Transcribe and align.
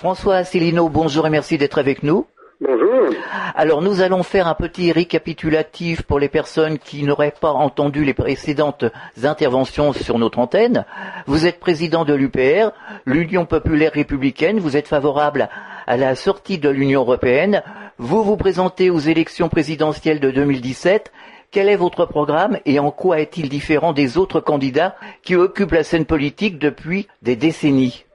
François 0.00 0.36
Asselineau, 0.36 0.88
bonjour 0.88 1.26
et 1.26 1.30
merci 1.30 1.58
d'être 1.58 1.76
avec 1.76 2.02
nous. 2.02 2.24
Bonjour. 2.58 3.14
Alors 3.54 3.82
nous 3.82 4.00
allons 4.00 4.22
faire 4.22 4.46
un 4.46 4.54
petit 4.54 4.92
récapitulatif 4.92 6.00
pour 6.00 6.18
les 6.18 6.30
personnes 6.30 6.78
qui 6.78 7.02
n'auraient 7.02 7.34
pas 7.38 7.50
entendu 7.50 8.02
les 8.02 8.14
précédentes 8.14 8.86
interventions 9.22 9.92
sur 9.92 10.18
notre 10.18 10.38
antenne. 10.38 10.86
Vous 11.26 11.44
êtes 11.44 11.60
président 11.60 12.06
de 12.06 12.14
l'UPR, 12.14 12.70
l'Union 13.04 13.44
populaire 13.44 13.92
républicaine, 13.92 14.58
vous 14.58 14.74
êtes 14.74 14.88
favorable 14.88 15.50
à 15.86 15.98
la 15.98 16.14
sortie 16.14 16.56
de 16.56 16.70
l'Union 16.70 17.02
européenne, 17.02 17.62
vous 17.98 18.24
vous 18.24 18.38
présentez 18.38 18.88
aux 18.88 19.00
élections 19.00 19.50
présidentielles 19.50 20.20
de 20.20 20.30
2017. 20.30 21.12
Quel 21.50 21.68
est 21.68 21.76
votre 21.76 22.06
programme 22.06 22.58
et 22.64 22.78
en 22.78 22.90
quoi 22.90 23.20
est-il 23.20 23.50
différent 23.50 23.92
des 23.92 24.16
autres 24.16 24.40
candidats 24.40 24.96
qui 25.22 25.36
occupent 25.36 25.72
la 25.72 25.84
scène 25.84 26.06
politique 26.06 26.58
depuis 26.58 27.06
des 27.20 27.36
décennies? 27.36 28.06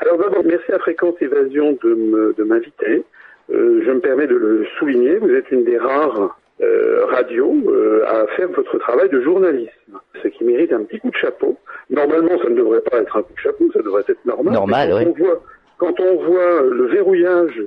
Alors 0.00 0.18
d'abord, 0.18 0.44
merci 0.44 0.72
à 0.72 0.78
Fréquence 0.78 1.14
Évasion 1.20 1.78
de 1.82 2.44
m'inviter. 2.44 3.04
Euh, 3.50 3.82
je 3.84 3.90
me 3.90 4.00
permets 4.00 4.26
de 4.26 4.34
le 4.34 4.66
souligner, 4.78 5.16
vous 5.16 5.30
êtes 5.30 5.50
une 5.50 5.64
des 5.64 5.78
rares 5.78 6.38
euh, 6.60 7.06
radios 7.06 7.54
euh, 7.68 8.04
à 8.06 8.26
faire 8.36 8.48
votre 8.48 8.78
travail 8.78 9.08
de 9.08 9.22
journalisme, 9.22 9.98
ce 10.22 10.28
qui 10.28 10.44
mérite 10.44 10.72
un 10.72 10.84
petit 10.84 10.98
coup 10.98 11.10
de 11.10 11.16
chapeau. 11.16 11.56
Normalement, 11.88 12.38
ça 12.42 12.50
ne 12.50 12.56
devrait 12.56 12.82
pas 12.82 12.98
être 12.98 13.16
un 13.16 13.22
coup 13.22 13.32
de 13.32 13.40
chapeau, 13.40 13.70
ça 13.72 13.80
devrait 13.80 14.04
être 14.06 14.24
normal. 14.26 14.52
Normal, 14.52 14.90
quand, 14.90 14.96
oui. 14.98 15.06
on 15.06 15.24
voit, 15.24 15.42
quand 15.78 16.00
on 16.00 16.16
voit 16.26 16.62
le 16.62 16.86
verrouillage 16.86 17.62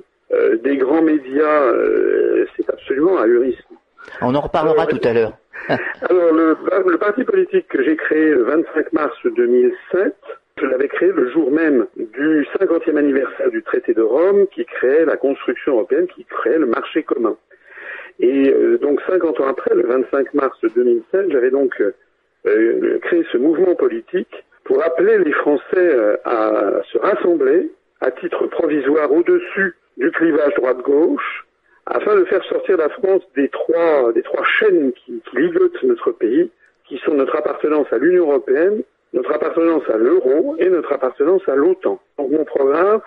des 0.63 0.77
grands 0.77 1.01
médias, 1.01 1.73
c'est 2.55 2.69
absolument 2.69 3.19
ahurissant. 3.19 3.75
On 4.21 4.33
en 4.33 4.41
reparlera 4.41 4.85
tout 4.85 5.01
à 5.03 5.13
l'heure. 5.13 5.33
alors, 5.69 6.33
le, 6.33 6.57
le 6.89 6.97
parti 6.97 7.23
politique 7.23 7.67
que 7.67 7.83
j'ai 7.83 7.95
créé 7.95 8.29
le 8.29 8.43
25 8.43 8.93
mars 8.93 9.15
2007 9.25 10.15
je 10.61 10.67
l'avais 10.67 10.87
créé 10.87 11.11
le 11.11 11.29
jour 11.29 11.51
même 11.51 11.87
du 11.95 12.47
50e 12.59 12.95
anniversaire 12.95 13.49
du 13.49 13.63
traité 13.63 13.93
de 13.93 14.01
Rome 14.01 14.45
qui 14.53 14.63
créait 14.65 15.05
la 15.05 15.17
construction 15.17 15.73
européenne, 15.73 16.07
qui 16.07 16.23
créait 16.25 16.59
le 16.59 16.67
marché 16.67 17.03
commun. 17.03 17.35
Et 18.19 18.49
euh, 18.49 18.77
donc 18.77 19.01
50 19.07 19.39
ans 19.39 19.47
après, 19.47 19.73
le 19.73 19.83
25 19.83 20.33
mars 20.33 20.57
2016, 20.61 21.29
j'avais 21.29 21.49
donc 21.49 21.81
euh, 22.45 22.99
créé 22.99 23.25
ce 23.31 23.37
mouvement 23.37 23.75
politique 23.75 24.45
pour 24.63 24.83
appeler 24.83 25.17
les 25.17 25.33
Français 25.33 25.63
euh, 25.75 26.17
à 26.25 26.81
se 26.91 26.97
rassembler 26.99 27.71
à 27.99 28.11
titre 28.11 28.45
provisoire 28.47 29.11
au-dessus 29.11 29.75
du 29.97 30.11
clivage 30.11 30.53
droite-gauche 30.55 31.45
afin 31.87 32.15
de 32.15 32.25
faire 32.25 32.43
sortir 32.45 32.77
la 32.77 32.89
France 32.89 33.23
des 33.35 33.49
trois, 33.49 34.13
des 34.13 34.21
trois 34.21 34.43
chaînes 34.43 34.91
qui 34.93 35.21
ligotent 35.33 35.81
notre 35.83 36.11
pays, 36.11 36.51
qui 36.85 36.97
sont 36.99 37.13
notre 37.13 37.35
appartenance 37.35 37.87
à 37.91 37.97
l'Union 37.97 38.29
européenne, 38.29 38.83
notre 39.13 39.33
appartenance 39.33 39.83
à 39.89 39.97
l'euro 39.97 40.55
et 40.59 40.69
notre 40.69 40.93
appartenance 40.93 41.47
à 41.47 41.55
l'OTAN. 41.55 41.99
Donc 42.17 42.31
mon 42.31 42.45
programme, 42.45 43.01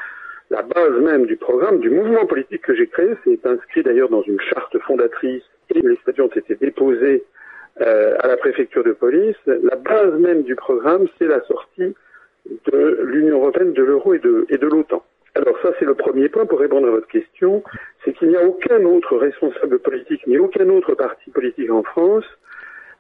la 0.51 0.63
base 0.63 1.01
même 1.01 1.27
du 1.27 1.37
programme, 1.37 1.81
du 1.81 1.91
mouvement 1.91 2.27
politique 2.27 2.63
que 2.63 2.75
j'ai 2.75 2.87
créé, 2.87 3.15
c'est 3.25 3.47
inscrit 3.47 3.83
d'ailleurs 3.83 4.11
dans 4.11 4.23
une 4.23 4.41
charte 4.41 4.79
fondatrice 4.81 5.43
et 5.75 5.81
les 5.81 5.97
statuts 5.97 6.23
ont 6.23 6.29
été 6.29 6.55
déposés 6.57 7.25
euh, 7.81 8.17
à 8.21 8.29
la 8.29 8.37
préfecture 8.37 8.85
de 8.85 8.93
police. 8.93 9.37
La 9.47 9.77
base 9.77 10.15
même 10.19 10.43
du 10.43 10.55
programme, 10.55 11.07
c'est 11.19 11.27
la 11.27 11.41
sortie 11.43 11.95
de 12.71 13.01
l'Union 13.05 13.39
européenne, 13.39 13.73
de 13.73 13.83
l'euro 13.83 14.15
et 14.15 14.19
de, 14.19 14.67
l'OTAN. 14.67 15.03
Alors 15.35 15.59
ça, 15.63 15.71
c'est 15.79 15.85
le 15.87 15.95
premier 15.95 16.29
point 16.29 16.47
pour 16.47 16.61
répondre 16.61 16.87
à 16.87 16.91
votre 16.91 17.09
question, 17.09 17.65
c'est 18.05 18.13
qu'il 18.13 18.29
n'y 18.29 18.37
a 18.37 18.45
aucun 18.45 18.85
autre 18.85 19.17
responsable 19.17 19.79
politique 19.79 20.27
ni 20.27 20.39
aucun 20.39 20.69
autre 20.69 20.95
parti 20.95 21.31
politique 21.31 21.71
en 21.71 21.83
France 21.83 22.25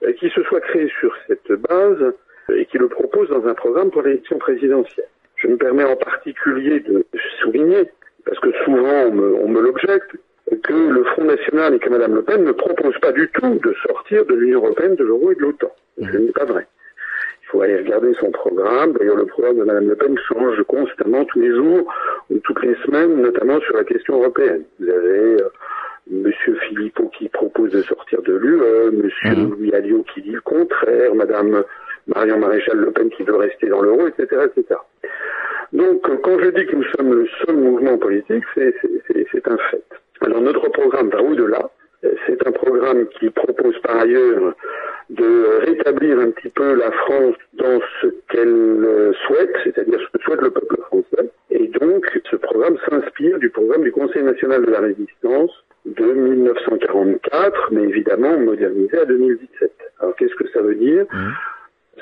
euh, 0.03 0.13
qui 0.15 0.31
se 0.31 0.43
soit 0.43 0.61
créé 0.61 0.91
sur 0.99 1.15
cette 1.29 1.53
base 1.53 2.15
et 2.53 2.67
qui 2.67 2.79
le 2.79 2.89
propose 2.89 3.29
dans 3.29 3.47
un 3.47 3.55
programme 3.55 3.91
pour 3.91 4.03
l'élection 4.03 4.39
présidentielle. 4.39 5.09
Je 5.37 5.49
me 5.49 5.57
permets 5.57 5.85
en 5.85 5.97
particulier 5.97 6.81
de 6.81 7.05
souligner, 7.41 7.91
parce 8.25 8.39
que 8.41 8.53
souvent 8.65 9.07
on 9.07 9.13
me, 9.13 9.35
on 9.35 9.49
me 9.49 9.61
l'objecte, 9.61 10.17
que 10.63 10.73
le 10.73 11.05
Front 11.05 11.25
National 11.25 11.75
et 11.75 11.79
que 11.79 11.89
Mme 11.89 12.17
Le 12.17 12.23
Pen 12.23 12.45
ne 12.45 12.53
proposent 12.53 12.99
pas 13.01 13.13
du 13.13 13.29
tout 13.29 13.59
de 13.63 13.75
sortir 13.87 14.25
de 14.27 14.35
l'Union 14.35 14.61
Européenne, 14.61 14.95
de 14.95 15.05
l'euro 15.05 15.33
et 15.33 15.35
de 15.35 15.41
l'OTAN. 15.41 15.71
Ce 15.99 16.17
n'est 16.17 16.33
pas 16.33 16.45
vrai. 16.45 16.67
Il 17.43 17.47
faut 17.49 17.63
aller 17.63 17.77
regarder 17.77 18.15
son 18.15 18.31
programme. 18.31 18.93
D'ailleurs, 18.93 19.17
le 19.17 19.27
programme 19.27 19.59
de 19.59 19.65
Mme 19.65 19.89
Le 19.89 19.97
Pen 19.97 20.17
change 20.29 20.63
constamment 20.65 21.25
tous 21.25 21.41
les 21.41 21.51
jours 21.51 21.93
ou 22.31 22.39
toutes 22.41 22.63
les 22.63 22.75
semaines, 22.85 23.23
notamment 23.23 23.61
sur 23.61 23.77
la 23.77 23.85
question 23.85 24.21
européenne. 24.21 24.65
Vous 24.81 24.89
avez 24.89 25.43
euh, 25.43 25.49
Monsieur 26.11 26.55
Philippot 26.69 27.11
qui 27.17 27.29
propose 27.29 27.71
de 27.71 27.83
sortir 27.83 28.21
de 28.23 28.35
l'UE, 28.35 28.91
Monsieur 28.93 29.35
Louis 29.35 29.73
Alliot 29.73 30.05
qui 30.13 30.21
dit 30.21 30.33
le 30.33 30.41
contraire, 30.43 31.15
Madame 31.15 31.65
Marion 32.07 32.39
Maréchal 32.39 32.79
Le 32.79 32.91
Pen 32.91 33.11
qui 33.11 33.23
veut 33.23 33.37
rester 33.37 33.69
dans 33.69 33.83
l'euro, 33.83 34.07
etc., 34.09 34.47
etc. 34.47 34.81
Donc, 35.73 36.03
quand 36.23 36.39
je 36.39 36.51
dis 36.51 36.67
que 36.67 36.77
nous 36.77 36.85
sommes 36.97 37.15
le 37.15 37.27
seul 37.45 37.57
mouvement 37.57 37.99
politique, 37.99 38.45
c'est 38.55 39.49
un 39.49 39.57
fait. 39.71 39.85
Alors, 40.21 40.41
notre 40.41 40.69
programme 40.69 41.11
va 41.11 41.23
au-delà. 41.23 41.71
C'est 42.27 42.47
un 42.47 42.53
programme 42.53 43.07
qui 43.19 43.31
propose 43.31 43.79
par 43.81 43.99
ailleurs 43.99 44.55
de 45.11 45.65
rétablir 45.67 46.19
un 46.19 46.31
petit 46.31 46.51
peu 46.51 46.75
la 46.75 46.91
France 46.93 47.35
dans 47.55 47.81
ce 48.01 48.07
qu'elle 48.29 49.15
souhaite, 49.27 49.55
c'est-à-dire 49.65 49.99
ce 50.01 50.17
que 50.17 50.23
souhaite 50.23 50.43
le 50.43 50.51
peuple 50.51 50.77
français. 50.83 51.31
Et 51.51 51.67
donc, 51.69 52.07
ce 52.31 52.37
programme 52.37 52.77
s'inspire 52.89 53.39
du 53.39 53.51
programme 53.51 53.83
du 53.83 53.93
Conseil 53.93 54.23
national 54.23 54.65
de 54.65 54.71
la 54.71 54.81
résistance 54.81 55.51
de 55.87 56.05
1944, 56.05 57.69
mais 57.73 57.83
évidemment 57.83 58.39
modernisé 58.39 58.99
à 58.99 59.05
2017. 59.07 59.73
Alors, 60.01 60.15
qu'est-ce 60.17 60.35
que 60.35 60.49
ça 60.51 60.61
veut 60.61 60.75
dire? 60.75 61.07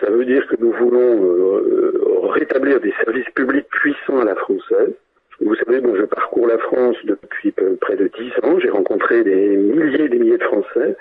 Ça 0.01 0.11
veut 0.11 0.25
dire 0.25 0.47
que 0.47 0.57
nous 0.59 0.73
voulons 0.73 1.25
euh, 1.25 2.29
rétablir 2.31 2.81
des 2.81 2.93
services 3.05 3.29
publics 3.35 3.69
puissants 3.69 4.21
à 4.21 4.25
la 4.25 4.35
française. 4.35 4.95
Vous 5.41 5.55
savez, 5.57 5.81
bon, 5.81 5.95
je 5.97 6.05
parcours 6.05 6.47
la 6.47 6.59
France 6.59 6.97
depuis 7.05 7.53
près 7.81 7.97
de 7.97 8.09
dix 8.19 8.33
ans. 8.43 8.59
J'ai 8.61 8.71
rencontré 8.71 9.25
des 9.25 9.57
milliers 9.57 10.05
et 10.05 10.09
des 10.09 10.19
milliers 10.19 10.39
de 10.39 10.45
Français. 10.45 10.97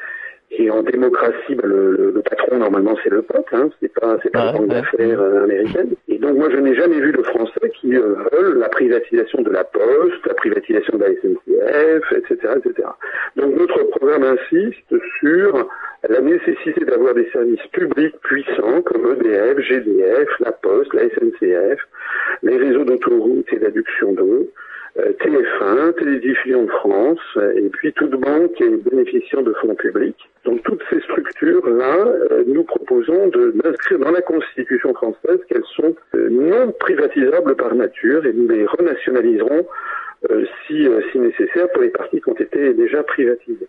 Et 0.53 0.69
en 0.69 0.84
démocratie, 0.84 1.56
ben, 1.56 1.66
le, 1.66 1.91
le, 1.91 2.12
le, 2.12 2.22
patron 2.22 2.57
normalement 2.57 2.97
c'est 3.01 3.09
le 3.09 3.22
peuple, 3.22 3.56
hein, 3.56 3.69
c'est 3.79 3.94
pas 3.94 4.17
c'est 4.22 4.31
pas 4.31 4.41
ah, 4.41 4.45
la 4.47 4.51
banque 4.51 4.67
d'affaires 4.67 5.22
euh, 5.22 5.44
américaine. 5.45 5.91
Et 6.09 6.17
donc 6.17 6.35
moi 6.35 6.50
je 6.51 6.57
n'ai 6.57 6.75
jamais 6.75 7.00
vu 7.00 7.13
de 7.13 7.23
Français 7.23 7.72
qui 7.79 7.95
euh, 7.95 8.16
veulent 8.34 8.57
la 8.57 8.67
privatisation 8.67 9.44
de 9.44 9.50
la 9.50 9.63
Poste, 9.63 10.25
la 10.28 10.34
privatisation 10.34 10.97
de 10.97 11.03
la 11.03 11.09
SNCF, 11.12 12.12
etc., 12.12 12.56
etc. 12.57 12.89
Donc 13.38 13.57
notre 13.57 13.81
programme 13.84 14.23
insiste 14.23 14.94
sur 15.19 15.69
la 16.09 16.19
nécessité 16.19 16.83
d'avoir 16.83 17.13
des 17.13 17.29
services 17.31 17.66
publics 17.72 18.19
puissants 18.22 18.81
comme 18.81 19.16
EDF, 19.22 19.57
GDF, 19.59 20.28
la 20.41 20.51
Poste, 20.51 20.94
la 20.94 21.03
SNCF, 21.03 21.79
les 22.44 22.57
réseaux 22.57 22.83
d'autoroutes 22.83 23.53
et 23.53 23.59
d'adduction 23.59 24.12
d'eau, 24.12 24.50
euh, 25.00 25.13
TF1, 25.13 25.94
Télédiffusion 25.94 26.63
de 26.63 26.72
France, 26.72 27.38
et 27.56 27.69
puis 27.69 27.94
toute 27.94 28.19
banque 28.19 28.59
et 28.59 28.69
bénéficiant 28.69 29.44
de 29.44 29.53
fonds 29.53 29.75
publics. 29.75 30.31
Donc 30.46 30.63
toutes 30.63 30.81
ces 30.90 31.00
structures-là, 31.02 32.06
euh, 32.31 32.44
nous 32.47 32.63
proposons 32.63 33.28
d'inscrire 33.28 34.00
dans 34.00 34.12
la 34.12 34.22
Constitution 34.22 34.94
française 34.94 35.40
qu'elles 35.47 35.63
sont 35.75 35.96
euh, 36.16 36.29
non 36.29 36.72
privatisables 36.79 37.56
par 37.56 37.75
nature 37.75 38.25
et 38.25 38.34
nous 38.34 38.47
les 38.47 38.66
renationaliserons 38.66 39.66
si, 40.68 40.88
si 41.12 41.18
nécessaire 41.19 41.68
pour 41.74 41.81
les 41.81 41.90
parties 41.90 42.22
qui 42.22 42.30
ont 42.30 42.35
été 42.35 42.75
déjà 42.75 43.01
privatisées. 43.01 43.68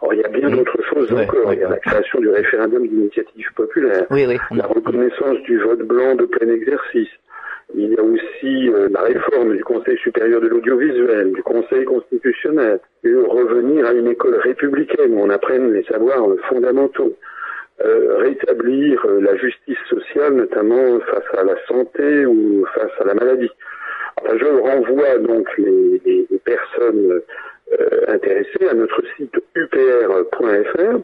Or, 0.00 0.14
il 0.14 0.20
y 0.20 0.24
a 0.24 0.28
bien 0.28 0.50
d'autres 0.50 0.82
choses 0.82 1.12
encore. 1.12 1.52
il 1.52 1.60
y 1.60 1.62
a 1.64 1.68
la 1.68 1.78
création 1.78 2.20
du 2.20 2.28
référendum 2.30 2.86
d'initiative 2.86 3.48
populaire, 3.54 4.06
Oui, 4.10 4.24
oui. 4.26 4.38
la 4.50 4.66
reconnaissance 4.66 5.38
du 5.42 5.58
vote 5.60 5.82
blanc 5.82 6.14
de 6.14 6.24
plein 6.26 6.48
exercice. 6.48 7.08
Il 7.76 7.92
y 7.92 7.96
a 7.96 8.02
aussi 8.02 8.68
euh, 8.68 8.88
la 8.90 9.02
réforme 9.02 9.56
du 9.56 9.64
Conseil 9.64 9.98
supérieur 9.98 10.40
de 10.40 10.46
l'audiovisuel, 10.46 11.32
du 11.32 11.42
Conseil 11.42 11.84
constitutionnel, 11.84 12.78
et 13.02 13.12
revenir 13.12 13.86
à 13.86 13.92
une 13.92 14.06
école 14.06 14.36
républicaine 14.36 15.12
où 15.14 15.20
on 15.20 15.30
apprenne 15.30 15.72
les 15.72 15.82
savoirs 15.84 16.24
fondamentaux. 16.48 17.16
Euh, 17.84 18.18
rétablir 18.18 19.04
euh, 19.06 19.20
la 19.20 19.36
justice 19.36 19.78
sociale, 19.90 20.34
notamment 20.34 21.00
face 21.00 21.24
à 21.36 21.42
la 21.42 21.56
santé 21.66 22.24
ou 22.24 22.64
face 22.74 22.92
à 23.00 23.04
la 23.04 23.14
maladie. 23.14 23.50
Je 24.32 24.44
renvoie 24.44 25.18
donc 25.18 25.48
les, 25.58 26.00
personnes 26.44 27.20
intéressées 28.06 28.68
à 28.70 28.74
notre 28.74 29.02
site 29.16 29.34
upr.fr. 29.56 30.98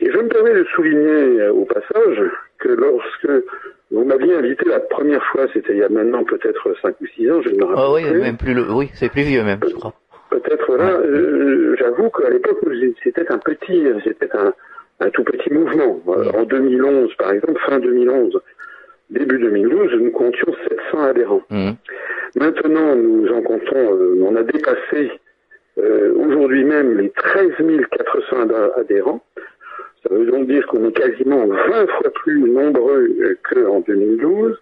Et 0.00 0.10
je 0.10 0.18
me 0.18 0.28
permets 0.28 0.54
de 0.54 0.64
souligner 0.74 1.48
au 1.48 1.64
passage 1.64 2.22
que 2.58 2.68
lorsque 2.68 3.44
vous 3.92 4.04
m'aviez 4.04 4.34
invité 4.34 4.64
la 4.68 4.80
première 4.80 5.22
fois, 5.26 5.46
c'était 5.52 5.72
il 5.74 5.78
y 5.78 5.82
a 5.84 5.88
maintenant 5.88 6.24
peut-être 6.24 6.74
5 6.82 6.94
ou 7.00 7.06
6 7.06 7.30
ans, 7.30 7.42
je 7.42 7.50
ne 7.50 7.56
me 7.56 7.64
rappelle 7.64 7.84
Ah 7.84 7.92
oui, 7.92 8.02
plus. 8.10 8.20
même 8.20 8.36
plus 8.36 8.54
le... 8.54 8.62
oui, 8.72 8.90
c'est 8.94 9.10
plus 9.10 9.22
vieux 9.22 9.42
même, 9.44 9.60
je 9.68 9.74
crois. 9.74 9.92
Peut-être 10.30 10.76
là, 10.76 10.90
euh, 10.98 11.76
j'avoue 11.78 12.08
qu'à 12.10 12.30
l'époque, 12.30 12.58
c'était 13.04 13.30
un 13.30 13.38
petit, 13.38 13.84
c'était 14.02 14.34
un, 14.34 14.52
un 15.00 15.10
tout 15.10 15.24
petit 15.24 15.52
mouvement. 15.52 16.00
Euh, 16.08 16.30
En 16.40 16.44
2011, 16.44 17.14
par 17.16 17.32
exemple, 17.32 17.60
fin 17.66 17.78
2011, 17.78 18.40
début 19.10 19.38
2012, 19.38 19.92
nous 20.00 20.10
comptions 20.10 20.54
700 20.90 21.02
adhérents. 21.04 21.42
Mhm. 21.50 21.74
Maintenant, 22.36 22.96
nous 22.96 23.28
en 23.28 23.42
comptons, 23.42 23.94
euh, 23.94 24.16
on 24.22 24.34
a 24.36 24.42
dépassé 24.42 25.10
euh, 25.78 26.14
aujourd'hui 26.16 26.64
même 26.64 26.96
les 26.98 27.10
13 27.10 27.50
400 27.90 28.42
ad- 28.42 28.72
adhérents. 28.78 29.22
Ça 30.02 30.14
veut 30.14 30.26
donc 30.26 30.46
dire 30.48 30.66
qu'on 30.66 30.88
est 30.88 30.92
quasiment 30.92 31.46
20 31.46 31.86
fois 31.86 32.10
plus 32.14 32.40
nombreux 32.40 33.08
euh, 33.20 33.38
qu'en 33.48 33.80
2012. 33.80 34.58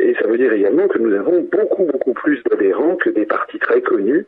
et 0.00 0.14
ça 0.20 0.26
veut 0.28 0.38
dire 0.38 0.52
également 0.52 0.86
que 0.88 0.98
nous 0.98 1.14
avons 1.14 1.40
beaucoup, 1.50 1.84
beaucoup 1.84 2.12
plus 2.12 2.42
d'adhérents 2.44 2.96
que 2.96 3.10
des 3.10 3.26
partis 3.26 3.58
très 3.58 3.80
connus, 3.80 4.26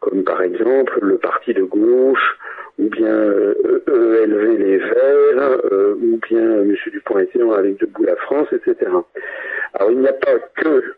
comme 0.00 0.24
par 0.24 0.40
exemple 0.42 0.98
le 1.02 1.18
parti 1.18 1.52
de 1.52 1.64
gauche, 1.64 2.38
ou 2.78 2.88
bien 2.88 3.32
ELV 3.88 4.58
Les 4.58 4.78
Verts, 4.78 5.60
ou 6.00 6.20
bien 6.28 6.62
M. 6.62 6.74
Dupont-Aignan 6.86 7.52
avec 7.52 7.80
Debout 7.80 8.04
la 8.04 8.16
France, 8.16 8.46
etc. 8.52 8.90
Alors 9.74 9.90
il 9.90 9.98
n'y 9.98 10.08
a 10.08 10.12
pas 10.12 10.38
que 10.56 10.94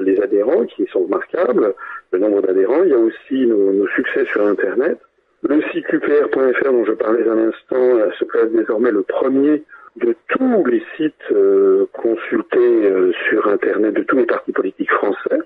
les 0.00 0.20
adhérents 0.20 0.64
qui 0.64 0.86
sont 0.86 1.00
remarquables, 1.00 1.74
le 2.12 2.18
nombre 2.18 2.40
d'adhérents, 2.42 2.84
il 2.84 2.90
y 2.90 2.94
a 2.94 2.98
aussi 2.98 3.46
nos 3.46 3.86
succès 3.88 4.24
sur 4.26 4.46
Internet. 4.46 4.98
Le 5.42 5.62
site 5.72 5.92
upr.fr 5.92 6.72
dont 6.72 6.84
je 6.84 6.92
parlais 6.92 7.28
un 7.28 7.48
instant 7.48 8.10
se 8.18 8.24
place 8.24 8.50
désormais 8.50 8.90
le 8.90 9.02
premier 9.02 9.62
de 9.96 10.14
tous 10.28 10.64
les 10.66 10.82
sites 10.96 11.14
euh, 11.32 11.86
consultés 11.92 12.58
euh, 12.58 13.12
sur 13.28 13.46
Internet 13.48 13.94
de 13.94 14.02
tous 14.02 14.16
les 14.16 14.26
partis 14.26 14.52
politiques 14.52 14.90
français. 14.92 15.40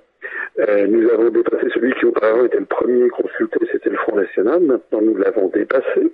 Euh, 0.59 0.87
nous 0.89 1.09
avons 1.11 1.31
dépassé 1.31 1.69
celui 1.73 1.93
qui 1.95 2.07
auparavant 2.07 2.45
était 2.45 2.59
le 2.59 2.65
premier 2.65 3.09
consulté, 3.11 3.59
c'était 3.71 3.91
le 3.91 3.97
Front 3.97 4.17
National. 4.17 4.61
Maintenant, 4.61 5.01
nous 5.03 5.17
l'avons 5.17 5.49
dépassé. 5.49 6.13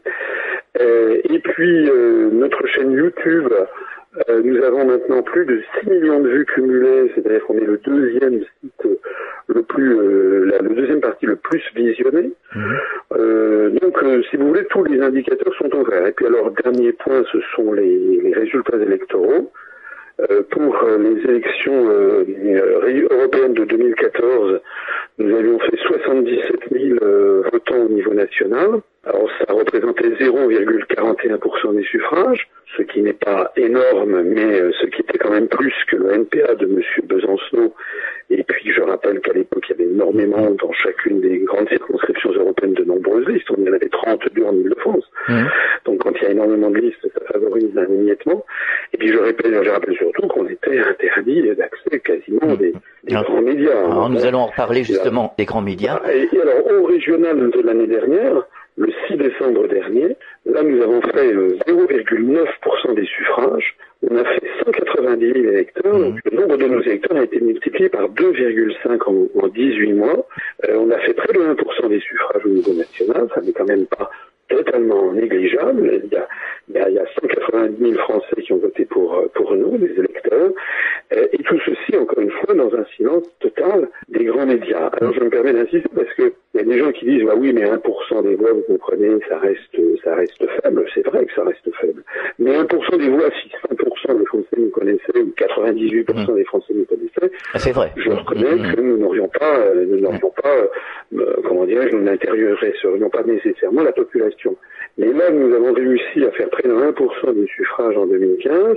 et 0.78 1.38
puis, 1.38 1.90
notre 2.32 2.66
chaîne 2.66 2.92
YouTube 2.92 3.48
euh, 4.28 4.40
nous 4.42 4.62
avons 4.62 4.86
maintenant 4.86 5.22
plus 5.22 5.44
de 5.44 5.62
6 5.80 5.90
millions 5.90 6.20
de 6.20 6.28
vues 6.28 6.46
cumulées, 6.46 7.12
c'est-à-dire 7.14 7.44
qu'on 7.44 7.58
est 7.58 7.66
le 7.66 7.78
deuxième 7.78 8.40
site 8.60 8.88
le 9.48 9.62
plus, 9.62 9.98
euh, 9.98 10.44
la, 10.46 10.58
le 10.58 10.74
deuxième 10.74 11.00
parti 11.00 11.26
le 11.26 11.36
plus 11.36 11.62
visionné. 11.74 12.32
Mhm. 12.54 12.76
Euh, 13.16 13.70
donc, 13.80 14.02
euh, 14.02 14.22
si 14.30 14.36
vous 14.36 14.48
voulez, 14.48 14.64
tous 14.70 14.84
les 14.84 15.00
indicateurs 15.00 15.54
sont 15.54 15.74
au 15.74 15.84
vert. 15.84 16.06
Et 16.06 16.12
puis 16.12 16.26
alors, 16.26 16.50
dernier 16.50 16.92
point, 16.92 17.22
ce 17.32 17.38
sont 17.54 17.72
les, 17.72 18.20
les 18.22 18.32
résultats 18.32 18.78
électoraux. 18.78 19.52
Euh, 20.30 20.42
pour 20.50 20.82
les 20.98 21.30
élections 21.30 21.90
européennes 21.90 23.52
de 23.52 23.64
2014, 23.66 24.60
nous 25.18 25.36
avions 25.36 25.58
fait 25.58 25.76
77 25.76 26.56
000 26.72 26.98
votants 27.52 27.84
au 27.84 27.88
niveau 27.90 28.14
national. 28.14 28.80
Alors 29.06 29.30
ça 29.38 29.52
représentait 29.52 30.08
0,41% 30.08 31.76
des 31.76 31.84
suffrages, 31.84 32.48
ce 32.76 32.82
qui 32.82 33.02
n'est 33.02 33.12
pas 33.12 33.52
énorme, 33.56 34.22
mais 34.22 34.60
euh, 34.60 34.72
ce 34.80 34.86
qui 34.86 35.02
était 35.02 35.18
quand 35.18 35.30
même 35.30 35.46
plus 35.46 35.72
que 35.86 35.94
le 35.94 36.12
NPA 36.12 36.56
de 36.56 36.66
M. 36.66 36.80
Besancenot. 37.04 37.72
Et 38.30 38.42
puis 38.42 38.72
je 38.72 38.80
rappelle 38.80 39.20
qu'à 39.20 39.32
l'époque, 39.32 39.64
il 39.68 39.76
y 39.76 39.80
avait 39.80 39.92
énormément 39.92 40.50
dans 40.50 40.72
chacune 40.72 41.20
des 41.20 41.38
grandes 41.38 41.68
circonscriptions 41.68 42.32
européennes 42.32 42.74
de 42.74 42.82
nombreuses 42.82 43.28
listes. 43.28 43.48
On 43.56 43.64
y 43.64 43.70
en 43.70 43.74
avait 43.74 43.88
32 43.88 44.44
en 44.44 44.52
Ile-de-France. 44.56 45.04
Mmh. 45.28 45.44
Donc 45.84 46.02
quand 46.02 46.12
il 46.16 46.22
y 46.24 46.26
a 46.26 46.30
énormément 46.30 46.70
de 46.70 46.78
listes, 46.78 47.06
ça 47.14 47.24
favorise 47.32 47.78
un 47.78 47.84
émiettement. 47.84 48.44
Et 48.92 48.96
puis 48.96 49.12
je 49.12 49.18
rappelle, 49.18 49.62
je 49.62 49.70
rappelle 49.70 49.96
surtout 49.96 50.26
qu'on 50.26 50.48
était 50.48 50.80
interdit 50.80 51.48
d'accès 51.56 52.00
quasiment 52.00 52.54
mmh. 52.54 52.56
des, 52.56 52.74
grands 53.04 53.40
médias. 53.40 53.78
Alors, 53.78 54.10
nous 54.10 54.26
allons 54.26 54.40
en 54.40 54.46
reparler 54.46 54.82
justement 54.82 55.32
des 55.38 55.44
grands 55.44 55.62
médias. 55.62 56.00
Et, 56.12 56.28
et 56.34 56.40
alors 56.40 56.66
au 56.72 56.86
régional 56.86 57.50
de 57.50 57.60
l'année 57.60 57.86
dernière, 57.86 58.42
le 58.76 58.92
6 59.08 59.16
décembre 59.16 59.66
dernier. 59.68 60.16
Là, 60.44 60.62
nous 60.62 60.82
avons 60.82 61.00
fait 61.00 61.32
0,9% 61.34 62.94
des 62.94 63.06
suffrages. 63.06 63.76
On 64.02 64.16
a 64.16 64.24
fait 64.24 64.42
190 64.64 65.32
000 65.32 65.48
électeurs. 65.48 65.98
Donc, 65.98 66.18
le 66.30 66.36
nombre 66.36 66.56
de 66.56 66.66
nos 66.66 66.82
électeurs 66.82 67.16
a 67.16 67.24
été 67.24 67.40
multiplié 67.40 67.88
par 67.88 68.08
2,5 68.10 69.28
en, 69.42 69.48
18 69.48 69.92
mois. 69.94 70.26
Euh, 70.68 70.76
on 70.78 70.90
a 70.90 70.98
fait 70.98 71.14
près 71.14 71.32
de 71.32 71.40
1% 71.40 71.88
des 71.88 72.00
suffrages 72.00 72.44
au 72.44 72.50
niveau 72.50 72.74
national. 72.74 73.28
Ça 73.34 73.40
n'est 73.40 73.52
quand 73.52 73.64
même 73.64 73.86
pas 73.86 74.10
totalement 74.48 75.12
négligeable. 75.12 76.02
Il 76.04 76.12
y, 76.12 76.16
a, 76.16 76.88
il, 76.88 76.94
y 76.94 76.98
a, 76.98 77.06
190 77.20 77.78
000 77.78 77.94
Français 78.02 78.42
qui 78.42 78.52
ont 78.52 78.58
voté 78.58 78.84
pour, 78.84 79.24
pour 79.34 79.54
nous, 79.54 79.76
les 79.78 79.92
électeurs, 79.92 80.52
euh, 81.12 81.26
et 81.32 81.42
tout 81.42 81.58
ceci, 81.64 81.96
encore 81.96 82.20
une 82.20 82.30
fois, 82.30 82.54
dans 82.54 82.74
un 82.74 82.84
silence 82.96 83.24
total 83.40 83.88
des 84.08 84.24
grands 84.24 84.46
médias. 84.46 84.88
Alors 85.00 85.12
je 85.14 85.20
me 85.20 85.30
permets 85.30 85.52
d'insister 85.52 85.88
parce 85.94 86.12
qu'il 86.56 86.68
y 86.68 86.72
a 86.72 86.74
des 86.74 86.78
gens 86.82 86.92
qui 86.92 87.04
disent, 87.04 87.24
bah 87.24 87.34
oui, 87.36 87.52
mais 87.52 87.62
1% 87.62 88.22
des 88.22 88.34
voix, 88.36 88.52
vous 88.52 88.62
comprenez, 88.62 89.18
ça 89.28 89.38
reste, 89.38 89.76
ça 90.02 90.14
reste 90.14 90.46
faible. 90.62 90.84
C'est 90.94 91.06
vrai 91.06 91.24
que 91.24 91.34
ça 91.34 91.44
reste 91.44 91.68
faible. 91.80 92.02
Mais 92.38 92.52
1% 92.58 92.98
des 92.98 93.08
voix, 93.08 93.28
si 93.42 93.50
100% 93.74 94.18
des 94.18 94.24
Français 94.26 94.56
nous 94.56 94.70
connaissaient, 94.70 95.18
ou 95.18 95.32
98% 95.36 96.34
des 96.34 96.44
Français 96.44 96.74
nous 96.74 96.84
connaissaient, 96.84 97.36
ah, 97.52 97.58
c'est 97.58 97.72
vrai. 97.72 97.92
je 97.96 98.10
reconnais 98.10 98.74
que 98.74 98.80
nous 98.80 98.98
n'aurions 98.98 99.28
pas, 99.28 99.58
euh, 99.58 99.86
nous 99.86 100.00
n'aurions 100.00 100.32
pas, 100.42 100.56
euh, 101.14 101.36
comment 101.44 101.64
dirais-je, 101.64 101.94
nous 101.94 102.02
n'intériorions 102.02 103.10
pas 103.10 103.22
nécessairement 103.22 103.82
la 103.82 103.92
population 103.92 104.56
mais 104.98 105.12
là, 105.12 105.30
nous 105.30 105.54
avons 105.54 105.74
réussi 105.74 106.24
à 106.24 106.30
faire 106.32 106.48
près 106.48 106.62
de 106.62 106.72
1% 106.72 107.34
des 107.34 107.46
suffrages 107.48 107.96
en 107.96 108.06
2015, 108.06 108.76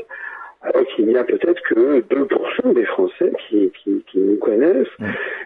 alors 0.61 0.85
qu'il 0.87 1.07
n'y 1.07 1.17
a 1.17 1.23
peut-être 1.23 1.61
que 1.63 2.01
2% 2.01 2.73
des 2.73 2.85
Français 2.85 3.31
qui, 3.47 3.71
nous 4.15 4.37
connaissent, 4.37 4.87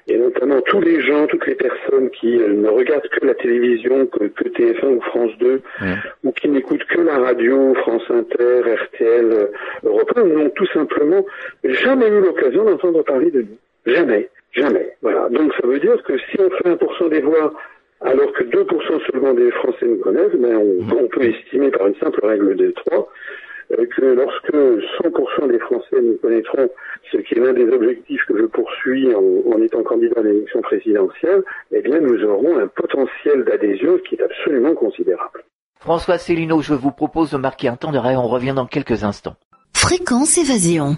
et 0.07 0.18
notamment 0.18 0.60
tous 0.62 0.81
les 0.81 1.01
gens, 1.01 1.27
toutes 1.27 1.45
les 1.45 1.56
personnes 1.56 2.10
qui 2.10 2.42
euh, 2.42 2.48
ne 2.48 2.68
regardent 2.68 3.07
que 3.10 3.25
la 3.25 3.36
télévision, 3.36 4.07
que, 4.07 4.25
TF1 4.25 4.95
ou 4.95 5.01
France 5.01 5.31
2, 5.39 5.62
ou 6.24 6.31
qui 6.31 6.50
n'écoutent 6.50 6.83
que 6.86 7.01
la 7.01 7.19
radio, 7.19 7.75
France 7.75 8.04
Inter, 8.10 8.62
RTL, 8.62 9.31
euh, 9.31 9.48
Europe 9.83 10.12
1, 10.15 10.24
n'ont 10.24 10.50
tout 10.50 10.68
simplement 10.68 11.24
jamais 11.63 12.07
eu 12.07 12.19
l'occasion 12.19 12.65
d'entendre 12.65 13.04
parler 13.04 13.30
de 13.30 13.42
nous. 13.42 13.94
Jamais. 13.94 14.30
Jamais. 14.54 14.95
Voilà. 15.01 15.30
Donc 15.30 15.54
ça 15.60 15.68
veut 15.68 15.80
dire 15.80 16.01
que 16.04 16.18
si 16.18 16.39
on 16.39 16.50
fait 16.50 16.69
1% 16.69 17.10
des 17.10 17.21
voix 17.21 17.54
alors 18.01 18.33
que 18.33 18.44
2% 18.44 19.12
seulement 19.12 19.33
des 19.33 19.50
Français 19.51 19.86
nous 19.86 19.98
connaissent, 19.98 20.33
mais 20.38 20.54
on, 20.54 21.07
peut 21.07 21.24
estimer 21.24 21.71
par 21.71 21.88
une 21.88 21.95
simple 21.95 22.25
règle 22.25 22.56
des 22.56 22.74
trois 22.74 23.10
que 23.75 24.02
lorsque 24.02 24.54
100% 24.54 25.48
des 25.48 25.60
Français 25.60 26.02
nous 26.02 26.18
connaîtront, 26.22 26.70
ce 27.12 27.18
qui 27.18 27.36
est 27.36 27.40
l'un 27.40 27.54
des 27.54 27.68
objectifs 27.72 28.22
que 28.28 28.38
je 28.38 28.46
poursuis 28.46 29.14
en, 29.16 29.62
étant 29.62 29.84
candidat 29.84 30.20
à 30.20 30.24
l'élection 30.24 30.62
présidentielle, 30.62 31.44
eh 31.72 31.81
bien 31.81 32.00
nous 32.00 32.24
aurons 32.24 32.58
un 32.58 32.68
potentiel 32.68 33.44
d'adhésion 33.46 33.98
qui 34.00 34.16
est 34.16 34.24
absolument 34.24 34.74
considérable. 34.74 35.44
François 35.80 36.18
Célineau, 36.18 36.62
je 36.62 36.74
vous 36.74 36.92
propose 36.92 37.31
de 37.31 37.38
marquer 37.38 37.68
un 37.68 37.75
temps 37.75 37.92
d'arrêt, 37.92 38.16
on 38.16 38.28
revient 38.28 38.54
dans 38.56 38.66
quelques 38.66 39.04
instants. 39.04 39.36
Fréquence 39.75 40.38
évasion. 40.38 40.96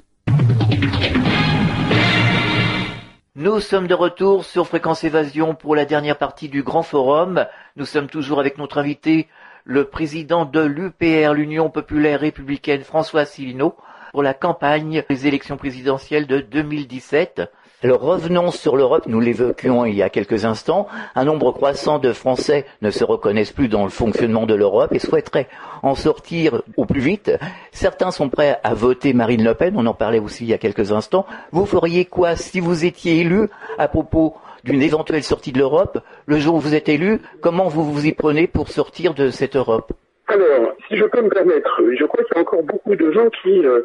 Nous 3.38 3.60
sommes 3.60 3.88
de 3.88 3.94
retour 3.94 4.46
sur 4.46 4.66
Fréquence 4.66 5.04
Évasion 5.04 5.56
pour 5.56 5.76
la 5.76 5.84
dernière 5.84 6.18
partie 6.18 6.48
du 6.48 6.64
Grand 6.64 6.84
Forum. 6.84 7.46
Nous 7.76 7.84
sommes 7.84 8.08
toujours 8.08 8.40
avec 8.40 8.58
notre 8.58 8.78
invité, 8.78 9.28
le 9.66 9.86
président 9.86 10.46
de 10.46 10.62
l'UPR, 10.62 11.34
l'Union 11.34 11.70
Populaire 11.72 12.20
Républicaine, 12.20 12.84
François 12.84 13.22
Asselineau, 13.22 13.76
pour 14.12 14.22
la 14.22 14.36
campagne 14.36 15.04
des 15.10 15.28
élections 15.28 15.58
présidentielles 15.58 16.28
de 16.28 16.40
2017. 16.40 17.42
Alors 17.84 18.02
revenons 18.02 18.52
sur 18.52 18.78
l'Europe, 18.78 19.06
nous 19.08 19.20
l'évoquions 19.20 19.86
il 19.86 19.96
y 19.96 20.04
a 20.04 20.10
quelques 20.10 20.46
instants. 20.46 20.88
Un 21.16 21.26
nombre 21.26 21.52
croissant 21.52 22.00
de 22.00 22.14
Français 22.14 22.66
ne 22.82 22.92
se 22.92 23.04
reconnaissent 23.04 23.52
plus 23.52 23.68
dans 23.68 23.84
le 23.84 23.90
fonctionnement 23.90 24.46
de 24.46 24.54
l'Europe 24.54 24.94
et 24.94 25.00
souhaiteraient 25.00 25.50
en 25.82 25.96
sortir 25.96 26.62
au 26.78 26.86
plus 26.86 27.02
vite. 27.02 27.32
Certains 27.72 28.12
sont 28.12 28.30
prêts 28.30 28.60
à 28.64 28.74
voter 28.76 29.14
Marine 29.14 29.44
Le 29.44 29.56
Pen, 29.56 29.74
on 29.78 29.86
en 29.88 29.94
parlait 29.94 30.20
aussi 30.20 30.46
il 30.46 30.50
y 30.50 30.54
a 30.54 30.60
quelques 30.60 30.92
instants. 30.92 31.26
Vous 31.52 31.66
feriez 31.66 32.06
quoi 32.06 32.36
si 32.36 32.60
vous 32.60 32.86
étiez 32.86 33.20
élu 33.20 33.50
à 33.78 33.88
propos 33.88 34.36
d'une 34.66 34.82
éventuelle 34.82 35.24
sortie 35.24 35.52
de 35.52 35.60
l'Europe 35.60 36.00
Le 36.26 36.38
jour 36.38 36.56
où 36.56 36.60
vous 36.60 36.76
êtes 36.76 36.90
élu, 36.90 37.20
comment 37.40 37.68
vous 37.70 37.84
vous 37.84 38.06
y 38.06 38.12
prenez 38.12 38.48
pour 38.48 38.68
sortir 38.68 39.14
de 39.14 39.30
cette 39.30 39.56
Europe? 39.56 39.94
Alors, 40.28 40.74
si 40.88 40.98
je 40.98 41.06
peux 41.06 41.22
me 41.22 41.30
permettre, 41.30 41.82
je 41.98 42.04
crois 42.06 42.24
qu'il 42.24 42.36
y 42.36 42.40
a 42.40 42.42
encore 42.42 42.64
beaucoup 42.64 42.96
de 42.96 43.12
gens 43.12 43.30
qui 43.42 43.64
euh, 43.64 43.82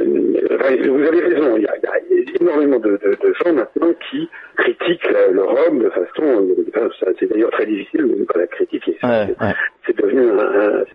vous 0.00 1.06
avez 1.06 1.20
raison, 1.20 1.56
il 1.56 1.62
y 1.62 1.66
a, 1.66 1.74
énormément 2.40 2.78
de, 2.78 2.98
gens 3.44 3.52
maintenant 3.52 3.92
qui 4.10 4.28
critiquent 4.56 5.08
l'Europe 5.32 5.78
de 5.78 5.90
façon, 5.90 6.46
c'est 7.18 7.26
d'ailleurs 7.26 7.50
très 7.50 7.66
difficile 7.66 8.08
de 8.08 8.20
ne 8.20 8.24
pas 8.24 8.38
la 8.38 8.46
critiquer. 8.46 8.96
c'est 9.86 9.96
devenu 9.96 10.28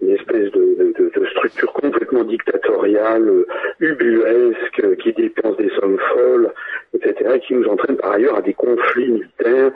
une 0.01 0.11
espèce 0.11 0.51
de, 0.51 0.93
structure 1.31 1.73
complètement 1.73 2.23
dictatoriale, 2.23 3.45
ubuesque, 3.79 4.97
qui 4.99 5.13
dépense 5.13 5.57
des 5.57 5.69
sommes 5.79 5.99
folles, 6.13 6.51
etc., 6.93 7.31
et 7.35 7.39
qui 7.41 7.53
nous 7.53 7.67
entraîne 7.67 7.97
par 7.97 8.13
ailleurs 8.13 8.37
à 8.37 8.41
des 8.41 8.53
conflits 8.53 9.09
militaires 9.09 9.71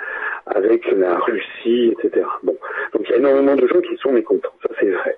avec 0.47 0.89
la 0.91 1.17
Russie, 1.19 1.93
etc. 1.93 2.25
Bon, 2.43 2.55
donc 2.93 3.03
il 3.07 3.11
y 3.11 3.13
a 3.13 3.17
énormément 3.17 3.55
de 3.55 3.67
gens 3.67 3.81
qui 3.81 3.95
sont 3.97 4.11
mécontents, 4.11 4.53
ça 4.63 4.69
c'est 4.79 4.89
vrai. 4.89 5.17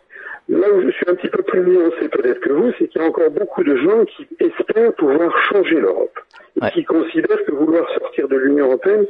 Là 0.50 0.68
où 0.74 0.82
je 0.82 0.90
suis 0.90 1.06
un 1.08 1.16
petit 1.16 1.30
peu 1.30 1.43
plus 1.54 1.72
nuancé 1.72 2.10
peut-être 2.10 2.40
que 2.40 2.52
vous, 2.52 2.72
c'est 2.78 2.88
qu'il 2.88 3.02
y 3.02 3.06
a 3.06 3.08
encore 3.08 3.30
beaucoup 3.30 3.64
de 3.64 3.76
gens 3.76 4.06
qui 4.06 4.28
espèrent 4.40 4.94
pouvoir 4.94 5.38
changer 5.50 5.80
l'Europe 5.80 6.20
et 6.62 6.72
qui 6.72 6.84
considèrent 6.84 7.44
que 7.46 7.52
vouloir 7.52 7.88
sortir 7.94 8.28
de 8.28 8.38
l'Union 8.38 8.66
européenne, 8.66 9.06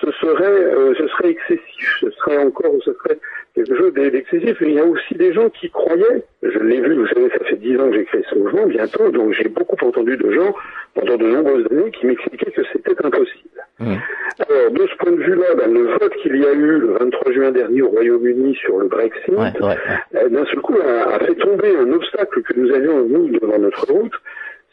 ce 0.00 0.10
serait, 0.12 0.44
euh, 0.44 0.94
ce 0.96 1.08
serait 1.08 1.30
excessif, 1.30 1.98
ce 2.00 2.10
serait 2.10 2.38
encore, 2.38 2.72
ce 2.84 2.92
serait 2.92 3.18
quelque 3.54 3.76
chose 3.76 3.92
d'excessif. 3.94 4.56
Il 4.60 4.72
y 4.72 4.78
a 4.78 4.84
aussi 4.84 5.14
des 5.14 5.32
gens 5.32 5.48
qui 5.50 5.70
croyaient, 5.70 6.22
je 6.42 6.58
l'ai 6.58 6.80
vu, 6.80 6.94
vous 6.94 7.06
savez, 7.08 7.30
ça 7.30 7.44
fait 7.44 7.56
dix 7.56 7.76
ans 7.78 7.90
que 7.90 7.96
j'ai 7.96 8.04
créé 8.04 8.24
ce 8.30 8.36
mouvement, 8.36 8.66
bientôt, 8.66 9.10
donc 9.10 9.32
j'ai 9.32 9.48
beaucoup 9.48 9.76
entendu 9.84 10.16
de 10.16 10.30
gens 10.30 10.54
pendant 10.94 11.16
de 11.16 11.26
nombreuses 11.26 11.66
années 11.72 11.90
qui 11.90 12.06
m'expliquaient 12.06 12.52
que 12.52 12.62
c'était 12.72 13.04
impossible. 13.04 13.66
Mmh. 13.80 13.94
Alors, 14.50 14.70
de 14.70 14.86
ce 14.86 14.96
point 14.96 15.12
de 15.12 15.22
vue-là, 15.22 15.54
ben, 15.56 15.72
le 15.72 15.84
vote 15.92 16.14
qu'il 16.22 16.36
y 16.36 16.44
a 16.46 16.52
eu 16.52 16.78
le 16.78 16.92
23 16.98 17.32
juin 17.32 17.50
dernier 17.52 17.82
au 17.82 17.88
Royaume-Uni 17.88 18.54
sur 18.54 18.78
le 18.78 18.88
Brexit, 18.88 19.34
euh, 19.34 20.28
d'un 20.28 20.44
seul 20.46 20.60
coup, 20.60 20.76
a, 20.78 21.18
fait 21.20 21.34
tomber 21.34 21.76
un 21.76 21.92
obstacle 21.92 22.42
que 22.42 22.58
nous 22.58 22.72
avions, 22.72 23.04
nous, 23.06 23.28
devant 23.38 23.58
notre 23.58 23.86
route, 23.92 24.12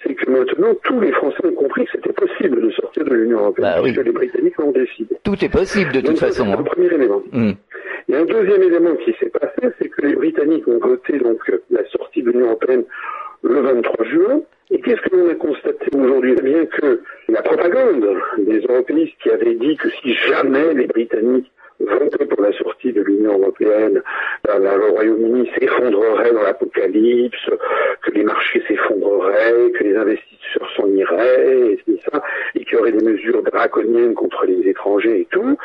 c'est 0.04 0.14
que 0.14 0.30
maintenant 0.30 0.74
tous 0.84 1.00
les 1.00 1.12
Français 1.12 1.46
ont 1.46 1.54
compris 1.54 1.86
que 1.86 1.92
c'était 1.94 2.14
possible 2.14 2.62
de 2.62 2.72
sortir 2.72 3.04
de 3.06 3.14
l'Union 3.14 3.40
européenne, 3.40 3.72
Bah 3.76 3.82
oui. 3.82 3.92
puisque 3.92 4.06
les 4.06 4.12
Britanniques 4.14 4.58
l'ont 4.60 4.72
décidé. 4.72 5.16
Tout 5.24 5.44
est 5.44 5.50
possible 5.50 5.92
de 5.92 6.02
toute 6.02 6.18
ça, 6.18 6.28
façon. 6.28 6.46
c'est 6.46 6.52
un 6.52 6.60
hein. 6.60 6.64
premier 6.64 6.94
élément. 6.94 7.24
Y 8.08 8.14
a 8.14 8.20
un 8.20 8.26
deuxième 8.26 8.62
élément 8.62 8.96
qui 9.04 9.14
s'est 9.20 9.30
passé, 9.32 9.74
c'est 9.80 9.90
que 9.90 10.02
les 10.06 10.16
Britanniques 10.16 10.68
ont 10.68 10.78
voté 10.80 11.18
donc 11.18 11.40
euh, 11.50 11.62
la 11.72 11.84
sortie 11.90 12.22
de 12.22 12.30
l'Union 12.32 12.46
européenne 12.48 12.84
le 13.44 13.60
23 13.62 14.06
juin. 14.06 14.42
Et 14.76 14.82
qu'est-ce 14.82 15.02
que 15.10 15.16
l'on 15.16 15.30
a 15.30 15.36
constaté 15.36 15.88
aujourd'hui 15.96 16.36
bien 16.44 16.66
que 16.66 17.02
la 17.30 17.42
propagande 17.42 18.06
des 18.40 18.60
européistes 18.60 19.16
qui 19.24 19.30
avaient 19.30 19.56
dit 19.56 19.78
que 19.78 19.90
si 19.90 20.14
jamais 20.16 20.74
les 20.74 20.88
Britanniques 20.88 21.50
votaient 21.86 22.26
pour 22.26 22.42
la 22.42 22.52
sortie 22.54 22.92
de 22.94 23.02
l'Union 23.02 23.40
européenne, 23.40 24.02
ben, 24.48 24.60
le 24.60 24.90
Royaume-Uni 24.92 25.50
s'effondrerait 25.58 26.32
dans 26.34 26.44
l'apocalypse, 26.44 27.50
que 28.04 28.12
les 28.12 28.24
marchés 28.24 28.62
s'effondreraient, 28.68 29.72
que 29.72 29.84
les 29.84 29.96
investisseurs 29.96 30.70
s'en 30.76 30.88
iraient, 30.88 31.78
et 31.88 32.00
ça, 32.12 32.22
et 32.56 32.64
qu'il 32.66 32.78
y 32.78 32.82
aurait 32.82 32.92
des 32.92 33.04
mesures 33.06 33.42
draconiennes 33.44 34.14
contre 34.14 34.46
les 34.46 34.68
étrangers 34.70 35.22
et 35.22 35.28
tout, 35.32 35.58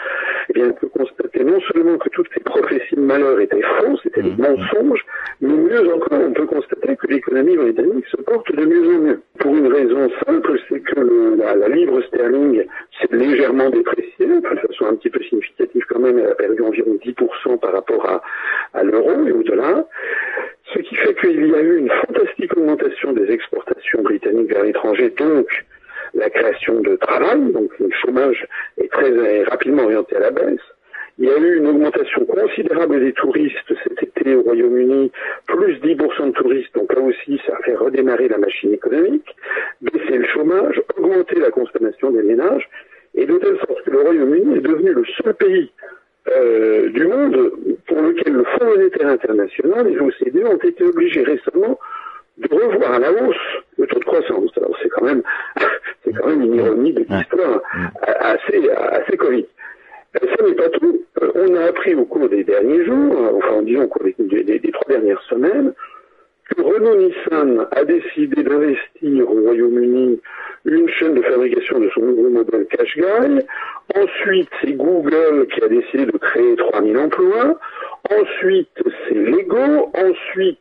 eh 0.49 0.53
bien, 0.53 0.69
on 0.69 0.73
peut 0.73 0.89
constater 0.89 1.45
non 1.45 1.61
seulement 1.73 1.99
que 1.99 2.09
toutes 2.11 2.29
ces 2.35 2.41
prophéties 2.41 2.97
de 2.97 3.01
malheur 3.01 3.39
étaient 3.41 3.63
fausses, 3.63 4.01
c'était 4.03 4.23
des 4.23 4.35
mensonges, 4.37 5.05
mais 5.41 5.55
mieux 5.55 5.93
encore, 5.95 6.19
on 6.21 6.33
peut 6.33 6.47
constater 6.47 6.97
que 6.97 7.07
l'économie 7.09 7.57
britannique 7.57 8.07
se 8.07 8.17
porte 8.23 8.55
de 8.55 8.65
mieux 8.65 8.95
en 8.97 8.99
mieux. 9.01 9.21
Pour 9.39 9.55
une 9.55 9.73
raison 9.73 10.11
simple, 10.27 10.59
c'est 10.69 10.81
que 10.81 11.01
le- 11.01 11.37
la, 11.37 11.55
la 11.57 11.69
livre 11.69 12.01
sterling 12.03 12.65
s'est 13.01 13.17
légèrement 13.17 13.71
dépréciée, 13.71 14.29
enfin, 14.39 14.55
de 14.55 14.61
façon 14.61 14.87
un 14.87 14.95
petit 14.97 15.11
peu 15.11 15.21
significative 15.23 15.85
quand 15.89 15.99
même, 16.01 16.19
elle 16.19 16.27
a 16.31 16.35
perdu 16.35 16.63
environ 16.63 16.99
10% 17.05 17.59
par 17.59 17.73
rapport 17.73 18.05
à, 18.09 18.23
à 18.75 18.83
l'euro 18.83 19.27
et 19.27 19.33
au 19.33 19.43
dollar. 19.43 19.85
Ce 20.75 20.79
qui 20.81 20.95
fait 20.95 21.15
qu'il 21.15 21.47
y 21.49 21.55
a 21.55 21.61
eu 21.61 21.79
une 21.79 21.91
fantastique 21.91 22.57
augmentation 22.57 23.13
des 23.13 23.31
exportations 23.33 24.03
britanniques 24.03 24.53
vers 24.53 24.63
l'étranger, 24.65 25.11
donc 25.19 25.47
la 26.15 26.31
création 26.31 26.81
de 26.81 26.97
travail, 26.97 27.41
donc 27.53 27.71
le 27.79 27.89
chômage 27.91 28.47
est 28.79 28.91
très 28.91 29.11
est 29.11 29.45
rapidement 29.45 29.85
orienté 29.85 30.17
à 30.17 30.21
la 30.21 30.31
baisse. 30.31 30.61
Il 31.19 31.27
y 31.27 31.31
a 31.31 31.37
eu 31.39 31.59
une 31.59 31.67
augmentation 31.67 32.25
considérable 32.25 32.99
des 33.01 33.13
touristes 33.13 33.73
cet 33.85 34.03
été 34.03 34.35
au 34.37 34.43
Royaume-Uni, 34.43 35.13
plus 35.47 35.75
10% 35.75 36.27
de 36.29 36.31
touristes, 36.33 36.75
donc 36.75 36.93
là 36.95 37.01
aussi 37.03 37.41
ça 37.47 37.57
a 37.59 37.63
fait 37.63 37.75
redémarrer 37.75 38.29
la 38.29 38.39
machine 38.39 38.73
économique, 38.73 39.27
baisser 39.83 40.17
le 40.19 40.25
chômage, 40.29 40.81
augmenter 40.97 41.39
la 41.41 41.51
consommation 41.51 42.11
des 42.11 42.23
ménages, 42.23 42.69
et 43.15 43.27
de 43.27 43.37
telle 43.39 43.59
sorte 43.59 43.83
que 43.85 43.91
le 43.91 44.01
Royaume-Uni 44.01 44.57
est 44.59 44.61
devenu 44.61 44.93
le 44.95 45.05
seul 45.23 45.35
pays 45.35 45.71
euh, 46.37 46.89
du 46.91 47.07
monde 47.07 47.53
pour 47.87 48.01
lequel 48.01 48.33
le 48.35 48.45
Fonds 48.45 48.65
monétaire 48.67 49.09
international 49.09 49.89
et 49.89 49.95
l'OCDE 49.95 50.45
ont 50.47 50.57
été 50.59 50.85
obligés 50.85 51.23
récemment 51.23 51.79
de 52.39 52.49
revoir 52.55 52.95
à 52.95 52.99
la 52.99 53.13
hausse 53.13 53.37
le 53.79 53.87
taux 53.87 53.99
de 53.99 54.05
croissance. 54.05 54.51
Alors 54.57 54.75
c'est 54.83 54.89
quand 54.89 55.05
même, 55.05 55.23
c'est 56.05 56.13
quand 56.17 56.29
même 56.29 56.43
une 56.43 56.55
ironie 56.55 56.93
de 56.95 57.01
l'histoire 57.01 57.61
assez, 58.03 58.71
assez 58.71 59.17
comique. 59.19 59.49
Euh, 60.23 60.27
Ça 60.37 60.45
n'est 60.45 60.55
pas 60.55 60.69
tout. 60.71 61.01
Euh, 61.23 61.31
On 61.37 61.55
a 61.57 61.65
appris 61.67 61.95
au 61.95 62.05
cours 62.05 62.29
des 62.29 62.45
derniers 62.45 62.85
jours, 62.85 63.15
euh, 63.17 63.37
enfin 63.39 63.63
disons 63.63 63.85
au 63.85 63.89
cours 63.89 64.03
des, 64.05 64.15
des- 64.19 64.43
des- 64.45 64.59
des 64.59 64.73
trois 64.73 64.89
dernières 64.89 65.23
semaines, 65.23 65.73
que 66.49 66.61
Renault 66.63 66.97
Nissan 66.97 67.67
a 67.71 67.85
décidé 67.85 68.43
d'investir 68.43 69.31
au 69.31 69.41
Royaume-Uni 69.43 70.21
une 70.65 70.89
chaîne 70.89 71.15
de 71.15 71.23
fabrication 71.23 71.79
de 71.79 71.89
son 71.91 72.01
nouveau 72.01 72.29
modèle 72.29 72.67
Qashqai. 72.67 73.45
Ensuite, 73.97 74.49
c'est 74.61 74.73
Google 74.73 75.47
qui 75.55 75.63
a 75.63 75.69
décidé 75.69 76.07
de 76.07 76.19
créer 76.19 76.57
3000 76.57 76.99
emplois. 76.99 77.59
Ensuite, 78.11 78.69
c'est 79.09 79.15
Lego. 79.15 79.91
Ensuite, 79.95 80.59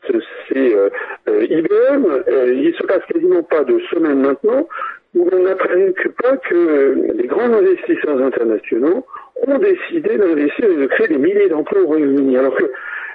c'est 0.47 0.75
euh, 0.75 0.89
euh, 1.27 1.43
IBM. 1.49 2.05
Euh, 2.27 2.53
il 2.53 2.73
se 2.75 2.83
passe 2.83 3.03
quasiment 3.11 3.43
pas 3.43 3.63
de 3.63 3.79
semaine 3.91 4.21
maintenant 4.21 4.67
où 5.15 5.27
l'on 5.31 5.43
n'apprend 5.43 5.91
que 5.95 6.09
pas 6.09 6.37
que 6.37 6.95
les 7.15 7.25
grands 7.27 7.51
investisseurs 7.51 8.21
internationaux 8.21 9.05
ont 9.47 9.57
décidé 9.57 10.17
d'investir 10.17 10.65
et 10.69 10.75
de 10.75 10.85
créer 10.85 11.07
des 11.07 11.17
milliers 11.17 11.49
d'emplois 11.49 11.81
au 11.81 11.87
Royaume-Uni. 11.87 12.37
Alors 12.37 12.55
que 12.55 12.71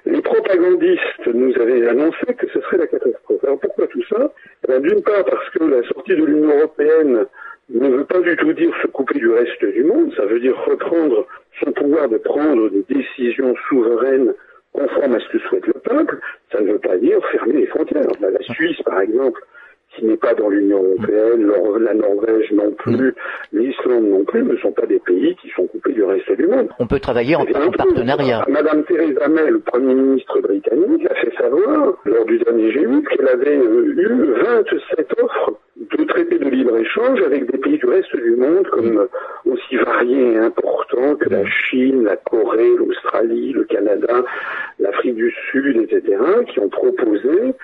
les 0.06 0.20
propagandistes 0.20 1.26
nous 1.32 1.54
avaient 1.60 1.86
annoncé 1.88 2.26
que 2.36 2.46
ce 2.48 2.60
serait 2.62 2.78
la 2.78 2.86
catastrophe. 2.88 3.42
Alors 3.44 3.58
pourquoi 3.60 3.86
tout 3.86 4.02
ça 4.10 4.32
Eh 4.64 4.72
bien, 4.72 4.80
D'une 4.80 5.02
part 5.02 5.24
parce 5.24 5.48
que 5.50 5.64
la 5.64 5.82
sortie 5.88 6.16
de 6.16 6.24
l'Union 6.24 6.56
européenne 6.58 7.26
ne 7.70 7.88
veut 7.88 8.04
pas 8.04 8.20
du 8.20 8.36
tout 8.36 8.52
dire 8.52 8.74
se 8.82 8.88
couper 8.88 9.18
du 9.18 9.30
reste 9.30 9.64
du 9.64 9.84
monde, 9.84 10.12
ça 10.16 10.26
veut 10.26 10.40
dire 10.40 10.56
reprendre 10.66 11.26
son 11.62 11.72
pouvoir 11.72 12.08
de 12.08 12.18
prendre 12.18 12.68
des 12.70 12.82
décisions 12.92 13.54
souveraines 13.68 14.34
conformes 14.72 15.14
à 15.14 15.20
ce 15.20 15.28
que 15.28 15.38
souhaite 15.38 15.66
le 15.68 15.72
peuple, 15.74 16.18
ça 16.52 16.60
ne 16.60 16.72
veut 16.72 16.78
pas 16.80 16.96
dire 16.98 17.24
fermer 17.30 17.54
les 17.54 17.66
frontières. 17.66 18.02
Ben, 18.20 18.30
la 18.32 18.42
Suisse, 18.54 18.82
par 18.84 19.00
exemple, 19.00 19.40
qui 19.96 20.04
n'est 20.04 20.16
pas 20.18 20.34
dans 20.34 20.48
l'Union 20.50 20.82
européenne, 20.82 21.44
l'Or- 21.46 21.78
la 21.78 21.94
L'Islande 23.52 24.04
non 24.04 24.24
plus, 24.24 24.42
ne 24.42 24.56
sont 24.56 24.72
pas 24.72 24.86
des 24.86 24.98
pays 25.00 25.34
qui 25.36 25.48
sont 25.50 25.66
coupés 25.66 25.92
du 25.92 26.02
reste 26.02 26.30
du 26.32 26.46
monde. 26.46 26.68
On 26.78 26.86
peut 26.86 26.98
travailler 27.00 27.36
en, 27.36 27.42
en 27.42 27.70
partenariat. 27.70 28.44
Madame 28.48 28.84
Theresa 28.84 29.28
May, 29.28 29.50
le 29.50 29.60
Premier 29.60 29.94
ministre 29.94 30.40
britannique, 30.40 31.06
a 31.10 31.14
fait 31.14 31.32
savoir, 31.36 31.94
lors 32.04 32.24
du 32.26 32.38
dernier 32.38 32.70
G8, 32.72 33.04
qu'elle 33.08 33.28
avait 33.28 33.56
euh, 33.56 33.94
eu 33.96 34.32
27 34.42 35.14
offres 35.22 35.52
de 35.76 36.04
traités 36.04 36.38
de 36.38 36.48
libre-échange 36.48 37.20
avec 37.22 37.50
des 37.50 37.58
pays 37.58 37.78
du 37.78 37.86
reste 37.86 38.14
du 38.16 38.36
monde, 38.36 38.66
comme 38.68 38.98
euh, 38.98 39.06
aussi 39.50 39.76
variés 39.76 40.32
et 40.32 40.38
importants 40.38 41.14
que 41.16 41.28
la 41.28 41.44
Chine, 41.46 42.04
la 42.04 42.16
Corée, 42.16 42.70
l'Australie, 42.76 43.52
le 43.52 43.64
Canada, 43.64 44.24
l'Afrique 44.78 45.14
du 45.16 45.32
Sud, 45.50 45.76
etc., 45.76 46.16
qui 46.52 46.60
ont 46.60 46.68
proposé 46.68 47.54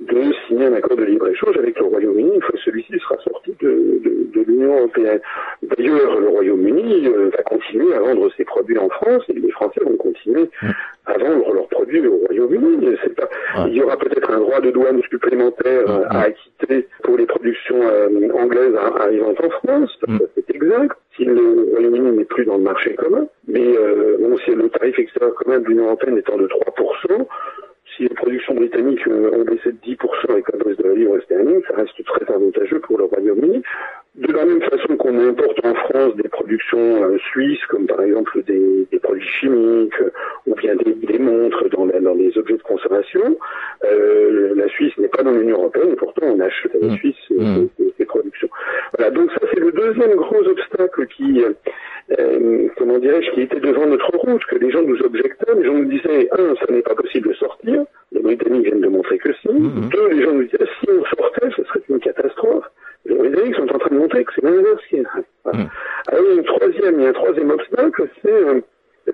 de 0.00 0.32
signer 0.46 0.66
un 0.66 0.74
accord 0.74 0.96
de 0.96 1.02
libre-échange 1.04 1.56
avec 1.58 1.76
le 1.78 1.86
Royaume-Uni 1.86 2.30
une 2.36 2.40
fois 2.40 2.52
que 2.52 2.60
celui-ci 2.64 2.96
sera 3.00 3.16
sorti 3.18 3.52
de- 3.60 4.00
de 4.04 4.27
l'Union 4.58 4.78
européenne. 4.78 5.20
D'ailleurs, 5.62 6.20
le 6.20 6.28
Royaume-Uni 6.28 7.06
euh, 7.08 7.30
va 7.36 7.42
continuer 7.44 7.94
à 7.94 8.00
vendre 8.00 8.30
ses 8.36 8.44
produits 8.44 8.78
en 8.78 8.88
France 8.88 9.24
et 9.28 9.34
les 9.34 9.50
Français 9.50 9.80
vont 9.84 9.96
continuer 9.96 10.48
à 11.06 11.16
vendre 11.18 11.52
leurs 11.54 11.68
produits 11.68 12.06
au 12.06 12.16
Royaume-Uni. 12.26 12.96
Pas- 13.16 13.28
Il 13.68 13.74
y 13.74 13.82
aura 13.82 13.96
peut-être 13.96 14.30
un 14.30 14.38
droit 14.40 14.60
de 14.60 14.70
douane 14.70 15.00
supplémentaire 15.10 15.88
euh, 15.88 16.04
à 16.10 16.20
acquitter 16.22 16.86
pour 17.02 17.16
les 17.16 17.26
productions 17.26 17.80
euh, 17.80 18.08
anglaises 18.34 18.74
arrivant 19.00 19.30
en 19.30 19.50
France, 19.50 19.98
ça, 20.00 20.12
c'est 20.34 20.54
exact. 20.54 20.96
Si 21.16 21.24
le 21.24 21.70
Royaume-Uni 21.72 22.18
n'est 22.18 22.24
plus 22.24 22.44
dans 22.44 22.56
le 22.58 22.62
marché 22.62 22.94
commun, 22.94 23.26
mais 23.46 23.66
euh, 23.76 24.16
bon, 24.20 24.36
le 24.54 24.68
tarif 24.68 24.98
extérieur 24.98 25.34
commun 25.34 25.58
de 25.60 25.66
l'Union 25.66 25.86
européenne 25.86 26.18
étant 26.18 26.36
de 26.36 26.46
3%, 26.46 27.26
si 27.96 28.02
les 28.04 28.08
productions 28.10 28.54
britanniques 28.54 29.04
ont 29.08 29.42
baissé 29.44 29.72
de 29.72 29.78
10% 29.84 30.30
avec 30.30 30.44
la 30.52 30.62
baisse 30.64 30.76
de 30.76 30.88
la 30.88 30.94
livre 30.94 31.18
sterling, 31.20 31.60
ça 31.68 31.74
reste 31.76 32.04
très 32.04 32.32
avantageux 32.32 32.78
pour 32.80 32.98
le 32.98 33.04
Royaume-Uni. 33.04 33.62
De 34.18 34.32
la 34.32 34.44
même 34.44 34.60
façon 34.62 34.96
qu'on 34.96 35.16
importe 35.28 35.64
en 35.64 35.74
France 35.74 36.16
des 36.16 36.28
productions 36.28 37.04
euh, 37.04 37.18
suisses, 37.30 37.64
comme 37.66 37.86
par 37.86 38.02
exemple 38.02 38.42
des, 38.44 38.86
des 38.90 38.98
produits 38.98 39.22
chimiques 39.38 40.00
euh, 40.00 40.10
ou 40.46 40.54
bien 40.56 40.74
des, 40.74 40.92
des 40.94 41.18
montres 41.20 41.68
dans, 41.70 41.86
la- 41.86 42.00
dans 42.00 42.14
les 42.14 42.36
objets 42.36 42.56
de 42.56 42.62
consommation, 42.62 43.36
euh, 43.84 44.54
la 44.56 44.68
Suisse 44.70 44.96
n'est 44.98 45.08
pas 45.08 45.22
dans 45.22 45.30
l'Union 45.30 45.58
européenne 45.58 45.90
et 45.92 45.96
pourtant 45.96 46.26
on 46.26 46.40
achète 46.40 46.74
à 46.74 46.78
la 46.84 46.88
Suisse 46.96 47.14
ces, 47.28 47.34
ces- 47.78 47.94
ces 47.96 48.04
productions. 48.06 48.48
Voilà, 48.96 49.12
donc 49.12 49.30
ça 49.32 49.40
c'est 49.52 49.60
le 49.60 49.70
deuxième 49.70 50.14
gros 50.16 50.42
obstacle 50.48 51.06
qui, 51.06 51.44
euh, 52.18 52.68
comment 52.76 52.98
dirais-je, 52.98 53.30
qui 53.32 53.42
était 53.42 53.60
devant 53.60 53.86
notre 53.86 54.10
route, 54.16 54.44
que 54.46 54.56
les 54.56 54.70
gens 54.70 54.82
nous 54.82 55.00
objectaient, 55.02 55.54
les 55.54 55.64
gens 55.64 55.74
nous 55.74 55.84
disaient, 55.84 56.28
un, 56.32 56.54
ça 56.56 56.72
n'est 56.72 56.82
pas 56.82 56.94
possible 56.96 57.28
de 57.28 57.34
sortir, 57.34 57.84
les 58.12 58.20
Britanniques 58.20 58.64
viennent 58.64 58.80
de 58.80 58.88
montrer 58.88 59.18
que 59.18 59.32
si, 59.34 59.48
deux, 59.48 60.08
les 60.10 60.22
gens 60.24 60.32
nous 60.32 60.44
disaient, 60.44 60.66
si 60.80 60.88
on 60.90 61.04
sortait, 61.16 61.48
ce 61.56 61.62
serait 61.64 61.80
une 61.88 62.00
catastrophe. 62.00 62.64
Les 63.06 63.14
Britanniques 63.14 63.54
sont 64.24 64.46
en 64.46 64.50
train 64.50 64.50
de 64.50 64.56
montrer 64.58 64.62
que 64.62 64.62
c'est 64.62 64.62
l'inverse 64.62 64.82
qui 64.88 64.96
est 64.96 65.02
vrai. 65.02 65.22
Voilà. 65.44 65.58
Alors 66.08 66.24
il 66.24 66.28
y 66.28 66.30
a 66.30 66.34
une 66.34 66.44
troisième, 66.44 66.94
il 66.98 67.02
y 67.02 67.06
a 67.06 67.08
un 67.08 67.12
troisième 67.12 67.50
obstacle, 67.50 68.08
c'est 68.22 68.32
euh, 68.32 68.60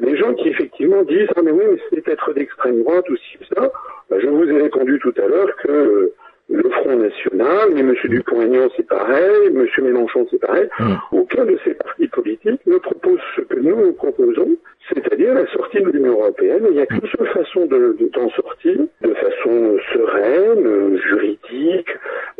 les 0.00 0.16
gens 0.16 0.34
qui 0.34 0.48
effectivement 0.48 1.02
disent 1.02 1.28
ah 1.36 1.42
mais 1.42 1.50
oui 1.52 1.64
mais 1.70 1.78
c'est 1.90 2.00
peut-être 2.02 2.32
d'extrême 2.34 2.82
droite 2.82 3.08
ou 3.10 3.16
si 3.16 3.38
ça. 3.54 3.70
Bah, 4.10 4.16
je 4.20 4.26
vous 4.28 4.48
ai 4.50 4.62
répondu 4.62 4.98
tout 5.00 5.14
à 5.18 5.26
l'heure 5.26 5.54
que 5.56 5.70
euh, 5.70 6.14
le 6.50 6.68
Front 6.68 6.96
National, 6.96 7.70
mais 7.72 7.80
M. 7.80 7.94
Dupont-Aignan 8.04 8.68
c'est 8.76 8.86
pareil, 8.86 9.46
M. 9.46 9.66
Mélenchon 9.82 10.26
c'est 10.30 10.40
pareil, 10.40 10.68
aucun 11.10 11.44
de 11.46 11.58
ces 11.64 11.72
partis 11.74 12.08
politiques 12.08 12.60
ne 12.66 12.76
propose 12.76 13.18
ce 13.34 13.40
que 13.40 13.58
nous 13.58 13.74
nous 13.76 13.92
proposons, 13.94 14.50
c'est-à-dire 14.92 15.32
la 15.32 15.46
sortie 15.46 15.80
de 15.80 15.88
l'Union 15.88 16.12
Européenne. 16.12 16.66
Et 16.66 16.68
il 16.68 16.74
n'y 16.74 16.82
a 16.82 16.86
qu'une 16.86 17.00
seule 17.16 17.28
façon 17.28 17.64
de- 17.64 17.96
de- 17.98 18.10
d'en 18.12 18.28
sortir, 18.30 18.76
de 19.00 19.14
façon 19.14 19.78
sereine, 19.94 20.66
euh, 20.66 20.98
juridique, 20.98 21.88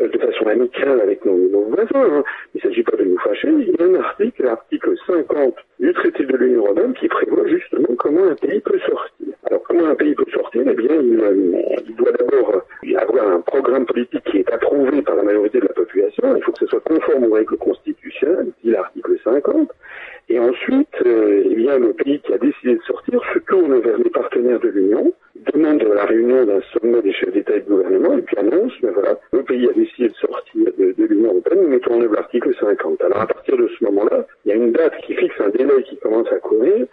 euh, 0.00 0.09
de 0.09 0.18
façon 0.18 0.47
amicale 0.49 1.00
avec 1.00 1.25
nos, 1.25 1.37
nos 1.49 1.62
voisins. 1.62 1.87
hein. 1.94 2.25
Il 2.54 2.59
ne 2.59 2.68
s'agit 2.68 2.83
pas 2.83 2.97
de 2.99 3.04
nous 3.04 3.18
fâcher. 3.21 3.49
Il 3.49 3.68
y 3.71 3.83
a 3.83 3.87
un 3.87 3.94
article, 4.02 4.42
l'article 4.44 4.94
50 5.06 5.54
du 5.80 5.92
traité 5.94 6.25
de 6.26 6.37
l'Union 6.37 6.64
européenne, 6.66 6.92
qui 6.92 7.09
prévoit 7.09 7.47
justement 7.49 7.88
comment 7.97 8.25
un 8.25 8.35
pays 8.35 8.61
peut 8.61 8.78
sortir. 8.80 9.28
Alors 9.47 9.62
comment 9.62 9.87
un 9.87 9.94
pays 9.94 10.14
peut 10.14 10.30
sortir 10.33 10.62
Eh 10.66 10.75
bien, 10.75 10.94
il, 11.00 11.21
euh, 11.21 11.56
il 11.88 11.97
doit 11.97 12.12
d'abord 12.12 12.54
euh, 12.56 12.97
avoir 12.99 13.28
un 13.28 13.40
programme 13.40 13.87
politique 13.87 14.25
qui 14.30 14.38
est 14.38 14.52
approuvé 14.52 15.00
par 15.02 15.16
la 15.16 15.23
majorité 15.23 15.61
de 15.61 15.66
la 15.66 15.73
population. 15.75 16.37
Il 16.37 16.42
faut 16.42 16.52
que 16.52 16.59
ce 16.61 16.66
soit 16.66 16.80
conforme 16.80 17.25
aux 17.25 17.35
règles 17.35 17.56
constitutionnelles, 17.56 18.49
dit 18.62 18.71
l'article 18.71 19.16
50. 19.25 19.71
Et 20.30 20.38
ensuite, 20.38 20.88
euh, 21.04 21.42
eh 21.44 21.54
bien, 21.54 21.78
le 21.78 21.92
pays 21.92 22.18
qui 22.21 22.33
a 22.33 22.38
décidé 22.38 22.76
de 22.76 22.83
sortir 22.83 23.21
se 23.35 23.38
tourne 23.40 23.78
vers 23.80 23.99
les 23.99 24.09
partenaires 24.11 24.59
de 24.61 24.68
l'Union, 24.68 25.12
demande 25.52 25.83
la 25.83 26.06
réunion 26.06 26.47
d'un 26.47 26.62
sommet 26.73 27.02
des 27.02 27.12
chefs 27.12 27.33
d'État 27.33 27.56
et 27.56 27.61
de 27.61 27.68
gouvernement, 27.68 28.16
et 28.16 28.23
puis 28.23 28.37
annonce, 28.38 28.73
ben 28.80 28.90
voilà, 28.92 29.18
le 29.33 29.42
pays 29.42 29.68
a 29.68 29.73
décidé 29.75 30.09
de 30.09 30.14
sortir 30.14 30.64
de, 30.78 30.94
de 30.97 31.04
Corée 36.42 36.87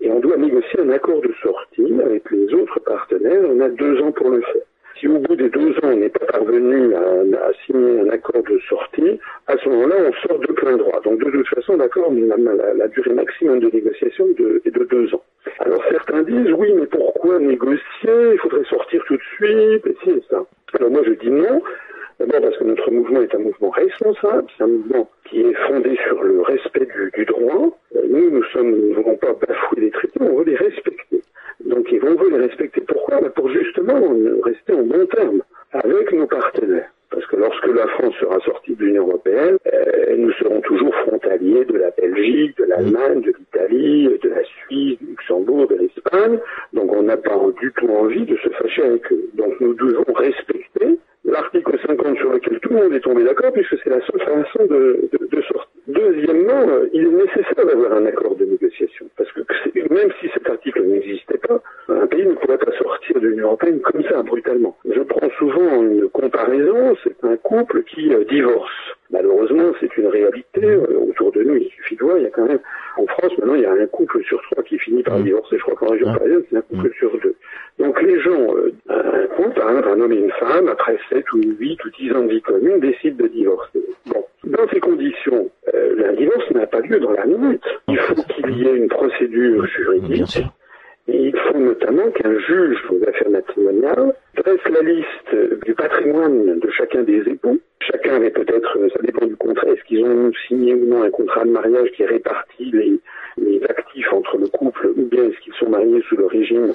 et 0.00 0.10
on 0.10 0.20
doit 0.20 0.36
négocier 0.36 0.80
un 0.80 0.90
accord 0.90 1.20
de 1.20 1.32
sortie 1.42 1.92
avec 2.04 2.30
les 2.30 2.52
autres 2.54 2.80
partenaires. 2.80 3.42
On 3.48 3.60
a 3.60 3.68
deux 3.68 4.00
ans 4.02 4.12
pour 4.12 4.30
le 4.30 4.40
faire. 4.40 4.62
Si 4.98 5.08
au 5.08 5.18
bout 5.18 5.36
des 5.36 5.48
deux 5.48 5.70
ans, 5.78 5.92
on 5.94 5.96
n'est 5.96 6.10
pas 6.10 6.26
parvenu 6.26 6.94
à, 6.94 7.52
signer 7.64 8.00
un 8.00 8.08
accord 8.10 8.42
de 8.42 8.58
sortie, 8.68 9.18
à 9.46 9.56
ce 9.56 9.68
moment-là, 9.68 9.94
on 10.08 10.28
sort 10.28 10.38
de 10.40 10.52
plein 10.52 10.76
droit. 10.76 11.00
Donc 11.02 11.24
de 11.24 11.30
toute 11.30 11.48
façon, 11.48 11.76
l'accord, 11.76 12.12
la, 12.12 12.74
la, 12.74 12.88
durée 12.88 13.14
maximum 13.14 13.60
de 13.60 13.70
négociation 13.70 14.26
est 14.64 14.70
de 14.70 14.84
deux 14.84 15.14
ans. 15.14 15.22
Alors 15.60 15.82
certains 15.90 16.22
disent, 16.22 16.52
oui, 16.52 16.72
mais 16.74 16.86
pourquoi 16.86 17.38
négocier 17.38 17.80
Il 18.32 18.38
faudrait 18.40 18.64
sortir 18.64 19.02
tout 19.06 19.16
de 19.16 19.22
suite, 19.36 19.86
et 19.86 19.96
ci 20.04 20.10
et 20.10 20.22
ça. 20.28 20.44
Alors 20.78 20.90
moi, 20.90 21.02
je 21.06 21.12
dis 21.12 21.30
non. 21.30 21.62
D'abord 22.18 22.42
parce 22.42 22.58
que 22.58 22.64
notre 22.64 22.90
mouvement 22.90 23.22
est 23.22 23.34
un 23.34 23.38
mouvement 23.38 23.70
responsable, 23.70 24.44
c'est 24.58 24.64
un 24.64 24.66
mouvement 24.66 25.08
qui 25.30 25.40
est 25.40 25.54
fondé 25.66 25.96
sur 26.08 26.22
le 26.22 26.42
respect 26.42 26.88
du, 27.14 27.24
droit. 27.24 27.70
Euh, 27.96 28.00
nous, 28.08 28.30
nous 28.30 28.44
sommes, 28.52 28.70
ne 28.70 28.94
voulons 28.94 29.16
pas 29.16 29.32
bafouer 29.32 29.80
les 29.80 29.90
traités, 29.90 30.20
on 30.20 30.36
veut 30.36 30.44
les 30.44 30.56
respecter. 30.56 31.22
Donc, 31.64 31.86
on 31.92 32.14
veut 32.14 32.30
les 32.30 32.46
respecter. 32.46 32.80
Pourquoi? 32.80 33.20
Ben, 33.20 33.30
Pour 33.30 33.48
justement 33.50 34.00
rester 34.42 34.72
en 34.72 34.82
bon 34.82 35.06
terme 35.06 35.42
avec 35.72 36.12
nos 36.12 36.26
partenaires. 36.26 36.90
Parce 37.10 37.26
que 37.26 37.36
lorsque 37.36 37.66
la 37.66 37.88
France 37.88 38.14
sera 38.20 38.38
sortie 38.40 38.74
de 38.76 38.84
l'Union 38.84 39.08
européenne, 39.08 39.58
euh, 39.72 40.16
nous 40.16 40.32
serons 40.34 40.60
toujours 40.60 40.94
frontaliers 41.06 41.64
de 41.64 41.76
la 41.76 41.90
Belgique, 41.90 42.56
de 42.56 42.64
l'Allemagne, 42.64 43.20
de 43.22 43.32
l'Italie, 43.36 44.18
de 44.22 44.28
la 44.28 44.44
Suisse, 44.44 44.96
du 44.98 45.06
Luxembourg, 45.06 45.66
de 45.66 45.74
l'Espagne. 45.74 46.38
Donc 46.72 46.92
on 46.92 47.02
n'a 47.02 47.16
pas 47.16 47.36
du 47.60 47.72
tout 47.72 47.88
envie 47.88 48.24
de 48.24 48.36
se 48.36 48.48
fâcher 48.50 48.82
avec 48.82 49.12
eux. 49.12 49.28
Donc 49.34 49.60
nous 49.60 49.74
devons 49.74 50.12
respecter 50.12 50.98
l'article 51.24 51.78
50 51.86 52.16
sur 52.18 52.32
lequel 52.32 52.58
tout 52.60 52.70
le 52.70 52.76
monde 52.76 52.92
est 52.94 53.00
tombé 53.00 53.24
d'accord, 53.24 53.52
puisque 53.52 53.76
c'est 53.82 53.90
la 53.90 54.00
seule 54.00 54.20
façon 54.20 54.66
de, 54.66 55.08
de, 55.12 55.42
sortir. 55.42 55.68
Deuxièmement, 55.86 56.68
euh, 56.68 56.88
il 56.92 57.02
est 57.02 57.24
nécessaire 57.24 57.66
d'avoir 57.66 57.92
un 57.92 58.06
accord 58.06 58.36
de 58.36 58.44
négociation, 58.44 59.06
parce 59.16 59.30
que 59.32 59.40
même 59.92 60.10
si 60.20 60.28
cet 60.32 60.48
article 60.48 60.82
n'existait 60.82 61.38
pas, 61.38 61.60
un 61.88 62.06
pays 62.06 62.26
ne 62.26 62.34
pourrait 62.34 62.58
pas 62.58 62.72
sortir 62.72 63.20
de 63.20 63.28
l'Union 63.28 63.48
européenne 63.48 63.80
comme 63.80 64.02
ça, 64.04 64.22
brutalement. 64.22 64.76
Je 64.84 65.00
prends 65.00 65.30
souvent 65.38 65.82
une 65.82 66.08
comparaison, 66.10 66.96
c'est 67.02 67.24
un 67.24 67.36
couple 67.36 67.82
qui 67.84 68.12
euh, 68.12 68.24
divorce. 68.24 68.70
Malheureusement, 69.10 69.72
c'est 69.80 69.94
une 69.96 70.06
réalité. 70.06 70.64
Euh, 70.64 71.08
autour 71.08 71.32
de 71.32 71.42
nous, 71.42 71.56
il 71.56 71.68
suffit 71.70 71.96
de 71.96 72.04
voir, 72.04 72.18
il 72.18 72.24
y 72.24 72.26
a 72.26 72.30
quand 72.30 72.46
même, 72.46 72.60
en 72.96 73.06
France, 73.06 73.32
maintenant, 73.38 73.54
il 73.54 73.62
y 73.62 73.66
a 73.66 73.72
un 73.72 73.86
couple 73.86 74.22
sur 74.24 74.40
trois 74.50 74.62
qui 74.62 74.78
finit 74.78 75.02
par 75.02 75.18
mmh. 75.18 75.24
divorcer. 75.24 75.58
Je 75.58 75.62
crois 75.62 75.74
qu'en 75.74 75.92
région 75.92 76.12
parisienne, 76.12 76.42
c'est 76.48 76.56
un 76.56 76.62
couple 76.62 76.88
mmh. 76.88 76.98
sur 76.98 77.18
deux. 77.20 77.34
Donc 77.80 78.00
les 78.02 78.20
gens, 78.20 78.54
euh, 78.56 78.72
un 78.88 79.26
couple, 79.28 79.60
hein, 79.60 79.82
un 79.84 80.00
homme 80.00 80.12
et 80.12 80.16
une 80.16 80.32
femme, 80.32 80.68
après 80.68 80.98
7 81.08 81.24
ou 81.32 81.40
8 81.58 81.84
ou 81.84 81.90
10 81.98 82.12
ans 82.12 82.24
de 82.24 82.30
vie 82.30 82.42
commune, 82.42 82.78
décident 82.78 83.24
de 83.24 83.28
divorcer. 83.28 83.80
Bon. 84.06 84.24
Dans 84.44 84.68
ces 84.68 84.80
conditions, 84.80 85.50
euh, 85.74 85.94
le 85.96 86.16
divorce 86.16 86.50
n'a 86.50 86.66
pas 86.66 86.80
lieu 86.80 87.00
dans 87.00 87.12
la 87.12 87.24
minute. 87.24 87.64
Il 87.88 87.98
faut 87.98 88.14
qu'il 88.14 88.58
y 88.58 88.66
ait 88.66 88.76
une 88.76 88.88
procédure 88.88 89.66
juridique. 89.66 90.42
Et 91.08 91.16
il 91.16 91.36
faut 91.36 91.58
notamment 91.58 92.10
qu'un 92.10 92.38
juge 92.38 92.78
aux 92.90 93.08
affaires 93.08 93.30
matrimoniales 93.30 94.14
dresse 94.36 94.60
la 94.70 94.82
liste 94.82 95.64
du 95.64 95.74
patrimoine 95.74 96.60
de 96.60 96.70
chacun 96.70 97.02
des 97.02 97.22
époux. 97.26 97.58
Chacun 97.80 98.16
avait 98.16 98.30
peut-être, 98.30 98.78
ça 98.92 99.02
dépend 99.02 99.26
du 99.26 99.36
contrat, 99.36 99.68
est-ce 99.68 99.82
qu'ils 99.84 100.04
ont 100.04 100.30
signé 100.46 100.74
ou 100.74 100.86
non 100.86 101.02
un 101.02 101.10
contrat 101.10 101.44
de 101.44 101.50
mariage 101.50 101.90
qui 101.96 102.04
répartit 102.04 102.70
les, 102.72 103.00
les 103.38 103.62
actifs 103.64 104.12
entre 104.12 104.36
le 104.36 104.46
couple 104.48 104.88
ou 104.96 105.06
bien 105.06 105.24
est-ce 105.24 105.40
qu'ils 105.40 105.54
sont 105.54 105.68
mariés 105.68 106.02
sous 106.08 106.16
le 106.16 106.26
régime 106.26 106.74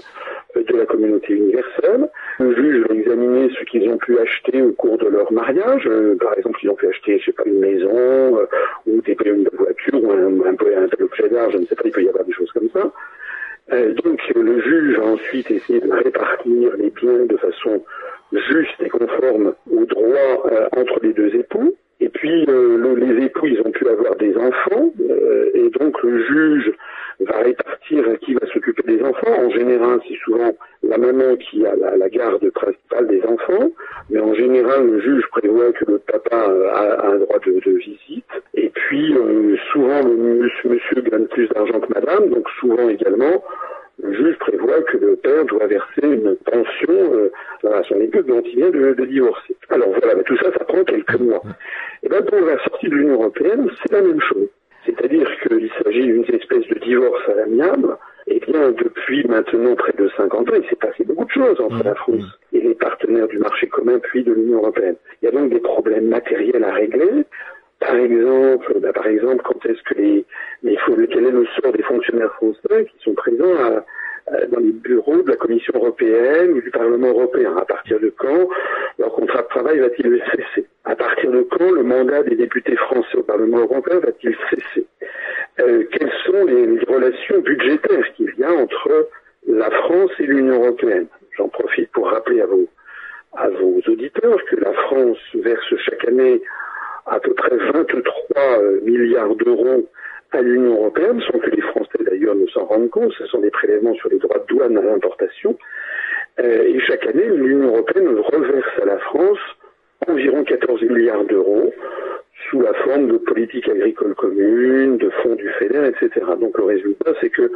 de 0.56 0.78
la 0.78 0.86
communauté 0.86 1.34
universelle. 1.34 2.10
Le 2.40 2.56
juge 2.56 2.86
va 2.88 2.96
examiner 2.96 3.50
ce 3.58 3.64
qu'ils 3.66 3.90
ont 3.90 3.98
pu 3.98 4.18
acheter 4.20 4.62
au 4.62 4.72
cours 4.72 4.98
de 4.98 5.08
leur 5.08 5.32
mariage. 5.32 5.88
Euh, 5.88 6.16
par 6.18 6.38
exemple, 6.38 6.60
ils 6.64 6.70
ont 6.70 6.76
pu 6.76 6.88
acheter, 6.88 7.20
je 7.20 7.26
sais 7.26 7.32
pas, 7.32 7.44
une 7.46 7.60
maison 7.60 8.40
euh, 8.40 8.46
ou 8.88 9.02
des 9.02 9.18
une 9.26 9.48
voiture 9.54 10.04
ou 10.04 10.12
un, 10.12 10.28
un, 10.46 10.54
un, 10.54 10.88
je 11.52 11.58
ne 11.58 11.66
sais 11.66 11.76
pas, 11.76 11.84
il 11.86 11.92
peut 11.92 12.04
y 12.04 12.10
avoir 12.10 12.26
des 12.26 12.34
choses 12.34 12.52
comme 12.52 12.70
ça. 12.74 12.92
Euh, 13.72 13.94
donc 13.94 14.22
le 14.36 14.62
juge 14.62 14.98
va 14.98 15.06
ensuite 15.06 15.50
essayer 15.50 15.80
de 15.80 15.92
répartir 15.92 16.72
les 16.78 16.92
biens 16.92 17.26
de 17.26 17.38
façon 17.38 17.84
juste 18.32 18.80
et 18.80 18.90
conforme 18.90 19.54
aux 19.72 19.86
droits 19.86 20.44
entre 20.78 21.00
les 21.02 21.14
deux 21.14 21.34
époux. 21.36 21.76
Et 22.00 22.10
puis 22.10 22.46
le, 22.46 22.96
les 22.96 23.26
époux, 23.26 23.48
ils 23.48 23.62
ont 23.62 23.72
pu 23.72 23.88
avoir 23.88 24.16
des 24.18 24.36
enfants, 24.38 24.92
et 25.54 25.70
donc 25.70 26.02
le 26.04 26.24
juge 26.26 26.74
va 27.22 27.38
répartir 27.40 28.04
qui 28.22 28.34
va 28.34 28.46
s'occuper 28.48 28.84
des 28.84 29.02
enfants. 29.04 29.34
En 29.38 29.50
général, 29.50 30.00
c'est 30.08 30.18
souvent 30.24 30.52
la 30.84 30.98
maman 30.98 31.36
qui 31.38 31.66
a 31.66 31.76
la, 31.76 32.10
garde 32.10 32.50
principale 32.52 33.08
des 33.08 33.24
enfants, 33.24 33.72
mais 34.10 34.20
en 34.20 34.34
général, 34.34 34.88
le 34.88 35.00
juge 35.02 35.24
prévoit 35.32 35.72
que 35.74 35.86
le 35.92 36.00
papa 36.00 36.36
a, 36.36 37.08
un 37.08 37.16
droit 37.18 37.40
de, 37.40 37.72
visite. 37.78 38.26
Et 38.54 38.70
puis, 38.70 39.16
euh, 39.16 39.56
souvent, 39.72 40.02
le 40.04 40.16
monsieur, 40.16 41.02
gagne 41.02 41.26
plus 41.28 41.48
d'argent 41.50 41.80
que 41.80 41.94
madame, 41.94 42.30
donc 42.30 42.48
souvent 42.60 42.90
également, 42.90 43.44
le 44.02 44.14
juge 44.14 44.38
prévoit 44.40 44.82
que 44.84 44.98
le 44.98 45.16
père 45.16 45.46
doit 45.46 45.68
verser 45.68 46.04
une 46.04 46.36
pension 46.46 46.94
euh, 47.14 47.32
à 47.64 47.82
son 47.84 48.00
épouse 48.02 48.26
dont 48.26 48.42
il 48.46 48.56
vient 48.58 48.70
de, 48.70 49.06
divorcer. 49.06 49.56
Alors 49.70 49.90
voilà, 49.90 50.22
tout 50.24 50.38
ça, 50.38 50.52
ça 50.52 50.66
prend 50.66 50.84
quelques 50.84 51.20
mois. 51.20 51.42
Et 52.04 52.10
bien 52.10 52.22
pour 52.22 52.40
la 52.42 52.62
sortie 52.64 52.90
de 52.90 52.96
l'Union 52.96 53.14
européenne, 53.14 53.70
c'est 53.82 53.94
la 53.94 54.02
même 54.02 54.22
chose. 54.22 54.50
C'est-à-dire 54.86 55.28
qu'il 55.42 55.70
s'agit 55.84 56.04
d'une 56.04 56.24
espèce 56.24 56.68
de 56.68 56.80
divorce 56.80 57.22
à 57.30 57.36
l'amiable. 57.36 57.98
Eh 58.28 58.40
bien, 58.40 58.72
depuis 58.72 59.24
maintenant 59.28 59.76
près 59.76 59.94
de 59.98 60.10
50 60.18 60.50
ans, 60.50 60.54
il 60.56 60.68
s'est 60.70 60.76
passé 60.76 61.04
beaucoup 61.04 61.26
de 61.26 61.32
choses 61.32 61.60
entre 61.60 61.84
la 61.84 61.96
France 61.96 62.24
et 62.54 62.62
les 62.62 62.74
partenaires 62.74 63.28
du 63.28 63.38
marché 63.38 63.68
commun, 63.68 64.00
puis 64.00 64.24
de 64.24 64.34
l'Union 64.34 64.58
européenne. 64.60 64.96
Il 65.22 65.26
y 65.26 65.28
a 65.28 65.32
donc 65.32 65.52
des 65.52 65.60
problèmes 65.60 66.08
matériels 66.08 66.64
à 66.64 66.74
régler. 66.74 67.26
Par 67.80 67.96
exemple, 67.96 68.80
bah, 68.80 68.94
par 68.94 69.06
exemple, 69.08 69.44
quand 69.44 69.64
est-ce 69.66 69.82
que 69.84 69.94
les, 70.00 70.26
mais 70.64 70.76
quel 71.12 71.26
est 71.26 71.32
le 71.32 71.46
sort 71.62 71.72
des 71.72 71.84
fonctionnaires 71.84 72.34
français 72.34 72.86
qui 72.86 73.04
sont 73.04 73.14
présents 73.14 73.54
à, 73.56 73.84
dans 74.48 74.60
les 74.60 74.72
bureaux 74.72 75.22
de 75.22 75.30
la 75.30 75.36
Commission 75.36 75.74
européenne 75.76 76.54
ou 76.54 76.62
du 76.62 76.72
Parlement 76.72 77.10
européen 77.10 77.56
À 77.58 77.66
partir 77.66 78.00
de 78.00 78.10
quand 78.18 78.50
leur 78.98 79.12
contrat 79.14 79.44
de 79.44 79.48
travail 79.48 79.80
va-t-il 79.80 80.22
cesser 80.32 80.68
À 80.84 80.96
partir 80.96 81.32
de 81.32 81.42
quand 81.42 81.72
le 81.72 81.84
mandat 81.84 82.24
des 82.24 82.36
députés 82.36 82.76
français 82.76 83.18
au 83.18 83.24
Parlement 83.24 83.60
européen 83.60 84.00
va-t-il 84.00 84.36
cesser 84.50 84.88
euh, 85.60 85.84
Quelles 85.92 86.14
sont 86.26 86.46
les, 86.46 86.80
relations 86.88 87.40
budgétaires 87.40 88.14
qu'il 88.16 88.34
y 88.38 88.44
a 88.44 88.52
entre 88.52 89.10
la 89.48 89.70
France 89.70 90.12
et 90.20 90.24
l'Union 90.24 90.64
européenne 90.64 91.08
J'en 91.38 91.50
profite 91.50 91.92
pour 91.92 92.10
rappeler 92.10 92.42
à 92.42 92.48
vos, 92.48 92.68
à 93.34 93.50
vos 93.50 93.82
auditeurs 93.88 94.44
que 94.46 94.56
la 94.56 94.74
France 94.74 95.20
verse 95.36 95.76
chaque 95.78 96.08
année 96.08 96.42
à 97.06 97.20
peu 97.20 97.34
près 97.34 97.56
23 97.56 98.60
milliards 98.82 99.36
d'euros 99.36 99.88
à 100.36 100.42
l'Union 100.42 100.76
européenne, 100.76 101.22
sans 101.22 101.40
que 101.40 101.50
les 101.50 101.62
Français 101.62 102.00
d'ailleurs 102.02 102.36
ne 102.36 102.48
s'en 102.48 102.66
rendent 102.66 102.90
compte. 102.90 103.14
Ce 103.18 103.26
sont 103.28 103.40
des 103.40 103.52
droits 104.20 104.40
de 104.40 104.46
douane 104.48 104.78
à 104.78 104.82
l'importation. 104.82 105.58
Euh, 106.40 106.64
et 106.64 106.80
chaque 106.82 107.06
année, 107.08 107.26
l'Union 107.26 107.70
européenne 107.70 108.08
reverse 108.08 108.80
à 108.82 108.86
la 108.86 108.98
France 109.00 109.40
environ 110.08 110.44
14 110.44 110.82
milliards 110.84 111.24
d'euros 111.26 111.74
sous 112.50 112.62
la 112.62 112.74
forme 112.74 113.08
de 113.08 113.18
politiques 113.18 113.70
agricoles 113.70 114.16
communes, 114.16 114.98
de 114.98 115.10
fonds 115.10 115.36
du 115.36 115.50
FEDER, 115.60 115.88
etc. 115.88 116.26
Donc 116.40 116.58
le 116.58 116.66
résultat, 116.66 117.12
c'est 117.22 117.30
que 117.30 117.52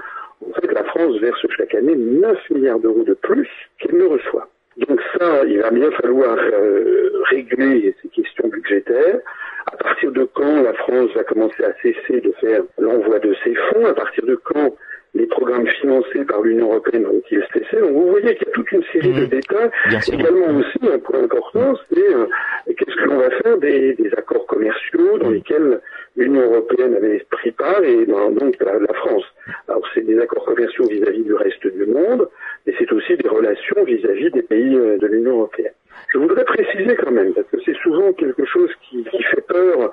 en 0.47 0.53
fait, 0.53 0.71
la 0.71 0.83
France 0.85 1.17
verse 1.19 1.45
chaque 1.57 1.75
année 1.75 1.95
9 1.95 2.49
milliards 2.51 2.79
d'euros 2.79 3.03
de 3.03 3.13
plus 3.13 3.49
qu'elle 3.77 3.97
ne 3.97 4.05
reçoit. 4.05 4.47
Donc 4.77 5.01
ça, 5.17 5.43
il 5.45 5.59
va 5.59 5.71
bien 5.71 5.91
falloir 5.91 6.37
euh, 6.37 7.09
régler 7.25 7.93
ces 8.01 8.07
questions 8.09 8.47
budgétaires. 8.47 9.19
À 9.65 9.75
partir 9.75 10.11
de 10.11 10.23
quand 10.23 10.63
la 10.63 10.73
France 10.73 11.09
va 11.15 11.23
commencer 11.23 11.63
à 11.63 11.73
cesser 11.81 12.21
de 12.21 12.31
faire 12.39 12.63
l'envoi 12.77 13.19
de 13.19 13.35
ses 13.43 13.53
fonds? 13.55 13.85
À 13.85 13.93
partir 13.93 14.25
de 14.25 14.35
quand 14.35 14.75
les 15.13 15.25
programmes 15.25 15.67
financés 15.67 16.23
par 16.25 16.41
l'Union 16.41 16.67
européenne 16.67 17.03
vont-ils 17.03 17.43
cesser 17.53 17.81
Donc 17.81 17.91
vous 17.91 18.09
voyez 18.09 18.35
qu'il 18.35 18.47
y 18.47 18.51
a 18.51 18.53
toute 18.53 18.71
une 18.71 18.83
série 18.91 19.13
de 19.13 19.21
mhm. 19.21 19.27
détails. 19.27 19.69
Également 20.11 20.57
aussi, 20.57 20.79
un 20.83 20.99
point 20.99 21.23
important, 21.23 21.73
c'est 21.91 22.13
euh, 22.13 22.25
qu'est-ce 22.67 22.95
que 22.95 23.05
l'on 23.05 23.17
va 23.17 23.29
faire 23.41 23.57
des, 23.57 23.95
accords 24.17 24.45
commerciaux 24.45 25.17
dans 25.19 25.29
lesquels 25.29 25.79
l'Union 26.15 26.41
européenne 26.41 26.95
avait 26.95 27.25
pris 27.29 27.51
part 27.51 27.83
et 27.83 28.05
donc 28.05 28.55
la, 28.59 28.93
France. 28.93 29.23
Alors 29.67 29.83
c'est 29.93 30.05
des 30.05 30.19
accords 30.19 30.45
commerciaux 30.45 30.85
vis-à-vis 30.87 31.23
du 31.23 31.33
reste 31.33 31.65
du 31.65 31.85
monde, 31.85 32.29
mais 32.65 32.73
c'est 32.77 32.91
aussi 32.91 33.15
des 33.17 33.29
relations 33.29 33.83
vis-à-vis 33.83 34.29
des 34.31 34.41
pays 34.41 34.75
euh, 34.75 34.97
de 34.97 35.07
l'Union 35.07 35.37
européenne. 35.37 35.73
Je 36.13 36.17
voudrais 36.17 36.45
préciser 36.45 36.95
quand 36.95 37.11
même, 37.11 37.33
parce 37.33 37.47
que 37.47 37.57
c'est 37.65 37.77
souvent 37.77 38.13
quelque 38.13 38.45
chose 38.45 38.69
qui 38.89 39.03
fait 39.03 39.45
peur 39.47 39.91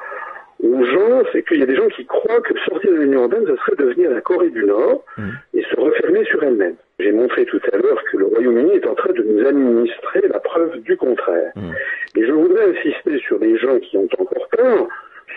aux 0.62 0.84
gens, 0.84 1.22
c'est 1.32 1.42
qu'il 1.46 1.60
y 1.60 1.62
a 1.62 1.66
des 1.66 1.76
gens 1.76 1.88
qui 1.88 2.04
croient 2.06 2.40
que 2.40 2.58
sortir 2.60 2.90
de 2.90 2.96
l'Union 2.96 3.20
européenne, 3.20 3.44
ce 3.46 3.56
serait 3.56 3.76
devenir 3.76 4.10
la 4.10 4.20
Corée 4.20 4.50
du 4.50 4.64
Nord 4.64 5.04
mm. 5.18 5.28
et 5.54 5.62
se 5.62 5.80
refermer 5.80 6.24
sur 6.24 6.42
elle-même. 6.42 6.76
J'ai 6.98 7.12
montré 7.12 7.44
tout 7.44 7.60
à 7.72 7.76
l'heure 7.76 8.02
que 8.10 8.16
le 8.16 8.26
Royaume-Uni 8.26 8.72
est 8.72 8.86
en 8.86 8.94
train 8.94 9.12
de 9.12 9.22
nous 9.22 9.46
administrer 9.46 10.22
la 10.28 10.40
preuve 10.40 10.80
du 10.80 10.96
contraire. 10.96 11.52
Mm. 11.56 11.70
Et 12.16 12.26
je 12.26 12.32
voudrais 12.32 12.70
insister 12.70 13.18
sur 13.18 13.38
les 13.38 13.58
gens 13.58 13.78
qui 13.80 13.98
ont 13.98 14.08
encore 14.18 14.48
peur, 14.48 14.88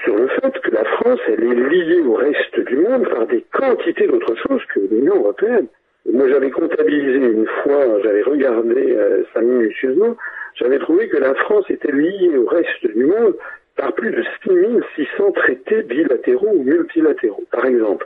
sur 0.03 0.15
le 0.15 0.27
fait 0.27 0.57
que 0.61 0.71
la 0.71 0.85
France, 0.85 1.19
elle 1.27 1.43
est 1.43 1.69
liée 1.69 2.01
au 2.01 2.13
reste 2.13 2.59
du 2.59 2.77
monde 2.77 3.09
par 3.09 3.27
des 3.27 3.43
quantités 3.51 4.07
d'autres 4.07 4.35
choses 4.47 4.63
que 4.73 4.79
l'Union 4.79 5.15
européenne. 5.17 5.67
Moi, 6.11 6.29
j'avais 6.29 6.49
comptabilisé 6.49 7.17
une 7.17 7.45
fois, 7.61 8.01
j'avais 8.03 8.21
regardé 8.21 8.95
euh, 8.95 9.23
ça 9.33 9.41
minutieusement, 9.41 10.15
j'avais 10.55 10.79
trouvé 10.79 11.09
que 11.09 11.17
la 11.17 11.35
France 11.35 11.65
était 11.69 11.91
liée 11.91 12.37
au 12.37 12.45
reste 12.45 12.87
du 12.95 13.05
monde 13.05 13.35
par 13.79 13.93
plus 13.93 14.11
de 14.11 14.23
6600 14.43 15.31
traités 15.31 15.83
bilatéraux 15.83 16.51
ou 16.53 16.63
multilatéraux. 16.63 17.45
Par 17.51 17.65
exemple, 17.65 18.05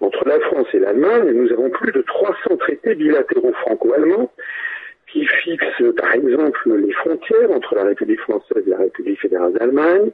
entre 0.00 0.28
la 0.28 0.38
France 0.40 0.66
et 0.74 0.78
l'Allemagne, 0.78 1.30
nous 1.32 1.50
avons 1.52 1.70
plus 1.70 1.90
de 1.90 2.02
300 2.02 2.56
traités 2.58 2.94
bilatéraux 2.94 3.52
franco-allemands 3.62 4.30
qui 5.10 5.24
fixent 5.24 5.94
par 5.96 6.12
exemple 6.12 6.70
les 6.76 6.92
frontières 6.92 7.50
entre 7.50 7.74
la 7.76 7.84
République 7.84 8.20
française 8.20 8.62
et 8.66 8.70
la 8.70 8.78
République 8.78 9.20
fédérale 9.20 9.54
d'Allemagne, 9.54 10.10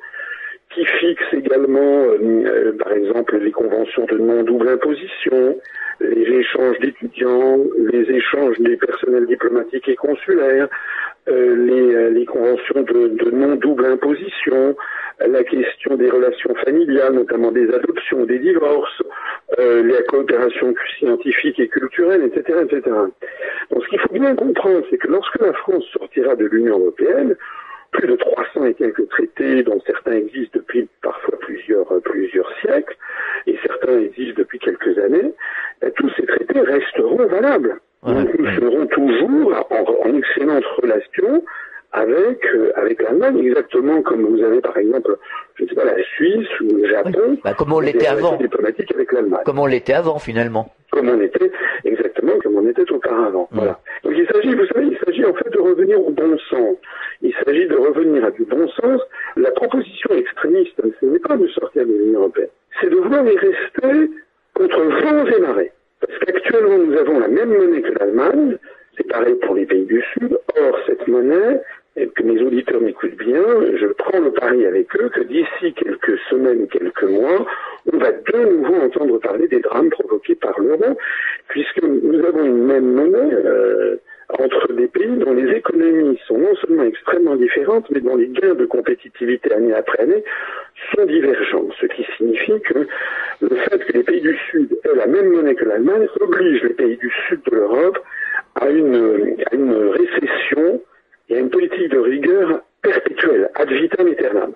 qui 0.73 0.85
fixent 0.85 1.35
également 1.35 2.05
euh, 2.05 2.19
euh, 2.47 2.73
par 2.79 2.93
exemple 2.93 3.37
les 3.39 3.51
conventions 3.51 4.05
de 4.07 4.19
non-double 4.19 4.69
imposition, 4.69 5.59
les 6.01 6.23
échanges 6.23 6.79
d'étudiants, 6.79 7.59
les 7.91 8.09
échanges 8.11 8.59
des 8.61 8.77
personnels 8.77 9.27
diplomatiques 9.27 9.89
et 9.89 9.97
consulaires, 9.97 10.69
les, 11.27 12.11
les, 12.11 12.25
conventions 12.25 12.83
de, 12.83 13.09
de 13.09 13.31
non-double 13.31 13.87
imposition, 13.87 14.77
la 15.27 15.45
question 15.45 15.97
des 15.97 16.11
relations 16.11 16.55
familiales, 16.65 17.15
notamment 17.15 17.53
des 17.53 17.73
adoptions, 17.73 18.25
des 18.25 18.39
divorces, 18.39 19.03
euh, 19.59 19.83
la 19.83 20.03
coopération 20.03 20.75
scientifique 20.99 21.59
et 21.61 21.69
culturelle, 21.69 22.25
etc., 22.25 22.61
etc. 22.65 22.83
Donc, 23.71 23.85
ce 23.85 23.89
qu'il 23.89 24.01
faut 24.01 24.15
bien 24.15 24.35
comprendre, 24.35 24.85
c'est 24.91 24.99
que 24.99 25.09
lorsque 25.09 25.41
la 25.41 25.53
France 25.53 25.85
sortira 25.93 26.35
de 26.37 26.47
l'Union 26.47 26.79
européenne, 26.79 27.37
plus 27.93 28.09
de 28.09 28.17
300 28.17 28.65
et 28.65 28.75
quelques 28.75 29.09
traités, 29.11 29.63
dont 29.63 29.81
certains 29.87 30.13
existent 30.13 30.59
depuis 30.59 30.89
parfois 31.03 31.39
plusieurs, 31.41 31.87
plusieurs 32.03 32.51
siècles, 32.61 32.97
et 33.47 33.59
certains 33.63 34.01
existent 34.01 34.39
depuis 34.39 34.59
quelques 34.59 34.99
années, 34.99 35.35
ben, 35.81 35.91
tous 35.93 36.11
ces 36.17 36.25
traités 36.25 36.61
resteront 36.61 37.27
valables. 37.27 37.79
Nous 38.05 38.51
serons 38.61 38.87
toujours 38.87 39.67
en, 39.71 40.09
en 40.09 40.19
excellente 40.19 40.65
relation 40.83 41.45
avec 41.93 42.45
euh, 42.47 42.73
avec 42.75 43.03
l'Allemagne, 43.03 43.39
exactement 43.39 44.01
comme 44.03 44.23
vous 44.23 44.43
avez 44.43 44.61
par 44.61 44.77
exemple, 44.77 45.17
je 45.57 45.65
ne 45.65 45.69
sais 45.69 45.75
pas, 45.75 45.85
la 45.85 46.03
Suisse 46.03 46.49
ou 46.61 46.77
le 46.77 46.89
Japon. 46.89 47.13
Oui. 47.29 47.41
Bah, 47.45 47.55
comme 47.57 47.73
on 47.73 47.81
l'était 47.81 48.07
avant. 48.07 48.37
Diplomatique 48.39 48.93
avec 48.95 49.13
l'Allemagne. 49.13 49.43
Comme 49.45 49.59
on 49.59 49.67
l'était 49.67 49.93
avant 49.93 50.19
finalement. 50.19 50.73
Comme 50.91 51.09
on 51.11 51.21
était 51.21 51.53
exactement 51.85 52.33
comme 52.43 52.57
on 52.57 52.67
était 52.69 52.91
auparavant. 52.91 53.49
Mmh. 53.51 53.57
Voilà. 53.57 53.79
Donc 54.05 54.15
il 54.17 54.27
s'agit, 54.27 54.55
vous 54.55 54.67
savez, 54.67 54.87
il 54.87 54.99
s'agit 55.05 55.25
en 55.25 55.35
fait 55.35 55.51
de 55.51 55.61
revenir 55.61 56.01
au 56.01 56.11
bon 56.11 56.37
sens. 56.51 56.77
Il 57.21 57.35
s'agit 57.45 57.67
de 57.69 57.77
revenir 57.77 58.25
à 58.25 58.31
du 58.31 58.45
bon 58.45 58.67
sens. 58.69 59.01
La 59.37 59.51
proposition 59.53 60.15
extrémiste, 60.15 60.81
ce 61.01 61.07
n'est 61.07 61.19
pas 61.19 61.37
de 61.37 61.47
sortir 61.49 61.87
de 61.87 61.93
l'Union 61.93 62.21
européenne, 62.21 62.49
c'est 62.81 62.91
de 62.91 62.97
vouloir 62.97 63.25
y 63.27 63.37
rester 63.37 64.11
contre 64.55 64.81
vents 64.81 65.27
et 65.27 65.41
marées. 65.41 65.73
Parce 66.07 66.19
qu'actuellement 66.21 66.79
nous 66.79 66.97
avons 66.99 67.19
la 67.19 67.29
même 67.29 67.51
monnaie 67.51 67.83
que 67.83 67.99
l'Allemagne. 67.99 68.59
C'est 68.97 69.09
pareil 69.09 69.35
pour 69.37 69.55
les 69.55 69.65
pays 69.65 69.87
du 69.87 70.03
Sud. 70.13 70.39
Or, 70.55 70.79
cette 70.87 71.09
monnaie, 71.09 71.61
et 71.97 72.09
que 72.09 72.23
mes 72.23 72.41
auditeurs 72.41 72.81
m'écoutent 72.81 73.17
bien, 73.17 73.43
je 73.77 73.87
prends 73.99 74.19
le 74.19 74.33
pari 74.33 74.65
avec 74.65 74.95
eux 74.97 75.11
que 75.11 75.21
d'ici 75.21 75.75
quelques 75.75 76.19
semaines, 76.31 76.67
quelques 76.69 77.05
mois, 77.05 77.47
on 77.93 77.99
va 77.99 78.13
de 78.13 78.51
nouveau 78.51 78.75
entendre 78.77 79.19
parler 79.19 79.47
des 79.49 79.61
drames 79.61 79.91
provoqués 79.91 80.35
par 80.35 80.59
l'euro, 80.59 80.97
puisque 81.49 81.83
nous 81.83 82.25
avons 82.25 82.45
une 82.45 82.65
même 82.65 82.93
monnaie 82.93 83.35
euh, 83.35 83.97
entre 84.39 84.73
des 84.73 84.89
pays 84.89 85.17
dont 85.19 85.35
les 85.35 85.55
économies 85.55 86.19
sont 86.27 86.39
non 86.39 86.55
seulement 86.57 86.85
extrêmement 86.85 87.37
différentes, 87.37 87.91
mais 87.91 88.01
dont 88.01 88.17
les 88.17 88.29
gains 88.29 88.55
de 88.55 88.65
compétitivité 88.65 89.53
année 89.53 89.75
après 89.75 90.01
année 90.01 90.25
sont 90.95 91.07
divergents. 91.07 91.69
Ce 91.81 91.87
qui 91.87 92.07
signifie 92.17 92.61
que 92.61 92.87
le 93.41 93.57
fait 93.57 93.79
que 93.85 93.93
les 93.93 94.03
pays 94.03 94.21
du 94.21 94.37
Sud 94.51 94.77
aient 94.85 94.97
la 94.97 95.07
même 95.07 95.31
monnaie 95.31 95.55
que 95.55 95.65
l'Allemagne 95.65 96.07
oblige 96.21 96.63
les 96.63 96.75
pays 96.75 96.97
du 96.97 97.11
Sud 97.29 97.41
de 97.51 97.57
l'Europe 97.57 97.99
à 98.55 98.69
une, 98.69 99.37
à 99.47 99.93
récession 99.93 100.81
y 101.33 101.37
a 101.37 101.41
une 101.41 101.51
politique 101.51 101.89
de 101.89 101.99
rigueur 101.99 102.61
perpétuelle, 102.83 103.51
ad 103.55 103.71
vitam 103.71 104.07
aeternam. 104.07 104.53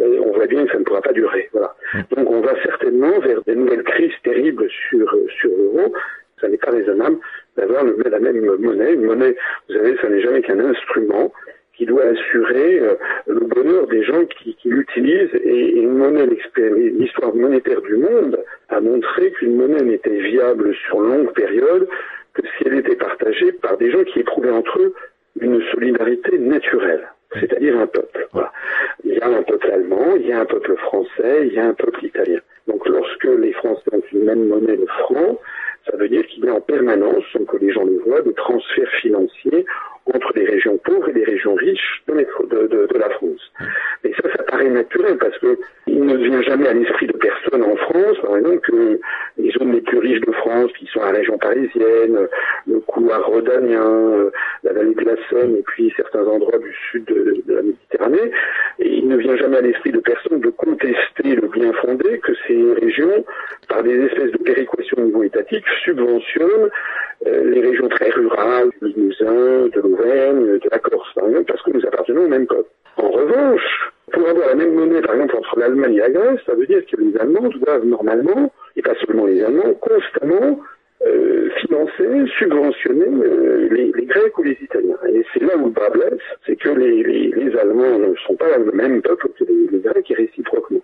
Et 0.00 0.18
on 0.18 0.32
voit 0.32 0.46
bien 0.46 0.64
que 0.64 0.72
ça 0.72 0.78
ne 0.78 0.84
pourra 0.84 1.02
pas 1.02 1.12
durer. 1.12 1.50
Donc 2.10 2.30
on 2.30 2.40
va 2.40 2.60
certainement 2.62 3.18
vers 3.20 3.42
des 3.42 3.54
nouvelles 3.54 3.84
crises 3.84 4.14
terribles 4.22 4.68
sur, 4.88 5.14
sur 5.38 5.50
l'euro. 5.50 5.92
Ça 6.40 6.48
n'est 6.48 6.56
pas 6.56 6.70
raisonnable 6.70 7.18
d'avoir 7.56 7.84
la 7.84 8.18
même 8.18 8.44
monnaie. 8.58 8.94
Une 8.94 9.04
monnaie, 9.04 9.36
vous 9.68 9.74
savez, 9.74 9.96
ça 10.00 10.08
n'est 10.08 10.20
jamais 10.20 10.42
qu'un 10.42 10.58
instrument 10.58 11.32
qui 11.76 11.86
doit 11.86 12.04
assurer 12.04 12.80
euh, 12.80 12.94
le 13.26 13.40
bonheur 13.40 13.86
des 13.88 14.02
gens 14.04 14.24
qui, 14.26 14.54
qui 14.54 14.68
l'utilisent. 14.68 15.34
Et, 15.34 15.78
et, 15.78 15.80
une 15.80 15.96
monnaie, 15.96 16.26
l'histoire 16.56 17.34
monétaire 17.34 17.80
du 17.82 17.96
monde 17.96 18.38
a 18.68 18.80
montré 18.80 19.32
qu'une 19.32 19.56
monnaie 19.56 19.82
n'était 19.82 20.20
viable 20.20 20.74
sur 20.86 21.00
longue 21.00 21.32
période 21.32 21.88
que 22.34 22.42
si 22.42 22.64
elle 22.66 22.78
était 22.78 22.96
partagée 22.96 23.52
par 23.52 23.76
des 23.76 23.90
gens 23.90 24.04
qui 24.04 24.20
éprouvaient 24.20 24.50
entre 24.50 24.78
eux 24.80 24.94
une 25.40 25.62
solidarité 25.72 26.38
naturelle, 26.38 27.08
c'est-à-dire 27.40 27.78
un 27.78 27.86
peuple. 27.86 28.28
Voilà. 28.32 28.52
Il 29.04 29.14
y 29.14 29.20
a 29.20 29.28
un 29.28 29.42
peuple 29.42 29.70
allemand, 29.70 30.14
il 30.16 30.26
y 30.26 30.32
a 30.32 30.40
un 30.40 30.44
peuple 30.44 30.76
français, 30.76 31.46
il 31.46 31.52
y 31.52 31.58
a 31.58 31.66
un 31.66 31.74
peuple 31.74 32.04
italien. 32.04 32.40
Donc 32.66 32.86
lorsque 32.88 33.24
les 33.24 33.52
Français 33.52 33.90
ont 33.92 34.02
une 34.12 34.24
même 34.24 34.48
monnaie, 34.48 34.76
le 34.76 34.86
franc, 34.86 35.38
ça 35.86 35.96
veut 35.96 36.08
dire 36.08 36.26
qu'il 36.26 36.44
y 36.44 36.48
a 36.48 36.54
en 36.54 36.60
permanence, 36.60 37.24
sans 37.32 37.44
que 37.44 37.58
les 37.58 37.72
gens 37.72 37.84
le 37.84 37.98
voient, 37.98 38.22
des 38.22 38.34
transferts 38.34 38.90
financiers 39.00 39.66
entre 40.12 40.32
les 40.34 40.44
régions 40.44 40.76
pauvres 40.78 41.08
et 41.08 41.12
les 41.12 41.24
régions 41.24 41.54
riches 41.54 42.02
de, 42.08 42.98
la 42.98 43.10
France. 43.10 43.52
Mais 44.02 44.12
ça, 44.22 44.30
ça 44.36 44.42
paraît 44.44 44.68
naturel 44.68 45.16
parce 45.18 45.36
que 45.38 45.58
il 45.86 46.04
ne 46.04 46.16
vient 46.16 46.42
jamais 46.42 46.68
à 46.68 46.72
l'esprit 46.72 47.06
de 47.06 47.12
personne 47.12 47.62
en 47.62 47.76
France, 47.76 48.16
par 48.22 48.36
exemple, 48.36 48.60
que 48.60 49.00
les 49.38 49.50
zones 49.52 49.72
les 49.72 49.80
plus 49.80 49.98
riches 49.98 50.20
de 50.20 50.32
France, 50.32 50.70
qui 50.78 50.86
sont 50.86 51.00
la 51.00 51.10
région 51.10 51.38
parisienne, 51.38 52.28
le 52.66 52.80
couloir 52.80 53.26
rhodanien, 53.26 54.30
la 54.62 54.72
vallée 54.72 54.94
de 54.94 55.04
la 55.04 55.16
Seine 55.28 55.56
et 55.56 55.62
puis 55.62 55.92
certains 55.96 56.26
endroits 56.26 56.58
du 56.58 56.72
sud 56.90 57.04
de, 57.06 57.42
de 57.46 57.54
la 57.54 57.62
Méditerranée, 57.62 58.30
et 58.78 58.88
il 58.88 59.08
ne 59.08 59.16
vient 59.16 59.36
jamais 59.36 59.58
à 59.58 59.60
l'esprit 59.62 59.92
de 59.92 60.00
personne 60.00 60.40
de 60.40 60.50
contester 60.50 61.34
le 61.34 61.48
bien 61.48 61.72
fondé 61.74 62.18
que 62.18 62.32
ces 62.46 62.72
régions, 62.80 63.24
par 63.68 63.82
des 63.82 63.98
espèces 64.04 64.32
de 64.32 64.38
péréquations 64.38 64.98
au 64.98 65.04
niveau 65.04 65.22
étatique, 65.22 65.64
subventionnent 65.84 66.70
euh, 67.26 67.50
les 67.50 67.60
régions 67.60 67.88
très 67.88 68.10
rurales, 68.10 68.70
du 68.82 68.88
Limousin, 68.88 69.68
de 69.68 69.80
de 69.96 70.70
la 70.70 70.78
Corse, 70.78 71.12
par 71.14 71.26
exemple, 71.26 71.44
parce 71.46 71.62
que 71.62 71.70
nous 71.70 71.86
appartenons 71.86 72.24
au 72.24 72.28
même 72.28 72.46
peuple. 72.46 72.68
En 72.96 73.10
revanche, 73.10 73.92
pour 74.12 74.28
avoir 74.28 74.48
la 74.48 74.54
même 74.54 74.74
monnaie, 74.74 75.00
par 75.00 75.14
exemple, 75.14 75.36
entre 75.36 75.58
l'Allemagne 75.58 75.94
et 75.94 76.00
la 76.00 76.10
Grèce, 76.10 76.40
ça 76.46 76.54
veut 76.54 76.66
dire 76.66 76.84
que 76.86 77.00
les 77.00 77.16
Allemands 77.18 77.48
doivent 77.48 77.84
normalement, 77.84 78.52
et 78.76 78.82
pas 78.82 78.94
seulement 79.04 79.26
les 79.26 79.42
Allemands, 79.42 79.74
constamment 79.74 80.60
euh, 81.06 81.50
financer, 81.60 82.30
subventionner 82.38 83.06
euh, 83.06 83.68
les, 83.70 84.06
Grecs 84.06 84.38
ou 84.38 84.42
les 84.42 84.56
Italiens. 84.62 84.96
Et 85.08 85.24
c'est 85.32 85.42
là 85.42 85.56
où 85.56 85.66
le 85.66 85.70
bas 85.70 85.90
blesse, 85.90 86.20
c'est 86.46 86.56
que 86.56 86.68
les, 86.68 87.02
les, 87.02 87.28
les, 87.30 87.56
Allemands 87.58 87.98
ne 87.98 88.14
sont 88.26 88.36
pas 88.36 88.56
le 88.58 88.72
même 88.72 89.02
peuple 89.02 89.28
que 89.38 89.44
les, 89.44 89.80
Grecs 89.80 90.10
et 90.10 90.14
réciproquement. 90.14 90.80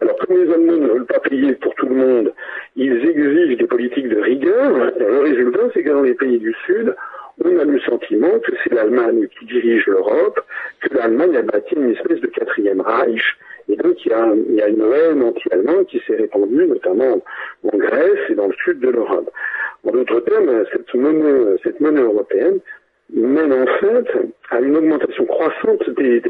Alors 0.00 0.16
comme 0.16 0.36
les 0.36 0.52
Allemands 0.52 0.78
ne 0.78 0.88
veulent 0.88 1.06
pas 1.06 1.20
payer 1.20 1.52
pour 1.54 1.74
tout 1.74 1.86
le 1.86 1.94
monde, 1.94 2.32
ils 2.76 2.92
exigent 2.92 3.56
des 3.56 3.66
politiques 3.66 4.08
de 4.08 4.20
rigueur. 4.20 4.92
Et 4.98 5.04
le 5.04 5.20
résultat, 5.20 5.68
c'est 5.74 5.82
que 5.82 5.90
dans 5.90 6.02
les 6.02 6.14
pays 6.14 6.38
du 6.38 6.54
Sud, 6.66 6.94
on 7.44 7.58
a 7.58 7.64
le 7.64 7.80
sentiment 7.80 8.38
que 8.40 8.52
c'est 8.62 8.72
l'Allemagne 8.72 9.26
qui 9.38 9.46
dirige 9.46 9.86
l'Europe, 9.86 10.40
que 10.80 10.94
l'Allemagne 10.94 11.36
a 11.36 11.42
bâti 11.42 11.74
une 11.74 11.90
espèce 11.90 12.20
de 12.20 12.26
quatrième 12.26 12.80
Reich, 12.80 13.36
et 13.68 13.76
donc 13.76 14.04
il 14.04 14.10
y 14.10 14.14
a, 14.14 14.68
une 14.68 14.82
haine 14.82 15.22
anti-allemande 15.22 15.86
qui 15.86 16.00
s'est 16.06 16.16
répandue 16.16 16.66
notamment 16.66 17.22
en 17.64 17.76
Grèce 17.76 18.20
et 18.28 18.34
dans 18.34 18.48
le 18.48 18.54
sud 18.64 18.80
de 18.80 18.90
l'Europe. 18.90 19.30
En 19.86 19.90
d'autres 19.90 20.20
termes, 20.20 20.64
cette 20.72 20.94
monnaie, 20.94 22.00
européenne 22.00 22.58
mène 23.14 23.52
en 23.52 23.66
fait 23.78 24.06
à 24.50 24.60
une 24.60 24.76
augmentation 24.76 25.26
croissante 25.26 25.90
des, 25.90 26.22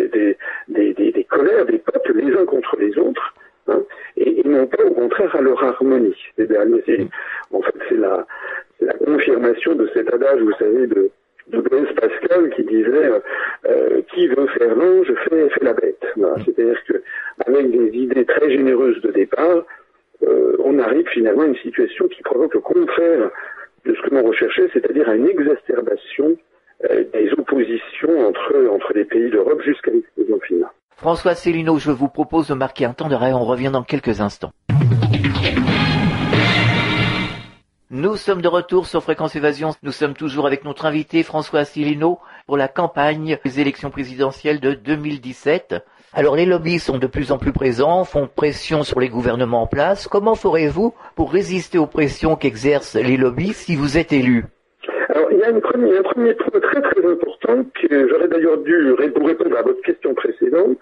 colères 1.28 1.66
des 1.66 1.78
peuples 1.78 2.14
les 2.14 2.34
uns 2.36 2.44
contre 2.44 2.76
les 2.78 2.96
autres, 2.98 3.34
hein, 3.68 3.82
et, 4.16 4.40
et, 4.40 4.48
non 4.48 4.66
pas 4.66 4.82
au 4.84 4.90
contraire 4.90 5.34
à 5.36 5.40
leur 5.40 5.62
harmonie. 5.62 6.16
En 7.52 7.62
fait, 7.62 7.74
c'est 7.88 7.96
la, 7.96 8.26
la 8.84 8.94
confirmation 8.94 9.74
de 9.74 9.88
cet 9.94 10.12
adage, 10.12 10.40
vous 10.40 10.54
savez, 10.58 10.86
de, 10.86 11.10
de 11.48 11.60
Blaise 11.60 11.92
Pascal 12.00 12.50
qui 12.54 12.64
disait 12.64 13.10
euh, 13.68 14.00
qui 14.12 14.28
veut 14.28 14.46
faire 14.58 14.74
l'ange 14.74 15.12
fait, 15.28 15.48
fait 15.50 15.64
la 15.64 15.74
bête. 15.74 16.04
Voilà. 16.16 16.36
C'est-à-dire 16.44 16.78
que 16.86 17.02
avec 17.46 17.70
des 17.70 17.96
idées 17.96 18.24
très 18.24 18.50
généreuses 18.50 19.00
de 19.02 19.10
départ, 19.12 19.64
euh, 20.22 20.56
on 20.60 20.78
arrive 20.78 21.06
finalement 21.08 21.42
à 21.42 21.46
une 21.46 21.56
situation 21.56 22.08
qui 22.08 22.22
provoque 22.22 22.54
le 22.54 22.60
contraire 22.60 23.30
de 23.84 23.94
ce 23.94 24.00
que 24.02 24.14
l'on 24.14 24.22
recherchait, 24.22 24.68
c'est-à-dire 24.72 25.08
à 25.08 25.16
une 25.16 25.28
exacerbation 25.28 26.36
euh, 26.90 27.04
des 27.12 27.32
oppositions 27.32 28.28
entre, 28.28 28.68
entre 28.70 28.92
les 28.94 29.04
pays 29.04 29.30
d'Europe 29.30 29.62
jusqu'à 29.62 29.90
l'explosion 29.90 30.40
finale. 30.40 30.70
François 30.96 31.34
Célineau, 31.34 31.78
je 31.78 31.90
vous 31.90 32.08
propose 32.08 32.48
de 32.48 32.54
marquer 32.54 32.84
un 32.84 32.92
temps 32.92 33.08
d'arrêt, 33.08 33.32
on 33.32 33.44
revient 33.44 33.70
dans 33.72 33.82
quelques 33.82 34.20
instants. 34.20 34.52
Nous 37.94 38.16
sommes 38.16 38.40
de 38.40 38.48
retour 38.48 38.86
sur 38.86 39.02
Fréquence 39.02 39.36
Évasion. 39.36 39.72
Nous 39.82 39.92
sommes 39.92 40.14
toujours 40.14 40.46
avec 40.46 40.64
notre 40.64 40.86
invité 40.86 41.22
François 41.22 41.60
Asselineau 41.60 42.20
pour 42.46 42.56
la 42.56 42.66
campagne 42.66 43.36
des 43.44 43.60
élections 43.60 43.90
présidentielles 43.90 44.60
de 44.60 44.72
2017. 44.72 45.74
Alors 46.14 46.34
les 46.34 46.46
lobbies 46.46 46.78
sont 46.78 46.96
de 46.96 47.06
plus 47.06 47.32
en 47.32 47.36
plus 47.36 47.52
présents, 47.52 48.04
font 48.04 48.30
pression 48.34 48.82
sur 48.82 48.98
les 48.98 49.10
gouvernements 49.10 49.60
en 49.60 49.66
place. 49.66 50.08
Comment 50.08 50.34
ferez-vous 50.34 50.94
pour 51.16 51.30
résister 51.30 51.76
aux 51.76 51.86
pressions 51.86 52.34
qu'exercent 52.34 52.96
les 52.96 53.18
lobbies 53.18 53.52
si 53.52 53.76
vous 53.76 53.98
êtes 53.98 54.14
élu 54.14 54.46
alors, 55.14 55.30
il 55.30 55.38
y 55.38 55.42
a 55.42 55.48
un 55.48 55.60
premier 55.60 56.00
point 56.34 56.60
très 56.62 56.80
très 56.80 57.06
important 57.06 57.64
que 57.74 58.08
j'aurais 58.08 58.28
d'ailleurs 58.28 58.56
dû 58.58 58.92
répondre 58.92 59.58
à 59.58 59.62
votre 59.62 59.82
question 59.82 60.14
précédente, 60.14 60.78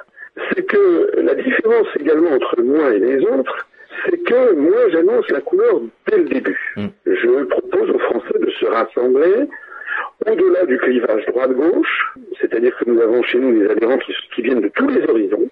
c'est 0.55 0.62
que 0.62 1.20
la 1.20 1.35
différence 1.35 1.88
également 1.99 2.31
entre 2.31 2.62
moi 2.62 2.94
et 2.94 3.01
les 3.01 3.18
autres, 3.27 3.66
c'est 4.05 4.22
que 4.22 4.55
moi 4.55 4.88
j'annonce 4.90 5.29
la 5.31 5.40
couleur 5.40 5.81
dès 6.09 6.18
le 6.18 6.24
début. 6.24 6.74
Mm. 6.76 6.87
Je 7.07 7.44
propose 7.44 7.90
aux 7.90 7.98
Français 7.98 8.38
de 8.40 8.50
se 8.50 8.66
rassembler 8.66 9.48
au-delà 10.26 10.66
du 10.66 10.79
clivage 10.79 11.24
droite-gauche, 11.26 12.14
c'est-à-dire 12.40 12.76
que 12.76 12.90
nous 12.90 13.00
avons 13.00 13.22
chez 13.22 13.38
nous 13.38 13.59
des 13.59 13.70
adhérents 13.70 13.98
qui, 13.98 14.42
viennent 14.42 14.61
de 14.61 14.68
tous 14.68 14.88
les 14.88 15.03
horizons, 15.09 15.48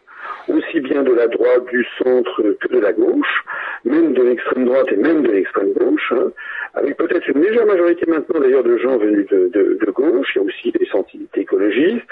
aussi 0.48 0.80
bien 0.80 1.02
de 1.02 1.12
la 1.12 1.26
droite, 1.26 1.66
du 1.70 1.86
centre 2.02 2.42
que 2.60 2.68
de 2.68 2.78
la 2.78 2.92
gauche, 2.92 3.44
même 3.84 4.12
de 4.12 4.22
l'extrême 4.22 4.66
droite 4.66 4.86
et 4.92 4.96
même 4.96 5.22
de 5.22 5.32
l'extrême 5.32 5.72
gauche, 5.72 6.12
hein, 6.12 6.32
avec 6.74 6.96
peut-être 6.96 7.26
une 7.28 7.42
légère 7.42 7.66
majorité 7.66 8.04
maintenant 8.06 8.40
d'ailleurs 8.40 8.64
de 8.64 8.76
gens 8.78 8.98
venus 8.98 9.26
de, 9.28 9.90
gauche, 9.90 10.32
il 10.34 10.38
y 10.38 10.40
a 10.42 10.44
aussi 10.44 10.72
des 10.72 10.86
sensibilités 10.86 11.40
écologistes. 11.40 12.06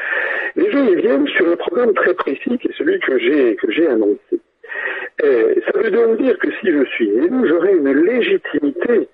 Les 0.57 0.71
gens 0.71 0.85
ils 0.85 0.97
viennent 0.97 1.29
sur 1.29 1.49
un 1.49 1.57
programme 1.57 1.93
très 1.95 2.15
précis 2.15 2.59
qui 2.59 2.69
est 2.69 2.77
celui 2.77 2.99
que 3.01 3.19
j'ai 3.19 3.57
que 3.57 3.71
j'ai 3.71 3.87
annoncé. 3.87 4.41
Et 5.23 5.63
ça 5.67 5.79
veut 5.79 5.91
donc 5.91 6.19
dire 6.19 6.39
que 6.39 6.51
si 6.61 6.71
je 6.71 6.85
suis 6.85 7.09
élu, 7.09 7.49
j'aurai 7.49 7.73
une 7.73 7.93
légitimité 7.93 9.09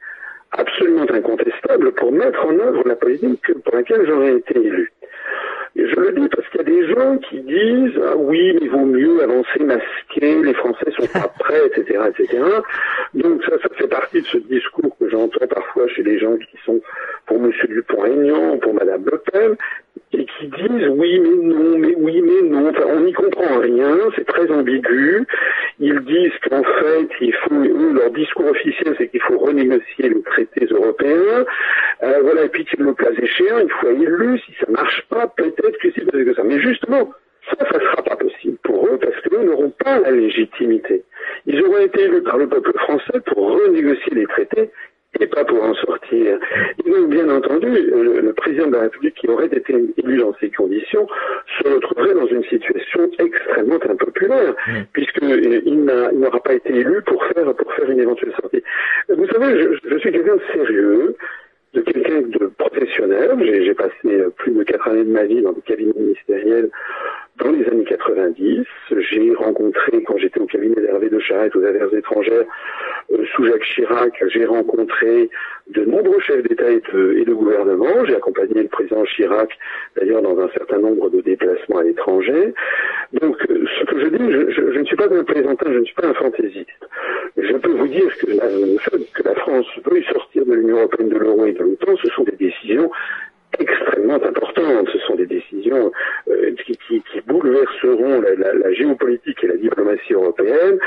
absolument 0.53 1.07
incontestable 1.11 1.93
pour 1.93 2.13
mettre 2.13 2.45
en 2.45 2.59
œuvre 2.59 2.83
la 2.87 2.97
politique 2.97 3.53
pour 3.65 3.75
laquelle 3.75 4.07
j'aurais 4.07 4.37
été 4.37 4.59
élu. 4.59 4.93
Et 5.75 5.89
je 5.89 5.95
le 5.99 6.13
dis 6.13 6.29
parce 6.29 6.47
qu'il 6.49 6.59
y 6.59 6.61
a 6.61 6.65
des 6.65 6.87
gens 6.95 7.17
qui 7.19 7.41
disent 7.41 7.99
ah 8.05 8.15
oui 8.17 8.53
mais 8.53 8.61
il 8.63 8.71
vaut 8.71 8.85
mieux 8.85 9.23
avancer 9.23 9.59
masqué, 9.61 10.43
les 10.43 10.53
Français 10.53 10.91
sont 10.91 11.07
pas 11.07 11.33
prêts, 11.39 11.67
etc., 11.67 11.99
etc. 12.11 12.43
Donc 13.15 13.43
ça, 13.45 13.53
ça 13.63 13.69
fait 13.75 13.89
partie 13.89 14.21
de 14.21 14.27
ce 14.27 14.37
discours 14.39 14.95
que 14.99 15.09
j'entends 15.09 15.47
parfois 15.47 15.89
chez 15.89 16.03
les 16.03 16.19
gens 16.19 16.37
qui 16.37 16.59
sont 16.67 16.81
pour 17.25 17.39
M. 17.39 17.51
Dupont-Aignan, 17.69 18.59
pour 18.59 18.75
Mme 18.75 19.05
Le 19.11 19.19
Pen, 19.19 19.57
et 20.13 20.27
qui 20.27 20.47
disent 20.47 20.89
oui 20.91 21.19
mais 21.21 21.55
non, 21.55 21.79
mais 21.79 21.95
oui 21.97 22.23
mais 22.23 22.49
non. 22.49 22.69
Enfin, 22.69 22.85
on 22.89 23.01
n'y 23.01 23.13
comprend 23.13 23.59
rien, 23.59 23.97
c'est 24.17 24.27
très 24.27 24.51
ambigu. 24.51 25.27
Ils 25.81 26.01
disent 26.01 26.39
qu'en 26.49 26.63
fait, 26.63 27.09
il 27.21 27.33
faut, 27.33 27.55
eux, 27.55 27.93
leur 27.95 28.11
discours 28.11 28.47
officiel, 28.47 28.95
c'est 28.99 29.09
qu'il 29.09 29.21
faut 29.23 29.39
renégocier 29.39 30.09
les 30.11 30.23
traités 30.23 30.67
européens. 30.71 31.45
Euh, 32.03 32.21
voilà, 32.23 32.45
et 32.45 32.49
puis 32.49 32.67
le 32.79 32.93
cas 32.95 33.11
échéant, 33.11 33.59
il 33.59 33.71
faut 33.71 33.91
élu. 33.91 34.39
Si 34.47 34.53
ça 34.61 34.71
marche 34.71 35.03
pas, 35.09 35.27
peut-être 35.29 35.79
que 35.79 35.89
c'est 35.95 36.05
que 36.05 36.35
ça. 36.35 36.43
Mais 36.45 36.61
justement, 36.61 37.11
ça, 37.51 37.57
ça 37.71 37.81
sera 37.81 38.03
pas 38.03 38.17
possible 38.17 38.59
pour 38.63 38.87
eux 38.87 38.99
parce 38.99 39.19
qu'eux 39.23 39.43
n'auront 39.43 39.73
pas 39.85 39.99
la 40.01 40.11
légitimité. 40.11 41.05
Ils 41.47 41.63
auront 41.63 41.79
été 41.79 42.03
élus 42.03 42.23
par 42.23 42.39
le 42.39 42.49
peuple 42.49 42.73
français 42.79 43.21
pour 43.27 43.59
renégocier 43.59 44.15
les 44.15 44.27
traités 44.27 44.71
et 45.21 45.27
pas 45.27 45.45
pour 45.45 45.63
en 45.63 45.75
sortir. 45.75 46.39
Et 46.85 46.91
donc, 46.91 47.11
bien 47.11 47.29
entendu, 47.29 47.69
le, 47.69 48.33
président 48.33 48.67
de 48.67 48.73
la 48.73 48.83
République 48.83 49.15
qui 49.15 49.29
aurait 49.29 49.47
été 49.47 49.75
élu 49.99 50.19
dans 50.19 50.35
ces 50.41 50.51
conditions 50.51 51.07
se 51.59 51.69
retrouverait 51.69 52.15
dans 52.15 52.27
une 52.27 52.45
situation 52.45 53.11
extrêmement 53.19 53.79
impopulaire, 53.89 54.55
mmh. 54.67 54.73
puisqu'il 54.93 55.85
n'aura 55.85 56.41
pas 56.41 56.55
été 56.55 56.75
élu 56.75 57.03
pour 57.03 57.25
faire, 57.27 57.55
pour 57.55 57.73
faire 57.75 57.91
une 57.91 58.01
éventuelle 58.01 58.33
sortie. 58.41 58.63
Vous 59.09 59.27
savez, 59.29 59.61
je, 59.61 59.89
je 59.91 59.99
suis 59.99 60.13
quelqu'un 60.13 60.37
de 60.37 60.43
sérieux, 60.53 61.17
de 61.75 61.81
quelqu'un 61.83 62.23
de 62.23 62.47
professionnel. 62.59 63.31
J'ai 63.41 63.75
passé 63.75 64.25
plus 64.37 64.53
de 64.53 64.63
quatre 64.65 64.89
années 64.89 65.05
de 65.05 65.11
ma 65.11 65.25
vie 65.25 65.43
dans 65.43 65.53
le 65.53 65.61
cabinet 65.65 65.93
ministériel 65.97 66.71
dans 67.39 67.51
les 67.51 67.67
années 67.67 67.85
90. 67.85 68.65
J'ai 69.11 69.35
rencontré, 69.35 70.03
quand 70.03 70.17
j'étais 70.19 70.41
au 70.41 70.47
cabinet 70.47 70.75
d'Hervé 70.81 71.09
de 71.09 71.19
Charette 71.19 71.57
aux 71.57 71.65
affaires 71.65 71.93
étrangères, 71.95 72.45
euh, 73.13 73.25
sous 73.35 73.47
Jacques 73.47 73.65
Chirac, 73.65 74.13
j'ai 74.29 74.45
rencontré 74.45 75.31
de 75.71 75.85
nombreux 75.85 76.21
chefs 76.21 76.43
d'État 76.43 76.71
et 76.71 76.81
de, 76.81 77.33
gouvernement. 77.33 78.05
J'ai 78.07 78.17
accompagné 78.17 78.63
le 78.63 78.69
président 78.69 79.05
Chirac, 79.05 79.51
d'ailleurs, 79.97 80.23
dans 80.23 80.39
un 80.39 80.49
certain 80.51 80.79
nombre 80.79 81.09
de 81.11 81.21
déplacements 81.23 81.79
à 81.79 81.83
l'étranger. 81.83 82.55
Donc, 83.21 83.37
euh, 83.51 83.65
ce 83.79 83.85
que 83.87 84.01
je 84.01 84.07
dis, 84.09 84.53
je, 84.53 84.79
ne 84.79 84.85
suis 84.85 84.97
pas 84.97 85.07
un 85.11 85.25
plaisantin, 85.25 85.73
je 85.73 85.79
ne 85.79 85.85
suis 85.85 85.95
pas 85.95 86.07
un 86.07 86.15
fantaisiste. 86.15 86.69
Je 87.37 87.57
peux 87.57 87.73
vous 87.73 87.89
dire 87.89 88.17
que 88.19 88.31
la, 88.31 88.49
que 89.15 89.23
la 89.25 89.35
France 89.37 89.67
veuille 89.85 90.05
sortir 90.05 90.45
de 90.45 90.53
l'Union 90.53 90.79
européenne, 90.79 91.09
de 91.09 91.19
l'euro 91.19 91.47
et 91.47 91.53
de 91.53 91.63
l'OTAN, 91.63 91.97
ce 92.03 92.09
sont 92.11 92.25
des 92.25 92.37
décisions 92.37 92.91
extrêmement 93.59 94.15
importantes. 94.15 94.89
Ce 94.93 94.99
sont 95.01 95.15
des 95.15 95.27
décisions 95.27 95.93
euh, 96.29 96.55
qui, 96.65 97.01
bouleverseront 97.27 98.23
la, 98.39 98.73
géopolitique 98.73 99.43
et 99.45 99.49
la 99.49 99.57
diplomatie 99.57 100.13
européenne. 100.13 100.79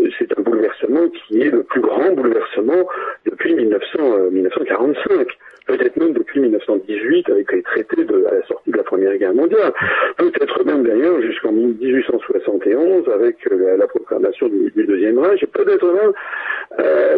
Euh, 0.00 0.08
c'est 0.18 0.38
un 0.38 0.42
bouleversement 0.42 1.08
qui 1.08 1.42
est 1.42 1.50
le 1.50 1.62
plus 1.62 1.80
grand 1.80 2.12
bouleversement 2.12 2.86
depuis 3.24 3.54
1900, 3.54 4.30
1945 4.30 5.10
euh, 5.10 5.24
peut-être 5.68 5.96
même 5.96 6.14
depuis 6.14 6.40
1918 6.40 7.28
avec 7.30 7.52
les 7.52 7.62
traités 7.62 8.04
de, 8.04 8.24
à 8.26 8.34
la 8.34 8.46
sortie 8.46 8.70
de 8.70 8.76
la 8.76 8.82
Première 8.82 9.16
Guerre 9.16 9.34
mondiale, 9.34 9.72
peut-être 10.16 10.64
même 10.64 10.82
d'ailleurs 10.82 11.20
jusqu'en 11.22 11.52
1871 11.52 13.08
avec 13.10 13.36
la, 13.50 13.86
proclamation 13.86 14.48
du, 14.48 14.72
Deuxième 14.74 15.18
Reich, 15.18 15.42
et 15.42 15.46
peut-être 15.46 15.86
même 15.92 16.12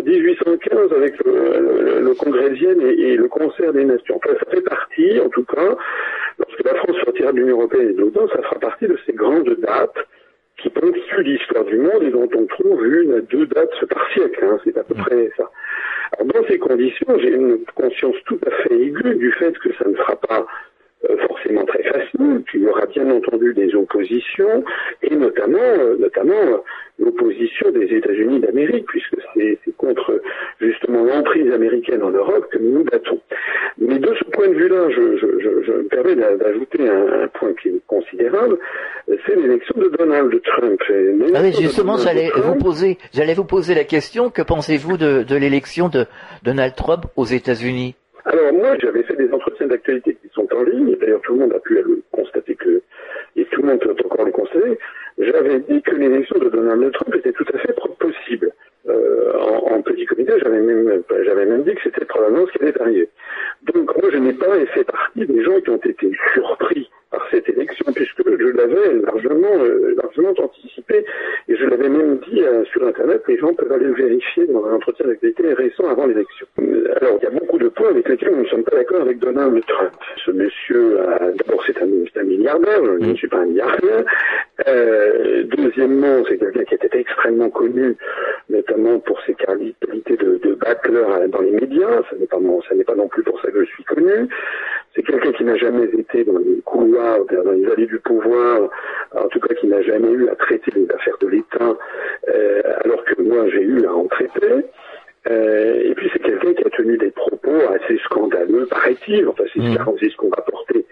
1815 0.05 0.93
avec 0.93 1.15
le, 1.25 2.01
le, 2.03 2.15
Congrès 2.15 2.53
et, 2.53 3.13
et, 3.13 3.17
le 3.17 3.29
Concert 3.29 3.73
des 3.73 3.85
Nations. 3.85 4.17
Enfin, 4.17 4.35
ça 4.39 4.51
fait 4.51 4.63
partie, 4.63 5.21
en 5.21 5.29
tout 5.29 5.45
cas, 5.45 5.77
lorsque 6.39 6.65
la 6.65 6.75
France 6.75 6.97
sortira 7.05 7.33
de 7.33 7.39
l'Union 7.39 7.59
Européenne 7.59 7.91
et 7.91 7.93
de 7.93 8.01
l'OTAN, 8.01 8.29
ça 8.29 8.43
fera 8.43 8.59
partie 8.59 8.89
de 8.89 8.99
ces 9.07 9.13
grandes 9.13 9.57
dates 9.61 10.07
qui 10.63 10.71
ponctuent 10.71 11.23
l'histoire 11.23 11.65
du 11.65 11.77
monde 11.77 12.03
et 12.03 12.11
dont 12.11 12.29
on 12.37 12.47
trouve 12.47 12.87
une 12.87 13.15
à 13.15 13.21
deux 13.21 13.47
dates 13.47 13.85
par 13.89 14.11
siècle. 14.13 14.45
Hein, 14.45 14.59
c'est 14.65 14.77
à 14.77 14.85
peu 14.85 14.95
près 14.95 15.31
ça. 15.37 15.51
Alors, 16.13 16.33
dans 16.33 16.49
ces 16.49 16.59
conditions, 16.59 17.19
j'ai 17.19 17.31
une 17.31 17.59
conscience 17.75 18.17
tout 18.27 18.39
à 18.47 18.51
fait 18.63 18.75
aiguë 18.75 19.17
du 19.17 19.33
fait 19.33 19.57
que 19.59 19.73
ça 19.75 19.89
ne 19.89 19.97
sera 19.97 20.17
pas 20.17 20.47
euh, 21.09 21.17
forcément 21.27 21.65
très 21.65 21.83
facile, 21.83 22.43
qu'il 22.51 22.63
y 22.63 22.67
aura 22.67 22.87
bien 22.87 23.11
entendu 23.11 23.55
des 23.55 23.75
oppositions, 23.75 24.65
et 25.11 25.17
notamment, 25.17 25.59
euh, 25.59 25.97
notamment 25.99 26.35
euh, 26.35 26.59
l'opposition 26.99 27.71
des 27.73 27.87
États-Unis 27.87 28.41
d'Amérique, 28.41 28.87
puisque 28.87 29.17
c'est 29.35 29.59
contre 29.77 30.21
justement 30.61 31.05
l'emprise 31.05 31.51
américaine 31.53 32.03
en 32.03 32.11
Europe 32.11 32.47
que 32.51 32.59
nous 32.59 32.79
nous 32.79 32.85
battons. 32.85 33.19
Mais 33.79 33.99
de 33.99 34.15
ce 34.19 34.25
point 34.31 34.49
de 34.49 34.55
vue-là, 34.55 34.91
je, 34.91 35.17
je, 35.17 35.73
me 35.73 35.89
permets 35.89 36.15
d'ajouter 36.15 36.89
un, 36.89 37.29
point 37.29 37.55
qui 37.55 37.69
est 37.69 37.81
considérable, 37.87 38.59
c'est 39.27 39.35
l'élection 39.37 39.75
de 39.79 39.89
Donald 39.97 40.43
Trump. 40.43 40.81
Ah 41.35 41.41
oui, 41.43 41.53
justement, 41.59 41.97
j'allais 41.97 42.31
vous 42.37 42.57
poser, 42.57 42.99
j'allais 43.15 43.35
vous 43.35 43.45
poser 43.45 43.75
la 43.75 43.85
question, 43.85 44.29
que 44.29 44.43
pensez-vous 44.43 44.99
de, 44.99 45.23
de 45.23 45.37
l'élection 45.37 45.89
de 45.89 46.05
Donald 46.43 46.75
Trump 46.77 47.07
aux 47.17 47.25
États-Unis? 47.25 47.95
Alors 48.25 48.53
moi, 48.53 48.77
j'avais 48.81 49.03
fait 49.03 49.17
des 49.17 49.33
entretiens 49.33 49.67
d'actualité 49.67 50.17
qui 50.21 50.29
sont 50.35 50.47
en 50.55 50.63
ligne, 50.63 50.97
d'ailleurs 51.01 51.21
tout 51.23 51.35
le 51.35 51.41
monde 51.41 51.53
a 51.55 51.59
pu 51.59 51.75
le 51.75 52.03
constater 52.13 52.55
que, 52.55 52.83
et 53.37 53.45
tout 53.47 53.63
le 53.63 53.69
monde 53.69 53.81
peut 53.81 53.97
encore 54.05 54.27
le 54.27 54.33
constater, 54.33 54.79
j'avais 55.21 55.61
dit 55.61 55.83
que 55.83 55.95
l'élection 55.95 56.39
de 56.39 56.49
Donald 56.49 56.93
Trump 56.93 57.15
était 57.15 57.33
tout 57.33 57.47
à 57.53 57.59
fait 57.59 57.75
possible. 57.99 58.53
Euh, 58.89 59.33
en, 59.39 59.83
petit 59.83 60.07
comité, 60.07 60.33
j'avais 60.43 60.61
même, 60.61 61.03
j'avais 61.25 61.47
même 61.47 61.63
dit 61.65 61.75
que 61.75 61.83
c'était 61.85 62.05
probablement 62.05 62.47
ce 62.47 62.53
qui 62.53 62.63
allait 62.63 62.81
arriver. 62.81 63.09
Donc 63.73 63.95
moi, 63.97 64.11
je 64.11 64.19
n'ai 64.19 64.33
pas 64.33 64.47
fait 64.67 64.85
partie 64.85 65.27
des 65.27 65.43
gens 65.43 65.61
qui 65.61 65.71
ont 65.71 65.77
été 65.77 66.11
surpris 66.33 66.91
par 67.11 67.27
cette 67.31 67.49
élection, 67.49 67.93
puisque 67.93 68.23
je 68.25 68.47
l'avais 68.57 68.95
largement, 69.05 69.63
euh, 69.63 69.95
largement 70.03 70.31
anticipé, 70.39 70.80
et 71.49 71.57
je 71.57 71.65
l'avais 71.67 71.89
même 71.89 72.19
dit 72.29 72.43
euh, 72.43 72.65
sur 72.67 72.87
Internet, 72.87 73.23
les 73.29 73.39
gens 73.39 73.55
peuvent 73.55 73.73
aller 73.73 73.87
le 73.87 73.95
vérifier 73.95 74.47
dans 74.47 74.65
un 74.67 74.75
entretien 74.75 75.07
d'actualité 75.07 75.53
récent 75.55 75.89
avant 75.89 76.07
l'élection. 76.07 76.47
Alors, 77.01 77.19
il 77.21 77.25
y 77.25 77.27
a 77.27 77.31
beaucoup 77.31 77.59
de 77.59 77.69
points 77.69 77.91
avec 77.91 78.09
lesquels 78.09 78.35
nous 78.35 78.43
ne 78.43 78.49
sommes 78.49 78.65
pas 78.65 78.77
d'accord 78.77 79.03
avec 79.03 79.19
Donald 79.19 79.63
Trump. 79.67 79.93
Ce 80.25 80.31
monsieur, 80.31 80.99
d'abord, 81.39 81.63
c'est 81.67 81.79
un, 81.79 81.87
un, 81.87 82.25
milliardaire, 82.25 82.81
je 82.85 83.07
ne 83.07 83.15
suis 83.15 83.29
pas 83.29 83.39
un 83.39 83.47
milliardaire. 83.47 84.05
Euh, 84.69 85.45
deuxièmement, 85.45 86.23
c'est 86.29 86.39
quelqu'un 86.39 86.65
qui 86.65 86.75
était 86.75 86.99
extrêmement 86.99 87.51
connu, 87.51 87.97
notamment 88.49 88.99
pour 89.01 89.21
ses 89.23 89.35
qualités 89.35 90.17
de, 90.17 90.39
de 90.43 90.55
battleur 90.55 91.29
dans 91.29 91.41
les 91.41 91.53
médias. 91.53 92.03
Ça 92.11 92.17
n'est 92.19 92.27
pas, 92.27 92.39
ça 92.69 92.75
pas 92.85 92.95
non 92.95 93.09
plus 93.09 93.23
pour 93.23 93.41
ça 93.41 93.51
que 93.51 93.65
je 93.65 93.71
suis 93.71 93.85
connu. 93.85 94.29
C'est 94.95 95.03
quelqu'un 95.03 95.33
qui 95.33 95.45
n'a 95.45 95.57
jamais 95.57 95.85
été 95.85 96.25
dans 96.25 96.39
les 96.39 96.61
couloirs, 96.65 97.21
dans 97.31 97.53
les 97.53 97.67
allées 97.71 97.87
du 97.87 97.99
pouvoir, 98.01 98.69
en 99.13 99.29
tout 99.29 99.41
cas 99.41 99.55
qui 99.55 99.67
n'a 99.69 99.83
jamais 99.83 100.11
eu 100.11 100.29
à 100.29 100.35
traiter 100.35 100.73
les 100.81 100.95
affaires 100.95 101.19
de 101.21 101.29
l'État, 101.29 101.77
euh, 102.29 102.63
alors 102.85 103.05
que 103.05 103.21
moi 103.23 103.49
j'ai 103.51 103.63
eu 103.63 103.87
à 103.87 103.95
en 103.95 104.07
traiter. 104.07 104.65
Euh, 105.31 105.83
et 105.85 105.95
puis 105.95 106.09
c'est 106.13 106.23
quelqu'un 106.23 106.55
qui 106.55 106.67
a 106.67 106.71
tenu 106.71 106.97
des 106.97 107.11
propos 107.11 107.59
assez 107.75 107.99
scandaleux, 108.05 108.67
paraît-il, 108.67 109.29
enfin 109.29 109.45
c'est 109.53 109.61
mmh. 109.61 109.77
ce 109.77 110.17
qu'on 110.17 110.31
rapportait 110.31 110.87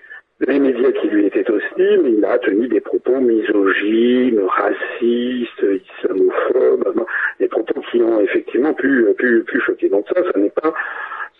les 0.46 0.60
médias 0.60 0.92
qui 0.92 1.08
lui 1.08 1.26
étaient 1.26 1.50
hostiles, 1.50 2.02
il 2.06 2.24
a 2.24 2.38
tenu 2.38 2.68
des 2.68 2.80
propos 2.80 3.18
misogynes, 3.18 4.40
racistes, 4.46 5.64
islamophobes, 5.98 7.04
des 7.40 7.48
propos 7.48 7.80
qui 7.90 8.00
ont 8.02 8.20
effectivement 8.20 8.72
pu, 8.74 9.06
pu, 9.18 9.42
pu 9.42 9.60
choquer. 9.60 9.88
Donc 9.88 10.06
ça, 10.14 10.22
ça 10.32 10.38
n'est 10.38 10.50
pas, 10.50 10.72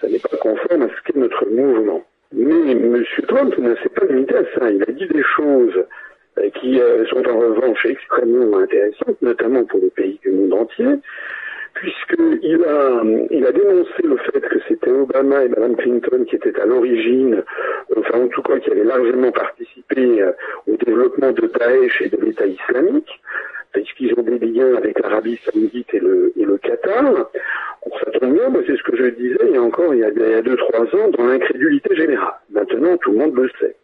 ça 0.00 0.08
n'est 0.08 0.18
pas 0.18 0.36
conforme 0.38 0.82
à 0.82 0.88
ce 0.88 1.02
qu'est 1.04 1.18
notre 1.18 1.46
mouvement. 1.48 2.04
Mais 2.32 2.72
M. 2.72 3.04
Trump 3.28 3.56
ne 3.56 3.74
s'est 3.76 3.88
pas 3.88 4.04
limité 4.06 4.34
à 4.34 4.44
ça. 4.58 4.70
Il 4.70 4.82
a 4.82 4.92
dit 4.92 5.06
des 5.06 5.22
choses 5.22 5.84
qui 6.54 6.80
euh, 6.80 7.06
sont 7.06 7.26
en 7.28 7.38
revanche 7.38 7.84
extrêmement 7.86 8.58
intéressantes, 8.58 9.20
notamment 9.22 9.64
pour 9.64 9.80
les 9.80 9.90
pays 9.90 10.18
du 10.22 10.30
monde 10.30 10.52
entier, 10.54 10.96
puisqu'il 11.74 12.64
a, 12.64 13.02
il 13.30 13.46
a 13.46 13.52
dénoncé 13.52 14.02
le 14.02 14.16
fait 14.16 14.40
que 14.40 14.58
c'était 14.68 14.90
Obama 14.90 15.44
et 15.44 15.48
Mme 15.48 15.76
Clinton 15.76 16.24
qui 16.28 16.36
étaient 16.36 16.58
à 16.60 16.66
l'origine, 16.66 17.42
enfin 17.96 18.24
en 18.24 18.28
tout 18.28 18.42
cas 18.42 18.58
qui 18.58 18.70
avaient 18.70 18.84
largement 18.84 19.30
participé 19.32 20.22
euh, 20.22 20.32
au 20.66 20.76
développement 20.76 21.32
de 21.32 21.46
Daesh 21.46 22.02
et 22.02 22.08
de 22.08 22.18
l'État 22.24 22.46
islamique. 22.46 23.20
Puisqu'ils 23.82 24.18
ont 24.18 24.22
des 24.22 24.38
liens 24.38 24.74
avec 24.76 24.98
l'Arabie 25.00 25.38
saoudite 25.44 25.92
et 25.94 26.00
le, 26.00 26.32
et 26.36 26.44
le 26.44 26.58
Qatar. 26.58 27.30
Ça 28.04 28.10
tombe 28.12 28.34
bien, 28.34 28.52
c'est 28.66 28.76
ce 28.76 28.82
que 28.82 28.96
je 28.96 29.06
disais 29.10 29.38
il 29.46 29.54
y 29.54 29.56
a 29.56 29.62
encore 29.62 29.94
il 29.94 30.00
y 30.00 30.04
a, 30.04 30.10
il 30.10 30.18
y 30.18 30.34
a 30.34 30.42
deux, 30.42 30.56
trois 30.56 30.82
ans, 30.82 31.08
dans 31.16 31.26
l'incrédulité 31.26 31.94
générale. 31.96 32.34
Maintenant, 32.50 32.96
tout 32.98 33.12
le 33.12 33.18
monde 33.18 33.36
le 33.36 33.48
sait. 33.60 33.76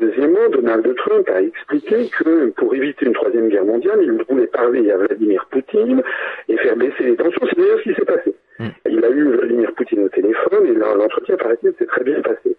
Deuxièmement, 0.00 0.48
Donald 0.52 0.94
Trump 0.96 1.28
a 1.30 1.42
expliqué 1.42 2.10
que 2.18 2.50
pour 2.50 2.74
éviter 2.74 3.06
une 3.06 3.14
troisième 3.14 3.48
guerre 3.48 3.64
mondiale, 3.64 4.00
il 4.02 4.12
voulait 4.28 4.46
parler 4.46 4.90
à 4.90 4.98
Vladimir 4.98 5.46
Poutine 5.50 6.02
et 6.48 6.56
faire 6.58 6.76
baisser 6.76 7.04
les 7.04 7.16
tensions. 7.16 7.46
C'est 7.48 7.58
d'ailleurs 7.58 7.78
ce 7.78 7.82
qui 7.84 7.94
s'est 7.94 8.04
passé. 8.04 8.34
Mm. 8.58 8.66
Il 8.90 9.04
a 9.04 9.10
eu 9.10 9.24
Vladimir 9.24 9.72
Poutine 9.74 10.04
au 10.04 10.08
téléphone 10.08 10.66
et 10.66 10.74
l'entretien, 10.74 11.36
paraît-il, 11.36 11.72
s'est 11.78 11.86
très 11.86 12.04
bien 12.04 12.20
passé. 12.20 12.56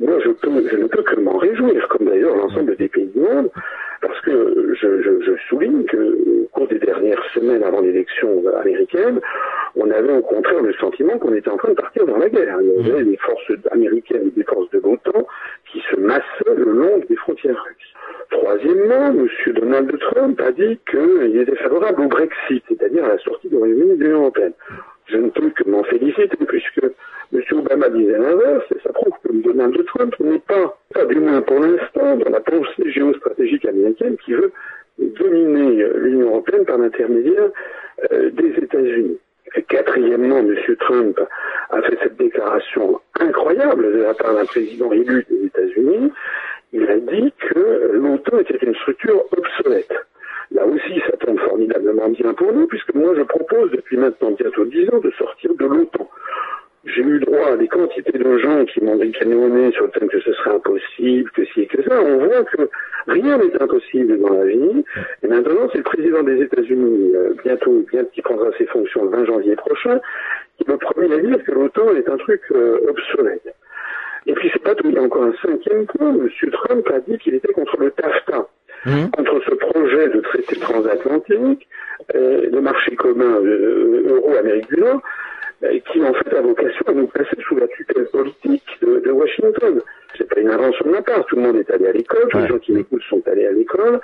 Moi, 0.00 0.18
je, 0.24 0.30
peux, 0.30 0.68
je 0.70 0.76
ne 0.76 0.86
peux 0.86 1.02
que 1.02 1.20
m'en 1.20 1.38
réjouir, 1.38 1.88
comme 1.88 2.06
d'ailleurs 2.06 2.36
l'ensemble 2.36 2.76
des 2.76 2.88
pays 2.88 3.06
du 3.06 3.18
monde, 3.20 3.50
parce 4.00 4.20
que 4.20 4.74
je, 4.80 5.02
je, 5.02 5.20
je 5.22 5.32
souligne 5.48 5.84
qu'au 5.86 6.48
cours 6.52 6.68
des 6.68 6.78
dernières 6.78 7.22
semaines 7.34 7.64
avant 7.64 7.80
l'élection 7.80 8.44
américaine, 8.60 9.20
on 9.74 9.90
avait 9.90 10.12
au 10.12 10.22
contraire 10.22 10.62
le 10.62 10.72
sentiment 10.74 11.18
qu'on 11.18 11.34
était 11.34 11.50
en 11.50 11.56
train 11.56 11.70
de 11.70 11.74
partir 11.74 12.06
dans 12.06 12.16
la 12.16 12.28
guerre. 12.28 12.58
Il 12.60 12.86
y 12.86 12.90
avait 12.92 13.04
des 13.04 13.16
forces 13.16 13.50
américaines 13.72 14.28
et 14.28 14.30
des 14.30 14.44
forces 14.44 14.70
de 14.70 14.78
l'OTAN 14.78 15.26
qui 15.72 15.82
se 15.90 15.96
massaient 15.96 16.54
le 16.56 16.64
long 16.64 16.98
des 17.08 17.16
frontières 17.16 17.60
russes. 17.64 17.94
Troisièmement, 18.30 19.06
M. 19.08 19.28
Donald 19.54 19.98
Trump 19.98 20.40
a 20.40 20.52
dit 20.52 20.78
qu'il 20.90 21.40
était 21.40 21.56
favorable 21.56 22.02
au 22.02 22.08
Brexit, 22.08 22.62
c'est-à-dire 22.68 23.04
à 23.04 23.08
la 23.08 23.18
sortie 23.18 23.48
du 23.48 23.56
Royaume-Uni 23.56 23.96
de 23.96 24.04
l'Union 24.04 24.20
européenne. 24.20 24.52
Je 25.06 25.16
ne 25.16 25.30
peux 25.30 25.50
que 25.50 25.68
m'en 25.68 25.82
féliciter, 25.84 26.36
puisque 26.46 26.84
M. 27.32 27.42
Obama 27.52 27.90
disait 27.90 28.18
l'inverse, 28.18 28.64
et 28.74 28.80
ça 28.82 28.92
prouve 28.92 29.12
que 29.22 29.32
Donald 29.32 29.84
Trump 29.86 30.14
n'est 30.20 30.38
pas, 30.38 30.78
pas 30.94 31.04
du 31.04 31.16
moins 31.16 31.42
pour 31.42 31.60
l'instant, 31.60 32.16
dans 32.16 32.30
la 32.30 32.40
pensée 32.40 32.90
géostratégique 32.90 33.66
américaine 33.66 34.16
qui 34.24 34.32
veut 34.32 34.52
dominer 34.98 35.84
l'Union 35.96 36.28
européenne 36.28 36.64
par 36.64 36.78
l'intermédiaire 36.78 37.50
euh, 38.12 38.30
des 38.30 38.50
États-Unis. 38.62 39.18
Quatrièmement, 39.68 40.38
M. 40.38 40.56
Trump 40.80 41.20
a 41.70 41.82
fait 41.82 41.98
cette 42.02 42.16
déclaration 42.16 43.00
incroyable 43.20 43.92
de 43.92 44.02
la 44.02 44.14
part 44.14 44.34
d'un 44.34 44.44
président 44.44 44.92
élu 44.92 45.24
des 45.30 45.46
États-Unis. 45.46 46.12
Il 46.72 46.88
a 46.88 46.98
dit 46.98 47.32
que 47.38 47.90
l'OTAN 47.92 48.38
était 48.40 48.58
une 48.58 48.74
structure 48.74 49.24
obsolète. 49.36 49.94
Là 50.50 50.66
aussi, 50.66 51.00
ça 51.10 51.16
tombe 51.18 51.38
formidablement 51.40 52.08
bien 52.08 52.32
pour 52.34 52.52
nous, 52.52 52.66
puisque 52.66 52.94
moi 52.94 53.14
je 53.16 53.22
propose 53.22 53.70
depuis 53.70 53.96
maintenant 53.96 54.30
bientôt 54.32 54.64
dix 54.64 54.88
ans 54.90 54.98
de 54.98 55.10
sortir 55.12 55.54
de 55.54 55.64
l'OTAN 55.66 56.08
j'ai 56.94 57.02
eu 57.02 57.18
droit 57.20 57.52
à 57.52 57.56
des 57.56 57.68
quantités 57.68 58.18
de 58.18 58.38
gens 58.38 58.64
qui 58.64 58.82
m'ont 58.82 58.98
ricané 58.98 59.72
sur 59.72 59.84
le 59.84 59.90
fait 59.90 60.06
que 60.06 60.20
ce 60.20 60.32
serait 60.32 60.54
impossible, 60.54 61.30
que 61.30 61.44
si 61.46 61.62
et 61.62 61.66
que 61.66 61.82
ça. 61.82 62.00
On 62.00 62.18
voit 62.18 62.44
que 62.44 62.68
rien 63.06 63.38
n'est 63.38 63.62
impossible 63.62 64.18
dans 64.20 64.34
la 64.34 64.44
vie. 64.46 64.84
Et 65.22 65.28
maintenant, 65.28 65.68
c'est 65.72 65.78
le 65.78 65.84
président 65.84 66.22
des 66.22 66.42
États-Unis, 66.42 67.12
euh, 67.14 67.34
bientôt, 67.44 67.84
bien 67.90 68.04
qui 68.12 68.22
prendra 68.22 68.50
ses 68.58 68.66
fonctions 68.66 69.04
le 69.04 69.10
20 69.10 69.24
janvier 69.26 69.56
prochain, 69.56 70.00
qui 70.58 70.70
me 70.70 70.76
promet 70.76 71.12
à 71.14 71.18
dire 71.18 71.42
que 71.44 71.52
l'OTAN 71.52 71.94
est 71.96 72.08
un 72.08 72.16
truc 72.16 72.40
euh, 72.52 72.78
obsolète. 72.88 73.54
Et 74.26 74.34
puis 74.34 74.50
c'est 74.52 74.62
pas 74.62 74.74
tout, 74.74 74.88
il 74.88 74.94
y 74.94 74.98
a 74.98 75.02
encore 75.02 75.24
un 75.24 75.34
cinquième 75.42 75.86
point. 75.86 76.10
M. 76.10 76.28
Trump 76.52 76.90
a 76.92 77.00
dit 77.00 77.16
qu'il 77.18 77.34
était 77.34 77.52
contre 77.52 77.78
le 77.78 77.90
TAFTA, 77.92 78.46
mmh. 78.84 79.10
contre 79.16 79.40
ce 79.48 79.54
projet 79.54 80.08
de 80.08 80.20
traité 80.20 80.56
transatlantique, 80.56 81.66
euh, 82.14 82.50
de 82.50 82.60
marché 82.60 82.94
commun 82.96 83.40
euh, 83.42 84.04
euro-Amérique 84.06 84.68
du 84.68 84.80
Nord, 84.80 85.00
qui 85.60 86.02
en 86.02 86.14
fait 86.14 86.36
a 86.36 86.40
vocation 86.40 86.84
à 86.86 86.92
nous 86.92 87.06
placer 87.06 87.36
sous 87.46 87.56
la 87.56 87.66
tutelle 87.68 88.06
politique 88.06 88.64
de, 88.80 89.00
de 89.00 89.10
Washington. 89.10 89.82
C'est 90.16 90.28
pas 90.28 90.40
une 90.40 90.50
invention 90.50 90.84
de 90.86 90.90
ma 90.90 91.02
part, 91.02 91.24
tout 91.26 91.36
le 91.36 91.42
monde 91.42 91.56
est 91.56 91.70
allé 91.70 91.88
à 91.88 91.92
l'école, 91.92 92.28
tous 92.30 92.38
les 92.38 92.46
gens 92.46 92.58
qui 92.58 92.72
m'écoutent 92.72 93.02
sont 93.08 93.22
allés 93.26 93.46
à 93.46 93.52
l'école. 93.52 94.00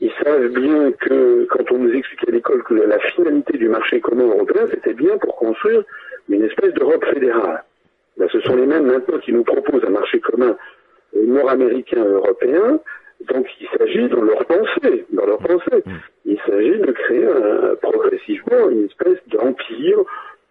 Ils 0.00 0.12
savent 0.22 0.48
bien 0.48 0.92
que 0.92 1.44
quand 1.50 1.72
on 1.72 1.78
nous 1.78 1.92
expliquait 1.92 2.28
à 2.28 2.32
l'école 2.32 2.62
que 2.62 2.74
la 2.74 2.98
finalité 3.00 3.58
du 3.58 3.68
marché 3.68 4.00
commun 4.00 4.26
européen, 4.26 4.66
c'était 4.70 4.94
bien 4.94 5.18
pour 5.18 5.36
construire 5.36 5.82
une 6.28 6.44
espèce 6.44 6.72
d'Europe 6.74 7.04
fédérale. 7.04 7.64
Ben, 8.16 8.28
ce 8.30 8.40
sont 8.40 8.56
les 8.56 8.66
mêmes 8.66 8.86
maintenant 8.86 9.18
qui 9.18 9.32
nous 9.32 9.44
proposent 9.44 9.84
un 9.84 9.90
marché 9.90 10.20
commun 10.20 10.56
nord-américain 11.14 12.04
européen. 12.04 12.80
Donc 13.28 13.46
il 13.60 13.68
s'agit 13.76 14.08
dans 14.08 14.22
leur 14.22 14.44
pensée, 14.46 15.04
dans 15.10 15.26
leur 15.26 15.38
pensée, 15.38 15.82
mm. 15.84 15.92
il 16.26 16.38
s'agit 16.46 16.78
de 16.78 16.92
créer 16.92 17.26
un, 17.26 17.74
progressivement 17.82 18.68
une 18.70 18.84
espèce 18.84 19.18
d'empire 19.28 19.98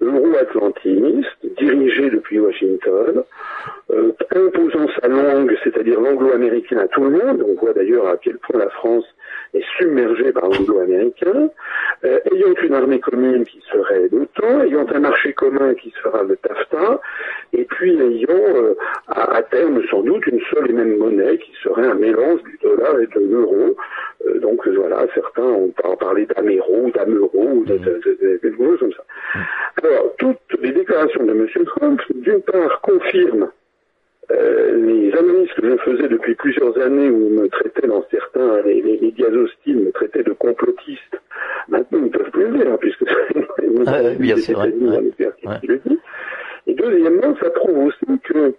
euro-atlantiste, 0.01 1.45
dirigé 1.57 2.09
depuis 2.09 2.39
Washington, 2.39 3.23
euh, 3.91 4.11
imposant 4.35 4.87
sa 4.99 5.07
langue, 5.07 5.55
c'est-à-dire 5.63 5.99
l'anglo-américain 5.99 6.77
à 6.77 6.87
tout 6.87 7.03
le 7.03 7.11
monde. 7.11 7.43
On 7.47 7.59
voit 7.59 7.73
d'ailleurs 7.73 8.07
à 8.07 8.17
quel 8.17 8.37
point 8.37 8.59
la 8.59 8.69
France 8.69 9.05
est 9.53 9.63
submergée 9.77 10.31
par 10.31 10.49
l'anglo-américain, 10.49 11.49
euh, 12.05 12.19
ayant 12.31 12.53
une 12.61 12.73
armée 12.73 12.99
commune 12.99 13.45
qui 13.45 13.61
serait 13.71 14.07
l'OTAN, 14.11 14.61
ayant 14.63 14.85
un 14.93 14.99
marché 14.99 15.33
commun 15.33 15.73
qui 15.75 15.93
sera 16.03 16.23
le 16.23 16.35
TAFTA, 16.37 17.01
et 17.53 17.63
puis 17.63 17.99
ayant 17.99 18.27
euh, 18.29 18.75
à, 19.07 19.41
terme 19.43 19.81
sans 19.89 20.01
doute 20.01 20.27
une 20.27 20.41
seule 20.51 20.69
et 20.69 20.73
même 20.73 20.97
monnaie 20.97 21.37
qui 21.37 21.51
serait 21.63 21.87
un 21.87 21.95
mélange 21.95 22.43
du 22.43 22.59
dollar 22.61 22.99
et 22.99 23.07
de 23.07 23.19
l'euro. 23.19 23.75
Euh, 24.27 24.39
donc 24.39 24.67
voilà, 24.67 25.05
certains 25.13 25.43
ont 25.43 25.73
parlé 25.99 26.25
d'améro, 26.25 26.91
d'ameuro, 26.93 27.47
ou 27.47 27.65
de, 27.65 27.79
choses 28.77 28.79
comme 28.79 28.93
ça. 28.93 29.03
Alors, 29.83 30.15
toutes 30.17 30.61
les 30.61 30.71
déclarations 30.71 31.23
de 31.23 31.31
M. 31.31 31.47
Trump, 31.65 32.01
d'une 32.15 32.41
part, 32.41 32.81
confirment 32.81 33.49
euh, 34.31 34.85
les 34.85 35.13
analyses 35.13 35.51
que 35.53 35.69
je 35.69 35.77
faisais 35.77 36.07
depuis 36.09 36.35
plusieurs 36.35 36.77
années 36.79 37.09
où 37.09 37.29
me 37.29 37.47
traitait 37.47 37.87
dans 37.87 38.03
certains, 38.11 38.61
les, 38.63 38.81
les 38.81 38.99
médias 38.99 39.29
hostiles 39.29 39.79
me 39.79 39.91
traitaient 39.91 40.23
de 40.23 40.33
complotiste, 40.33 41.21
maintenant 41.69 41.99
ils 41.99 42.05
ne 42.05 42.09
peuvent 42.09 42.31
plus 42.31 42.47
le 42.47 42.57
dire, 42.57 42.77
puisque 42.77 43.05
c'est 43.07 43.87
ah, 43.87 44.01
bien 44.19 44.35
sûr, 44.35 44.65
Et 46.67 46.73
deuxièmement, 46.73 47.35
ça 47.41 47.49
prouve 47.51 47.85
aussi 47.85 48.19
que 48.23 48.53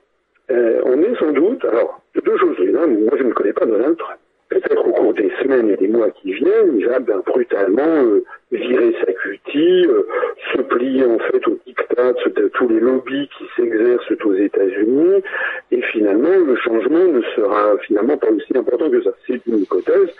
euh, 0.50 0.80
on 0.84 1.02
est 1.02 1.18
sans 1.18 1.32
doute, 1.32 1.62
alors, 1.66 2.00
deux 2.14 2.38
choses. 2.38 2.56
moi 2.58 3.18
je 3.18 3.24
ne 3.24 3.32
connais 3.32 3.52
pas 3.52 3.66
Donald 3.66 3.98
Trump 3.98 4.18
peut-être 4.48 4.86
au 4.86 4.92
cours 4.92 5.14
des 5.14 5.30
semaines 5.42 5.70
et 5.70 5.76
des 5.76 5.88
mois 5.88 6.10
qui 6.10 6.32
viennent, 6.32 6.78
il 6.78 6.86
va 6.86 6.98
ben, 7.00 7.22
brutalement 7.26 7.82
euh, 8.04 8.24
virer 8.50 8.94
sa 9.04 9.12
cutie, 9.12 9.86
euh, 9.86 10.06
se 10.54 10.62
plier 10.62 11.04
en 11.04 11.18
fait 11.18 11.46
aux 11.46 11.58
dictats 11.66 12.12
de 12.12 12.48
tous 12.48 12.68
les 12.68 12.80
lobbies 12.80 13.28
qui 13.36 13.44
s'exercent 13.56 14.10
aux 14.24 14.34
États-Unis, 14.34 15.22
et 15.70 15.82
finalement 15.82 16.36
le 16.46 16.56
changement 16.56 17.04
ne 17.04 17.22
sera 17.36 17.76
finalement 17.86 18.16
pas 18.16 18.30
aussi 18.30 18.56
important 18.56 18.90
que 18.90 19.02
ça. 19.02 19.10
C'est 19.26 19.44
une 19.46 19.58
hypothèse 19.58 20.10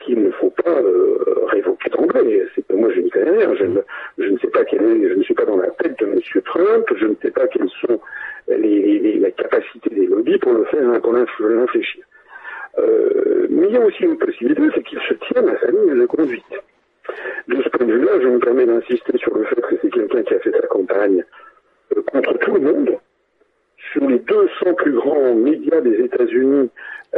qu'il 0.00 0.22
ne 0.22 0.30
faut 0.30 0.50
pas 0.50 0.70
euh, 0.70 1.18
révoquer 1.46 1.90
d'emblée. 1.90 2.44
Moi, 2.70 2.90
je 2.94 3.00
n'y 3.00 3.10
connais 3.10 3.30
rien. 3.30 3.54
Je 3.56 3.64
ne, 4.28 4.38
sais 4.38 4.46
pas 4.48 4.64
quelle 4.64 4.82
est, 4.82 5.08
je 5.08 5.14
ne 5.14 5.22
suis 5.22 5.34
pas 5.34 5.44
dans 5.44 5.56
la 5.56 5.70
tête 5.70 5.98
de 5.98 6.06
M. 6.06 6.20
Trump. 6.44 6.86
Je 6.96 7.06
ne 7.06 7.14
sais 7.20 7.32
pas 7.32 7.48
quelles 7.48 7.68
sont 7.80 8.00
les, 8.48 8.98
les, 9.00 9.14
les 9.14 9.32
capacités 9.32 9.90
des 9.90 10.06
lobbies 10.06 10.38
pour 10.38 10.52
le 10.52 10.64
faire, 10.66 11.00
pour 11.00 11.12
l'infléchir. 11.12 12.04
Euh, 12.78 13.46
mais 13.50 13.68
il 13.68 13.74
y 13.74 13.76
a 13.76 13.84
aussi 13.84 14.04
une 14.04 14.18
possibilité, 14.18 14.62
c'est 14.74 14.82
qu'il 14.82 15.00
se 15.00 15.14
tienne 15.14 15.48
à 15.48 15.58
sa 15.58 15.70
ligne 15.70 15.98
de 15.98 16.06
conduite. 16.06 16.44
De 17.48 17.62
ce 17.62 17.68
point 17.70 17.86
de 17.86 17.92
vue-là, 17.92 18.20
je 18.20 18.28
me 18.28 18.38
permets 18.38 18.66
d'insister 18.66 19.18
sur 19.18 19.36
le 19.36 19.44
fait 19.44 19.60
que 19.60 19.76
c'est 19.82 19.90
quelqu'un 19.90 20.22
qui 20.22 20.34
a 20.34 20.38
fait 20.40 20.52
sa 20.52 20.66
campagne 20.66 21.24
euh, 21.96 22.02
contre 22.12 22.38
tout 22.38 22.54
le 22.54 22.60
monde. 22.60 22.98
Sur 23.92 24.06
les 24.06 24.18
200 24.18 24.74
plus 24.74 24.92
grands 24.92 25.34
médias 25.34 25.80
des 25.80 26.04
États-Unis, 26.04 26.68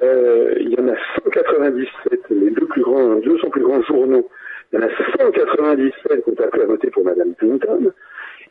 euh, 0.03 0.55
il 0.61 0.71
y 0.71 0.81
en 0.81 0.89
a 0.89 0.97
197, 1.25 2.21
les 2.31 2.51
deux 2.51 2.67
plus 2.67 2.83
grands, 2.83 3.17
200 3.17 3.51
plus 3.51 3.63
grands 3.63 3.83
journaux, 3.83 4.29
il 4.73 4.79
y 4.79 4.83
en 4.83 4.87
a 4.87 4.91
197 5.19 6.23
qui 6.23 6.31
ont 6.31 6.45
appelé 6.45 6.63
à 6.63 6.67
voter 6.67 6.91
pour 6.91 7.05
Mme 7.05 7.35
Clinton. 7.35 7.93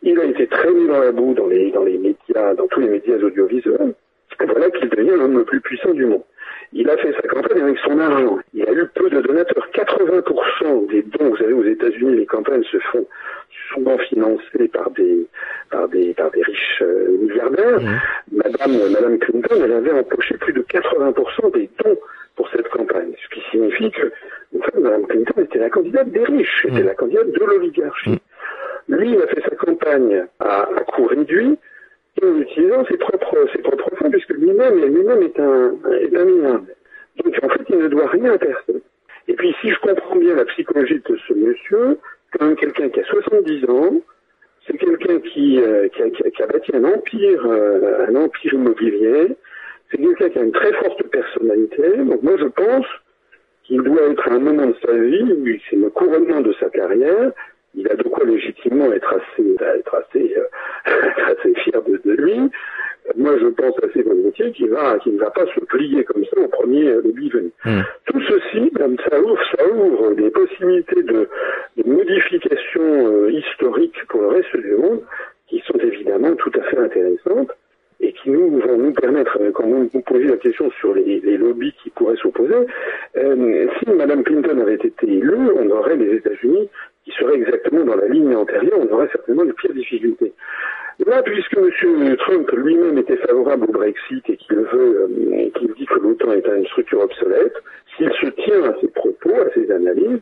Il 0.02 0.20
a 0.20 0.26
été 0.26 0.48
traîné 0.48 0.88
dans 0.88 1.00
la 1.00 1.12
boue 1.12 1.34
dans 1.34 1.48
les, 1.48 1.72
dans 1.72 1.84
les 1.84 1.98
médias, 1.98 2.54
dans 2.56 2.68
tous 2.68 2.82
les 2.82 2.90
médias 2.90 3.18
audiovisuels. 3.18 3.94
Voilà 4.40 4.70
qu'il 4.72 4.90
devient 4.90 5.16
l'homme 5.18 5.38
le 5.38 5.46
plus 5.46 5.62
puissant 5.62 5.94
du 5.94 6.06
monde. 6.06 6.24
Il 6.72 6.90
a 6.90 6.98
fait 6.98 7.14
sa 7.14 7.28
campagne 7.28 7.62
avec 7.62 7.78
son 7.80 8.00
argent. 8.00 8.38
Il 8.54 8.64
a 8.68 8.72
eu 8.72 8.86
peu 8.94 9.10
de 9.10 9.22
donateurs. 9.22 9.68
80% 9.74 10.88
des 10.90 11.02
dons, 11.02 11.30
vous 11.30 11.38
savez, 11.38 11.54
aux 11.54 11.64
États-Unis, 11.64 12.18
les 12.18 12.26
campagnes 12.26 12.64
se 12.64 12.78
font 12.78 13.06
souvent 13.74 13.98
financées 13.98 14.68
par 14.72 14.92
des 14.92 15.28
par 15.72 15.88
des 15.88 16.14
par 16.14 16.30
des 16.32 16.44
riches 16.44 16.82
euh, 16.82 17.18
milliardaires. 17.22 17.82
Mmh. 17.82 18.00
Madame 18.32 18.92
Madame 18.92 19.20
Clinton, 19.20 19.56
elle 19.64 19.72
avait 19.72 19.92
empoché 19.92 20.38
plus 20.38 20.54
de 20.54 20.62
80% 20.62 21.54
des 21.54 21.70
dons 21.84 21.98
pour 22.36 22.50
cette 22.50 22.70
campagne, 22.70 23.14
ce 23.24 23.36
qui 23.36 23.42
signifie 23.52 23.92
que 23.92 24.12
en 24.58 24.62
fait, 24.62 24.80
Madame 24.80 25.06
Clinton 25.08 25.42
était 25.42 25.60
la 25.60 25.70
candidate 25.70 26.10
des 26.10 26.24
riches, 26.24 26.66
était 26.66 26.84
mmh. 26.84 26.86
la 26.86 26.96
candidate 26.96 27.32
de 27.32 27.46
l'oligarchie. 27.46 28.12
Mmh. 28.12 28.96
Lui, 28.96 29.12
il 29.14 29.22
a 29.22 29.28
fait 29.28 29.42
sa 29.42 29.56
campagne 29.56 30.26
à, 30.40 30.62
à 30.64 30.84
coût 30.86 31.06
réduit 31.06 31.58
utilisant 32.24 32.86
ses 32.86 32.98
propres, 32.98 33.48
ses 33.54 33.62
propres 33.62 33.96
fonds, 33.96 34.10
puisque 34.10 34.30
lui-même, 34.32 34.80
lui-même 34.80 35.22
est 35.24 35.40
un, 35.40 35.74
est 35.92 36.16
un. 36.16 36.64
Donc, 37.24 37.40
en 37.44 37.50
fait, 37.50 37.64
il 37.70 37.78
ne 37.78 37.88
doit 37.88 38.08
rien 38.08 38.34
à 38.34 38.38
personne. 38.38 38.82
Et 39.28 39.34
puis, 39.34 39.54
si 39.62 39.70
je 39.70 39.80
comprends 39.80 40.16
bien 40.16 40.36
la 40.36 40.46
psychologie 40.46 41.02
de 41.08 41.18
ce 41.28 41.34
monsieur, 41.34 41.98
quand 42.32 42.46
même 42.46 42.56
quelqu'un 42.56 42.90
qui 42.90 43.00
a 43.00 43.06
70 43.06 43.70
ans, 43.70 44.02
c'est 44.66 44.78
quelqu'un 44.78 45.20
qui, 45.20 45.60
euh, 45.62 45.88
qui, 45.90 46.44
a, 46.44 46.48
bâti 46.48 46.76
un 46.76 46.84
empire, 46.84 47.46
euh, 47.46 48.08
un 48.08 48.16
empire 48.16 48.54
immobilier, 48.54 49.36
c'est 49.90 49.98
quelqu'un 49.98 50.30
qui 50.30 50.40
a 50.40 50.44
une 50.44 50.52
très 50.52 50.74
forte 50.74 51.04
personnalité. 51.04 51.98
Donc, 51.98 52.22
moi, 52.24 52.38
je 52.38 52.46
pense 52.46 52.86
qu'il 53.64 53.82
doit 53.84 54.10
être 54.10 54.28
à 54.28 54.34
un 54.34 54.40
moment 54.40 54.68
de 54.68 54.76
sa 54.84 54.94
vie 54.94 55.62
c'est 55.70 55.76
le 55.76 55.90
couronnement 55.90 56.42
de 56.42 56.54
sa 56.60 56.70
carrière. 56.70 57.32
Il 57.76 57.88
a 57.90 57.96
de 57.96 58.04
quoi 58.04 58.26
légitimement 58.26 58.92
être 58.92 59.14
assez, 59.14 59.56
être 59.62 59.96
assez, 59.96 60.36
euh, 60.38 60.92
assez 61.28 61.54
fier 61.56 61.82
de, 61.84 62.02
de 62.04 62.12
lui 62.14 62.50
moi 63.18 63.38
je 63.40 63.48
pense 63.48 63.74
assez 63.84 64.02
volontiers 64.02 64.52
qu'il 64.52 64.70
va, 64.70 64.98
qu'il 65.00 65.14
ne 65.16 65.20
va 65.20 65.32
pas 65.32 65.46
se 65.46 65.60
plier 65.66 66.04
comme 66.04 66.24
ça 66.26 66.40
au 66.40 66.48
premier 66.48 66.92
lobby 66.92 67.30
venu. 67.30 67.52
Hmm. 67.66 67.82
Tout 68.06 68.22
ceci, 68.22 68.72
ça 69.10 69.20
ouvre, 69.20 69.40
ça 69.58 69.68
ouvre 69.68 70.14
des 70.14 70.30
possibilités 70.30 71.02
de, 71.04 71.28
de 71.78 71.90
modification 71.90 72.82
euh, 72.84 73.32
historique 73.32 73.96
pour 74.10 74.22
le 74.22 74.28
reste 74.28 74.56
du 74.58 74.76
monde 74.76 75.02
qui 75.48 75.62
sont 75.66 75.78
évidemment 75.80 76.36
tout 76.36 76.52
à 76.60 76.64
fait 76.64 76.78
intéressantes 76.78 77.52
et 78.02 78.14
qui 78.14 78.30
nous 78.30 78.60
vont 78.60 78.78
nous 78.78 78.94
permettre, 78.94 79.38
euh, 79.42 79.52
quand 79.52 79.66
vous 79.66 79.90
vous 79.92 80.02
posez 80.02 80.26
la 80.26 80.38
question 80.38 80.72
sur 80.80 80.94
les, 80.94 81.20
les 81.20 81.38
lobbies 81.38 81.74
qui 81.84 81.90
pourraient 81.90 82.16
s'opposer, 82.18 82.56
euh, 83.18 83.68
si 83.78 83.90
Mme 83.90 84.24
Clinton 84.24 84.60
avait 84.62 84.76
été 84.76 84.92
élue, 85.04 85.52
on 85.58 85.70
aurait 85.72 85.98
les 85.98 86.16
États-Unis 86.16 86.70
qui 87.10 87.16
seraient 87.18 87.36
exactement 87.36 87.86
dans 87.86 87.96
la 87.96 88.08
ligne 88.08 88.36
antérieure, 88.36 88.80
on 88.80 88.94
aurait 88.94 89.10
certainement 89.12 89.44
les 89.44 89.54
pires 89.54 89.74
difficultés. 89.74 90.34
Là, 91.06 91.24
puisque 91.24 91.58
M. 91.58 92.18
Trump 92.18 92.52
lui-même 92.52 92.98
était 92.98 93.16
favorable 93.18 93.66
au 93.70 93.72
Brexit 93.72 94.30
et 94.30 94.36
qu'il 94.36 94.58
veut, 94.58 95.08
euh, 95.10 95.50
qu'il 95.56 95.74
dit 95.74 95.86
que 95.86 96.00
l'OTAN 96.00 96.34
est 96.34 96.46
une 96.46 96.66
structure 96.66 97.00
obsolète, 97.00 97.54
s'il 97.96 98.12
se 98.12 98.28
tient 98.28 98.64
à 98.64 98.76
ses 98.82 98.90
propos, 98.90 99.34
à 99.34 99.50
ses 99.54 99.72
analyses, 99.72 100.20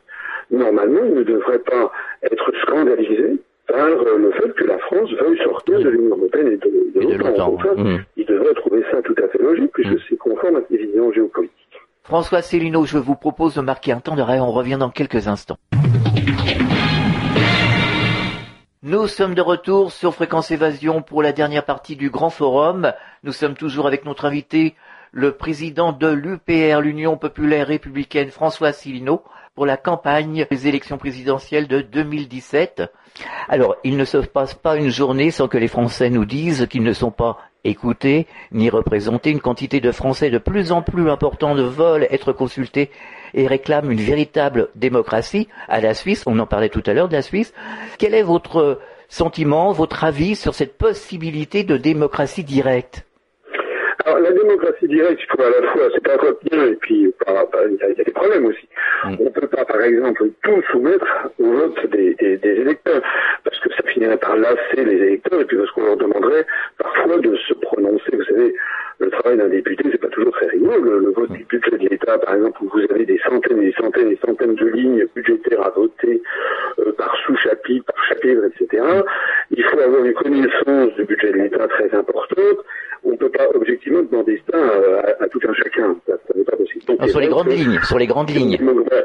normalement, 0.51 1.01
il 1.03 1.15
ne 1.15 1.23
devrait 1.23 1.59
pas 1.59 1.91
être 2.23 2.51
scandalisé 2.61 3.38
par 3.67 3.88
euh, 3.88 4.17
le 4.17 4.31
fait 4.33 4.53
que 4.53 4.65
la 4.65 4.77
France 4.79 5.09
veuille 5.19 5.39
sortir 5.43 5.79
de 5.79 5.89
l'Union 5.89 6.15
européenne 6.15 6.47
et 6.47 6.57
de, 6.57 7.17
l'OTAN. 7.17 7.57
Mmh. 7.75 7.97
Il 8.15 8.25
devrait 8.27 8.53
trouver 8.53 8.83
ça 8.91 9.01
tout 9.01 9.15
à 9.23 9.27
fait 9.29 9.41
logique, 9.41 9.71
puisque 9.73 9.93
mmh. 9.93 10.05
c'est 10.09 10.17
conforme 10.17 10.57
à 10.57 10.61
ses 10.69 10.77
visions 10.77 11.11
géopolitiques. 11.11 11.57
François 12.03 12.41
Célineau, 12.41 12.85
je 12.85 12.97
vous 12.99 13.15
propose 13.15 13.55
de 13.55 13.61
marquer 13.61 13.91
un 13.91 13.99
temps 13.99 14.15
d'arrêt. 14.15 14.39
On 14.39 14.51
revient 14.51 14.77
dans 14.79 14.89
quelques 14.89 15.27
instants. 15.27 15.57
Nous 18.84 19.07
sommes 19.07 19.36
de 19.36 19.41
retour 19.41 19.91
sur 19.91 20.13
Fréquence 20.13 20.51
Évasion 20.51 21.01
pour 21.01 21.21
la 21.21 21.34
dernière 21.34 21.65
partie 21.65 21.95
du 21.95 22.09
Grand 22.09 22.30
Forum. 22.30 22.93
Nous 23.23 23.34
sommes 23.34 23.55
toujours 23.55 23.88
avec 23.88 24.05
notre 24.05 24.25
invité, 24.25 24.75
le 25.11 25.34
président 25.34 25.91
de 25.91 26.07
l'UPR, 26.07 26.82
l'Union 26.82 27.17
Populaire 27.17 27.67
Républicaine, 27.67 28.30
François 28.30 28.69
Asselineau, 28.69 29.23
pour 29.55 29.65
la 29.65 29.75
campagne 29.75 30.45
des 30.49 30.67
élections 30.67 30.97
présidentielles 30.97 31.67
de 31.67 31.82
2017. 31.82 32.84
Alors, 33.49 33.75
il 33.84 33.97
ne 33.97 34.05
se 34.05 34.17
passe 34.17 34.53
pas 34.53 34.78
une 34.78 34.89
journée 34.89 35.32
sans 35.32 35.47
que 35.47 35.57
les 35.57 35.67
Français 35.67 36.09
nous 36.09 36.25
disent 36.25 36.67
qu'ils 36.69 36.84
ne 36.84 36.93
sont 36.93 37.11
pas 37.11 37.38
écoutés 37.68 38.28
ni 38.51 38.70
représentés. 38.70 39.32
Une 39.32 39.41
quantité 39.41 39.80
de 39.80 39.91
Français 39.91 40.30
de 40.30 40.38
plus 40.38 40.72
en 40.72 40.82
plus 40.82 41.09
importante 41.09 41.57
veulent 41.57 42.07
être 42.09 42.34
consultés 42.34 42.89
et 43.34 43.47
réclame 43.47 43.91
une 43.91 44.01
véritable 44.01 44.70
démocratie 44.76 45.47
à 45.68 45.82
la 45.82 45.93
Suisse. 45.93 46.24
On 46.26 46.39
en 46.39 46.47
parlait 46.47 46.70
tout 46.70 46.84
à 46.86 46.93
l'heure 46.93 47.09
de 47.09 47.15
la 47.15 47.22
Suisse. 47.22 47.53
Quel 47.97 48.13
est 48.13 48.24
votre 48.24 48.80
sentiment, 49.09 49.72
votre 49.72 50.03
avis 50.03 50.36
sur 50.36 50.53
cette 50.53 50.78
possibilité 50.78 51.63
de 51.63 51.78
démocratie 51.78 52.43
directe? 52.43 53.07
La 54.20 54.32
démocratie 54.32 54.88
directe, 54.88 55.22
il 55.22 55.28
faut 55.28 55.41
à 55.41 55.49
la 55.49 55.68
fois, 55.72 55.89
c'est 55.93 56.03
pas 56.03 56.18
bien, 56.49 56.65
et 56.65 56.76
puis 56.76 56.95
il 56.95 57.78
y, 57.80 58.01
a 58.01 58.03
des 58.03 58.11
problèmes 58.11 58.45
aussi. 58.45 58.68
Mm. 59.05 59.15
On 59.20 59.24
ne 59.24 59.30
peut 59.30 59.47
pas, 59.47 59.65
par 59.65 59.82
exemple, 59.82 60.30
tout 60.43 60.61
soumettre 60.72 61.05
au 61.39 61.51
vote 61.51 61.89
des, 61.91 62.15
électeurs, 62.43 63.01
parce 63.43 63.59
que 63.59 63.70
ça 63.74 63.84
finirait 63.88 64.18
par 64.18 64.36
lasser 64.38 64.84
les 64.84 64.95
électeurs, 64.95 65.41
et 65.41 65.45
puis 65.45 65.57
parce 65.57 65.72
qu'on 65.72 65.86
leur 65.86 65.97
demanderait 65.97 66.45
parfois 66.78 67.18
de 67.18 67.36
se 67.36 67.53
prononcer. 67.53 68.11
Vous 68.13 68.24
savez, 68.24 68.53
le 68.99 69.09
travail 69.11 69.38
d'un 69.38 69.49
député, 69.49 69.84
c'est 69.91 70.01
pas 70.01 70.07
toujours 70.07 70.32
très 70.32 70.47
rigolo. 70.47 70.99
Le, 70.99 71.11
vote 71.11 71.32
du 71.32 71.43
budget 71.45 71.78
de 71.78 71.89
l'État, 71.89 72.18
par 72.18 72.36
exemple, 72.36 72.63
où 72.63 72.70
vous 72.70 72.82
avez 72.89 73.05
des 73.05 73.20
centaines 73.20 73.61
et 73.61 73.68
des 73.68 73.74
centaines 73.74 74.07
et 74.07 74.15
des 74.15 74.22
centaines 74.26 74.55
de 74.55 74.65
lignes 74.68 75.05
budgétaires 75.15 75.65
à 75.65 75.70
voter 75.70 76.22
euh, 76.80 76.91
par 76.93 77.15
sous-chapitre, 77.26 77.86
par 77.86 78.03
chapitre, 78.05 78.41
etc. 78.45 78.84
Il 79.51 79.63
faut 79.63 79.80
avoir 79.80 80.03
une 80.03 80.13
connaissance 80.13 80.95
du 80.95 81.05
budget 81.05 81.32
de 81.32 81.38
l'État 81.38 81.68
très 81.68 81.93
importante. 81.93 82.57
On 83.08 83.12
ne 83.12 83.18
peut 83.18 83.30
pas 83.30 83.47
objectivement 83.53 84.01
demander 84.03 84.41
ça 84.51 84.58
à, 85.20 85.28
tout 85.30 85.39
un 85.47 85.53
chacun. 85.53 85.95
Ça, 86.05 86.14
n'est 86.36 86.43
pas 86.43 86.58
possible. 86.58 86.84
sur 87.08 87.20
les 87.20 87.28
grandes 87.28 87.51
lignes, 87.51 87.80
sur 87.84 87.97
les 87.97 88.08
grandes 88.08 88.30
lignes. 88.30 88.58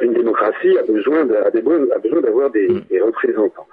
Une, 0.02 0.12
démocratie 0.12 0.76
a 0.76 0.82
besoin 0.82 1.24
d'avoir 1.24 2.50
des, 2.50 2.68
mm. 2.68 2.80
des, 2.90 3.00
représentants. 3.00 3.66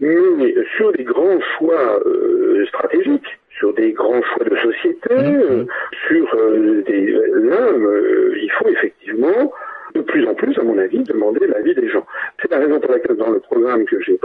Mais 0.00 0.54
sur 0.76 0.92
des 0.92 1.04
grands 1.04 1.38
choix 1.58 2.00
euh, 2.06 2.64
stratégiques, 2.66 3.38
sur 3.58 3.72
des 3.74 3.92
grands 3.92 4.22
choix 4.22 4.44
de 4.44 4.56
société, 4.56 5.14
mhm. 5.14 5.40
euh, 5.50 5.64
sur 6.06 6.34
euh, 6.34 6.82
des 6.86 7.06
là, 7.10 7.68
euh, 7.68 8.34
il 8.36 8.50
faut 8.58 8.68
effectivement 8.68 9.52
de 9.94 10.00
plus 10.00 10.26
en 10.26 10.34
plus, 10.34 10.58
à 10.58 10.62
mon 10.64 10.76
avis, 10.76 11.04
demander 11.04 11.46
l'avis 11.46 11.74
des 11.74 11.88
gens. 11.88 12.04
C'est 12.42 12.50
la 12.50 12.58
raison 12.58 12.80
pour 12.80 12.90
laquelle 12.90 13.16
dans 13.16 13.30
le 13.30 13.38
programme 13.38 13.84
que 13.84 14.00
j'ai 14.02 14.18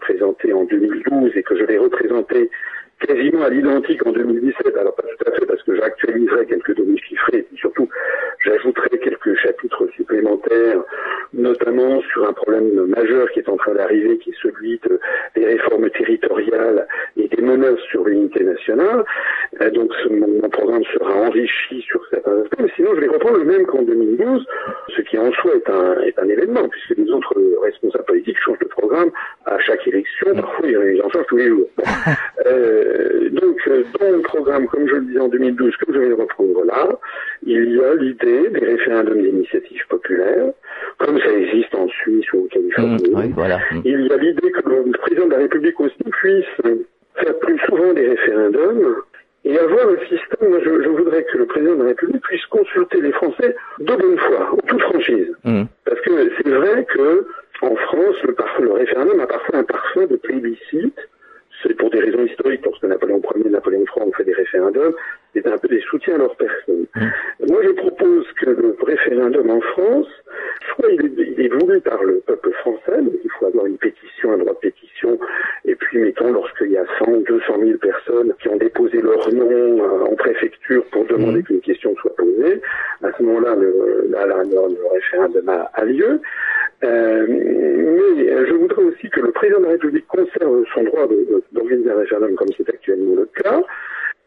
présenté 0.00 0.52
en 0.52 0.64
2012 0.64 1.30
et 1.36 1.42
que 1.44 1.56
je 1.56 1.62
vais 1.62 1.78
représenter 1.78 2.50
quasiment 3.00 3.44
à 3.44 3.50
l'identique 3.50 4.04
en 4.06 4.12
2017, 4.12 4.76
alors 4.76 4.94
pas 4.94 5.02
tout 5.02 5.30
à 5.30 5.34
fait 5.34 5.46
parce 5.46 5.62
que 5.62 5.76
j'actualiserai 5.76 6.46
quelques 6.46 6.76
données 6.76 6.98
chiffrées 6.98 7.46
et 7.52 7.56
surtout 7.56 7.88
j'ajouterai 8.44 8.98
quelques 8.98 9.34
chapitres 9.36 9.86
supplémentaires, 9.94 10.82
notamment 11.32 12.00
sur 12.12 12.28
un 12.28 12.32
problème 12.32 12.86
majeur 12.86 13.30
qui 13.32 13.40
est 13.40 13.48
en 13.48 13.56
train 13.56 13.74
d'arriver, 13.74 14.18
qui 14.18 14.30
est 14.30 14.40
celui 14.42 14.80
des 15.34 15.44
réformes 15.44 15.90
territoriales 15.90 16.86
et 17.16 17.28
des 17.28 17.42
menaces 17.42 17.80
sur 17.90 18.04
l'unité 18.04 18.44
nationale. 18.44 19.04
Euh, 19.60 19.70
donc 19.70 19.92
mon, 20.10 20.48
programme 20.48 20.84
sera 20.84 21.12
enrichi 21.12 21.82
sur 21.82 22.00
certains 22.08 22.40
aspects, 22.40 22.60
mais 22.60 22.70
sinon 22.76 22.94
je 22.94 23.00
vais 23.00 23.08
reprendre 23.08 23.38
le 23.38 23.44
même 23.44 23.66
qu'en 23.66 23.82
2012, 23.82 24.46
ce 24.96 25.02
qui 25.02 25.18
en 25.18 25.30
soi 25.32 25.52
est 25.54 26.18
un 26.18 26.28
événement, 26.28 26.68
puisque 26.68 26.96
les 26.96 27.10
autres 27.10 27.34
responsables 27.62 28.04
politiques 28.04 28.38
changent 28.38 28.58
de 28.60 28.66
programme 28.68 29.10
à 29.46 29.58
chaque 29.60 29.86
élection, 29.86 30.34
parfois 30.34 30.68
ils 30.68 31.00
en 31.02 31.10
changent 31.10 31.26
tous 31.28 31.36
les 31.36 31.48
jours. 31.48 31.68
Euh, 32.46 33.28
donc, 33.30 33.56
euh, 33.66 33.82
dans 33.98 34.08
le 34.08 34.20
programme, 34.20 34.68
comme 34.68 34.86
je 34.88 34.94
le 34.94 35.00
disais 35.00 35.18
en 35.18 35.26
2012, 35.26 35.76
que 35.78 35.92
je 35.92 35.98
vais 35.98 36.12
reprendre 36.12 36.64
là, 36.64 36.88
il 37.44 37.74
y 37.74 37.82
a 37.82 37.94
l'idée 37.96 38.50
des 38.50 38.64
référendums 38.64 39.20
d'initiative 39.20 39.82
populaire, 39.88 40.52
comme 40.98 41.18
ça 41.18 41.32
existe 41.32 41.74
en 41.74 41.88
Suisse 41.88 42.32
ou 42.32 42.44
en 42.44 42.46
Californie. 42.46 43.10
Mmh, 43.10 43.32
voilà. 43.34 43.58
Mmh. 43.72 43.80
Il 43.84 44.06
y 44.06 44.12
a 44.12 44.16
l'idée 44.16 44.50
que 44.52 44.68
le 44.68 44.92
président 44.92 45.26
de 45.26 45.32
la 45.32 45.38
République 45.38 45.80
aussi 45.80 45.96
puisse 46.04 46.44
faire 47.16 47.38
plus 47.40 47.58
souvent 47.66 47.92
des 47.94 48.10
référendums 48.10 49.02
et 49.44 49.58
avoir 49.58 49.88
un 49.88 49.98
système, 50.08 50.60
je, 50.64 50.82
je, 50.82 50.88
voudrais 50.88 51.24
que 51.24 51.38
le 51.38 51.46
président 51.46 51.74
de 51.76 51.82
la 51.82 51.88
République 51.90 52.22
puisse 52.22 52.44
consulter 52.46 53.00
les 53.00 53.12
Français 53.12 53.56
de 53.78 53.94
bonne 53.94 54.18
foi, 54.18 54.52
en 54.52 54.56
toute 54.56 54.82
franchise. 54.82 55.32
Mmh. 55.44 55.64
Parce 55.84 56.00
que 56.00 56.30
c'est 56.36 56.50
vrai 56.50 56.84
que 56.84 57.26
en 57.66 57.76
France, 57.76 58.16
le, 58.22 58.36
le 58.60 58.72
référendum 58.72 59.20
a 59.20 59.26
parfois 59.26 59.58
un 59.58 59.64
parfum 59.64 60.06
de 60.06 60.16
plébiscite, 60.16 60.98
c'est 61.62 61.74
pour 61.74 61.90
des 61.90 62.00
raisons 62.00 62.24
historiques, 62.24 62.62
parce 62.62 62.78
que 62.78 62.86
Napoléon 62.86 63.20
Ier 63.34 63.46
et 63.46 63.50
Napoléon 63.50 63.84
III 63.96 64.06
ont 64.06 64.12
fait 64.12 64.24
des 64.24 64.34
référendums, 64.34 64.94
c'est 65.34 65.46
un 65.46 65.58
peu 65.58 65.68
des 65.68 65.80
soutiens 65.80 66.14
à 66.14 66.18
leur 66.18 66.36
personne. 66.36 66.86
Mmh. 66.94 67.06
Moi, 67.48 67.62
je 67.64 67.70
propose 67.70 68.26
que 68.40 68.50
le 68.50 68.76
référendum 68.82 69.50
en 69.50 69.60
France, 69.60 70.08
soit 70.74 70.90
il 70.90 71.40
est, 71.40 71.48
voulu 71.48 71.80
par 71.80 72.02
le 72.02 72.20
peuple 72.26 72.52
français, 72.52 73.02
donc 73.02 73.14
il 73.24 73.30
faut 73.38 73.46
avoir 73.46 73.66
une 73.66 73.78
pétition, 73.78 74.32
un 74.32 74.38
droit 74.38 74.52
de 74.52 74.58
pétition, 74.58 75.18
et 75.64 75.74
puis, 75.74 75.98
mettons, 75.98 76.32
lorsqu'il 76.32 76.72
y 76.72 76.76
a 76.76 76.84
100, 76.98 77.22
200 77.26 77.54
000 77.58 77.78
personnes 77.78 78.32
qui 78.40 78.48
ont 78.48 78.56
déposé 78.56 79.00
leur 79.00 79.32
nom 79.32 79.82
euh, 79.82 80.10
en 80.10 80.14
préfecture 80.14 80.84
pour 80.92 81.04
demander 81.06 81.40
mmh. 81.40 81.44
qu'une 81.44 81.60
question 81.60 81.94
soit 81.96 82.14
posée, 82.16 82.60
à 83.02 83.08
ce 83.16 83.22
moment-là, 83.22 83.54
le, 83.56 84.08
le, 84.08 84.92
référendum 84.92 85.48
a 85.48 85.84
lieu. 85.84 86.20
Euh, 86.84 87.26
mais 87.28 88.46
je 88.46 88.52
voudrais 88.52 88.84
aussi 88.84 89.08
que 89.08 89.20
le 89.20 89.32
président 89.32 89.60
de 89.60 89.64
la 89.64 89.70
République 89.70 90.06
conserve 90.08 90.64
son 90.74 90.82
droit 90.84 91.08
d'organiser 91.52 91.90
un 91.90 91.98
référendum 91.98 92.34
comme 92.34 92.48
c'est 92.56 92.68
actuellement 92.68 93.14
le 93.14 93.28
cas, 93.42 93.62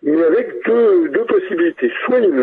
mais 0.01 0.23
avec 0.23 0.65
deux, 0.65 1.25
possibilités. 1.27 1.91
Soit 2.05 2.19
il, 2.19 2.33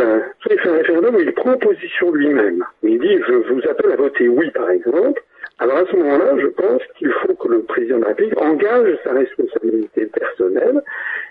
soit 0.40 0.54
il 0.54 0.60
fait 0.60 0.68
un 0.68 0.76
référendum 0.76 1.16
où 1.16 1.20
il 1.20 1.32
prend 1.32 1.56
position 1.56 2.12
lui-même. 2.12 2.64
Il 2.82 3.00
dit 3.00 3.18
je 3.26 3.32
vous 3.52 3.60
appelle 3.68 3.92
à 3.92 3.96
voter 3.96 4.28
oui 4.28 4.50
par 4.50 4.70
exemple. 4.70 5.22
Alors 5.58 5.78
à 5.78 5.86
ce 5.90 5.96
moment-là, 5.96 6.36
je 6.38 6.48
pense 6.48 6.82
qu'il 6.98 7.10
faut 7.10 7.34
que 7.34 7.48
le 7.48 7.62
président 7.62 7.96
de 7.96 8.02
la 8.02 8.08
République 8.08 8.40
engage 8.40 8.98
sa 9.02 9.12
responsabilité 9.12 10.06
personnelle 10.06 10.82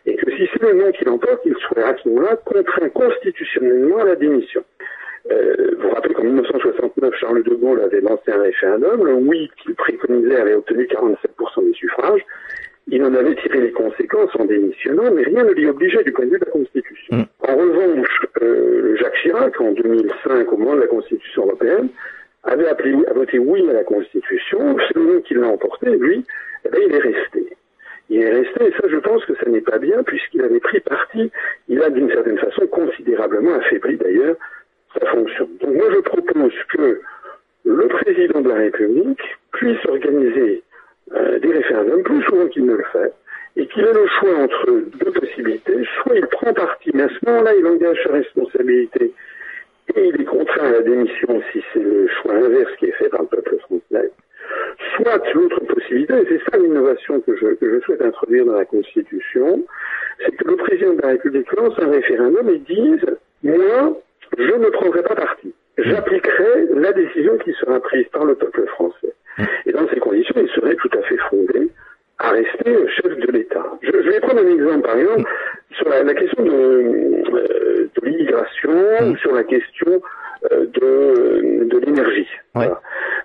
et 0.08 0.16
que 0.16 0.32
si 0.32 0.50
c'est 0.52 0.62
le 0.64 0.74
nom 0.74 0.92
qu'il 0.92 1.10
emporte, 1.10 1.42
il 1.46 1.56
soit 1.58 1.86
à 1.86 1.96
ce 1.96 2.10
moment-là 2.10 2.36
contraint 2.38 2.90
constitutionnellement 2.90 4.00
à 4.00 4.06
la 4.06 4.16
démission. 4.16 4.64
Euh, 5.32 5.56
vous 5.78 5.88
vous 5.88 5.96
rappelez 5.96 6.14
qu'en 6.14 6.24
1969, 6.24 7.14
Charles 7.20 7.44
de 7.44 7.56
Gaulle 7.56 7.82
avait 7.82 8.02
lancé 8.02 8.32
un 8.32 8.42
référendum. 8.42 9.04
Le 9.06 9.14
oui 9.14 9.50
qu'il 9.62 9.76
préconisait 9.76 10.36
avait 10.36 10.54
obtenu 10.54 10.84
47% 10.86 11.66
des 11.66 11.74
suffrages. 11.74 12.22
Il 12.88 13.04
en 13.04 13.14
avait 13.16 13.36
tiré 13.36 13.62
les 13.62 13.72
conséquences 13.72 14.30
en 14.36 14.46
démissionnant, 14.46 15.12
mais 15.12 15.24
rien 15.24 15.44
ne 15.44 15.54
l'y 15.54 15.68
obligeait 15.68 16.04
du 16.04 16.12
point 16.12 16.26
de 16.26 16.32
vue 16.32 16.40
de 16.40 16.46
la 16.46 16.52
Constitution. 16.52 17.18
Mm. 17.18 17.24
En 17.48 17.56
revanche, 17.56 18.28
euh, 18.44 18.96
Jacques 18.98 19.16
Chirac, 19.24 19.60
en 19.60 19.72
2005, 19.72 20.54
au 20.54 20.58
moment 20.58 20.76
de 20.76 20.82
la 20.82 20.88
Constitution 20.88 21.48
européenne, 21.48 21.90
avait 22.44 22.68
appelé 22.68 22.96
à 23.10 23.14
voter 23.14 23.40
oui 23.40 23.68
à 23.68 23.74
la 23.74 23.84
Constitution. 23.84 24.78
C'est 24.88 24.96
le 24.96 25.14
nom 25.14 25.22
qui 25.22 25.34
l'a 25.34 25.48
emporté, 25.48 25.90
lui, 25.98 26.24
eh 26.66 26.70
bien, 26.70 26.82
il 26.88 26.94
est 26.94 27.00
resté. 27.00 27.48
Il 28.10 28.22
est 28.22 28.30
resté, 28.30 28.68
et 28.68 28.72
ça, 28.80 28.88
je 28.88 28.98
pense 28.98 29.26
que 29.26 29.34
ça 29.36 29.50
n'est 29.50 29.62
pas 29.62 29.80
bien, 29.80 30.04
puisqu'il 30.04 30.44
avait 30.44 30.60
pris 30.60 30.80
parti. 30.82 31.32
Il 31.68 31.82
a, 31.82 31.90
d'une 31.90 32.10
certaine 32.10 32.38
façon, 32.38 32.68
considérablement 32.68 33.56
affaibli, 33.56 33.98
d'ailleurs, 33.98 34.36
Donc 35.02 35.76
moi 35.76 35.88
je 35.94 36.00
propose 36.00 36.54
que 36.70 37.02
le 37.66 37.88
président 37.88 38.42
de 38.42 38.50
la 38.50 38.56
République 38.56 39.22
puisse 39.52 39.84
organiser 39.88 40.64
euh, 41.14 41.40
des 41.40 41.52
référendums 41.52 42.04
plus 42.04 42.24
souvent 42.24 42.48
qu'il 42.48 42.66
ne 42.66 42.76
le 42.76 42.84
fait, 42.92 43.14
et 43.58 43.68
qu'il 43.68 43.84
ait 43.84 43.94
le 43.94 44.08
choix 44.20 44.36
entre 44.38 44.66
deux 45.00 45.12
possibilités. 45.12 45.84
Soit 46.02 46.16
il 46.16 46.28
prend 46.28 46.54
parti, 46.54 46.92
mais 46.94 47.04
à 47.04 47.10
ce 47.10 47.26
moment-là, 47.26 47.54
il 47.56 47.66
engage 47.66 47.98
sa 48.04 48.14
responsabilité 48.14 49.14
et 49.96 50.08
il 50.08 50.22
est 50.22 50.26
contraint 50.26 50.68
à 50.68 50.72
la 50.72 50.82
démission 50.82 51.42
si 51.52 51.64
c'est 51.72 51.80
le 51.80 52.08
choix 52.08 52.34
inverse 52.34 52.72
qui 52.80 52.86
est 52.86 52.92
fait 52.94 53.10
par 53.10 53.22
le 53.22 53.28
peuple 53.28 53.58
français. 53.60 54.12
Soit 54.96 55.34
l'autre 55.34 55.60
possibilité, 55.66 56.14
et 56.14 56.26
c'est 56.28 56.52
ça 56.52 56.58
l'innovation 56.58 57.20
que 57.22 57.36
je 57.36 57.80
souhaite 57.82 58.02
introduire 58.02 58.46
dans 58.46 58.58
la 58.58 58.66
Constitution, 58.66 59.64
c'est 60.20 60.36
que 60.36 60.48
le 60.48 60.56
président 60.56 60.94
de 60.94 61.02
la 61.02 61.10
République 61.10 61.52
lance 61.54 61.74
un 61.80 61.92
référendum 61.92 62.50
et 62.50 62.60
dise, 62.60 63.06
moi, 63.44 63.98
je 64.38 64.54
ne 64.54 64.70
prendrai 64.70 65.04
pas 65.04 65.16
parti. 65.16 65.54
J'appliquerai 65.78 66.68
la 66.76 66.94
décision 66.94 67.38
qui 67.40 67.52
sera 67.54 67.80
prise 67.80 68.08
par 68.12 68.26
le 68.26 68.36
peuple 68.36 68.66
français. 68.68 69.14
Et 69.66 69.72
dans 69.72 69.88
ces 69.90 70.00
conditions, 70.00 70.36
il 70.38 70.50
serait 70.50 70.76
tout 70.76 70.90
à 70.98 71.02
fait 71.04 71.18
fondé 71.30 71.70
à 72.20 72.32
rester 72.32 72.88
chef 72.96 73.18
de 73.18 73.32
l'État. 73.32 73.66
Je, 73.82 73.92
je, 73.92 74.10
vais 74.10 74.20
prendre 74.22 74.40
un 74.40 74.48
exemple, 74.48 74.88
par 74.88 74.98
exemple, 74.98 75.30
sur 75.72 75.90
la, 75.90 76.04
la 76.04 76.14
question 76.14 76.44
de, 76.44 76.52
euh, 76.52 77.90
de 77.94 78.06
l'immigration 78.06 78.72
Mm. 79.02 79.12
ou 79.12 79.18
sur 79.18 79.34
la 79.34 79.44
question 79.44 80.02
euh, 80.52 80.66
de, 80.66 81.66
de 81.66 81.78
l'énergie. 81.80 82.28
Ouais. 82.56 82.68
Voilà. 82.68 82.82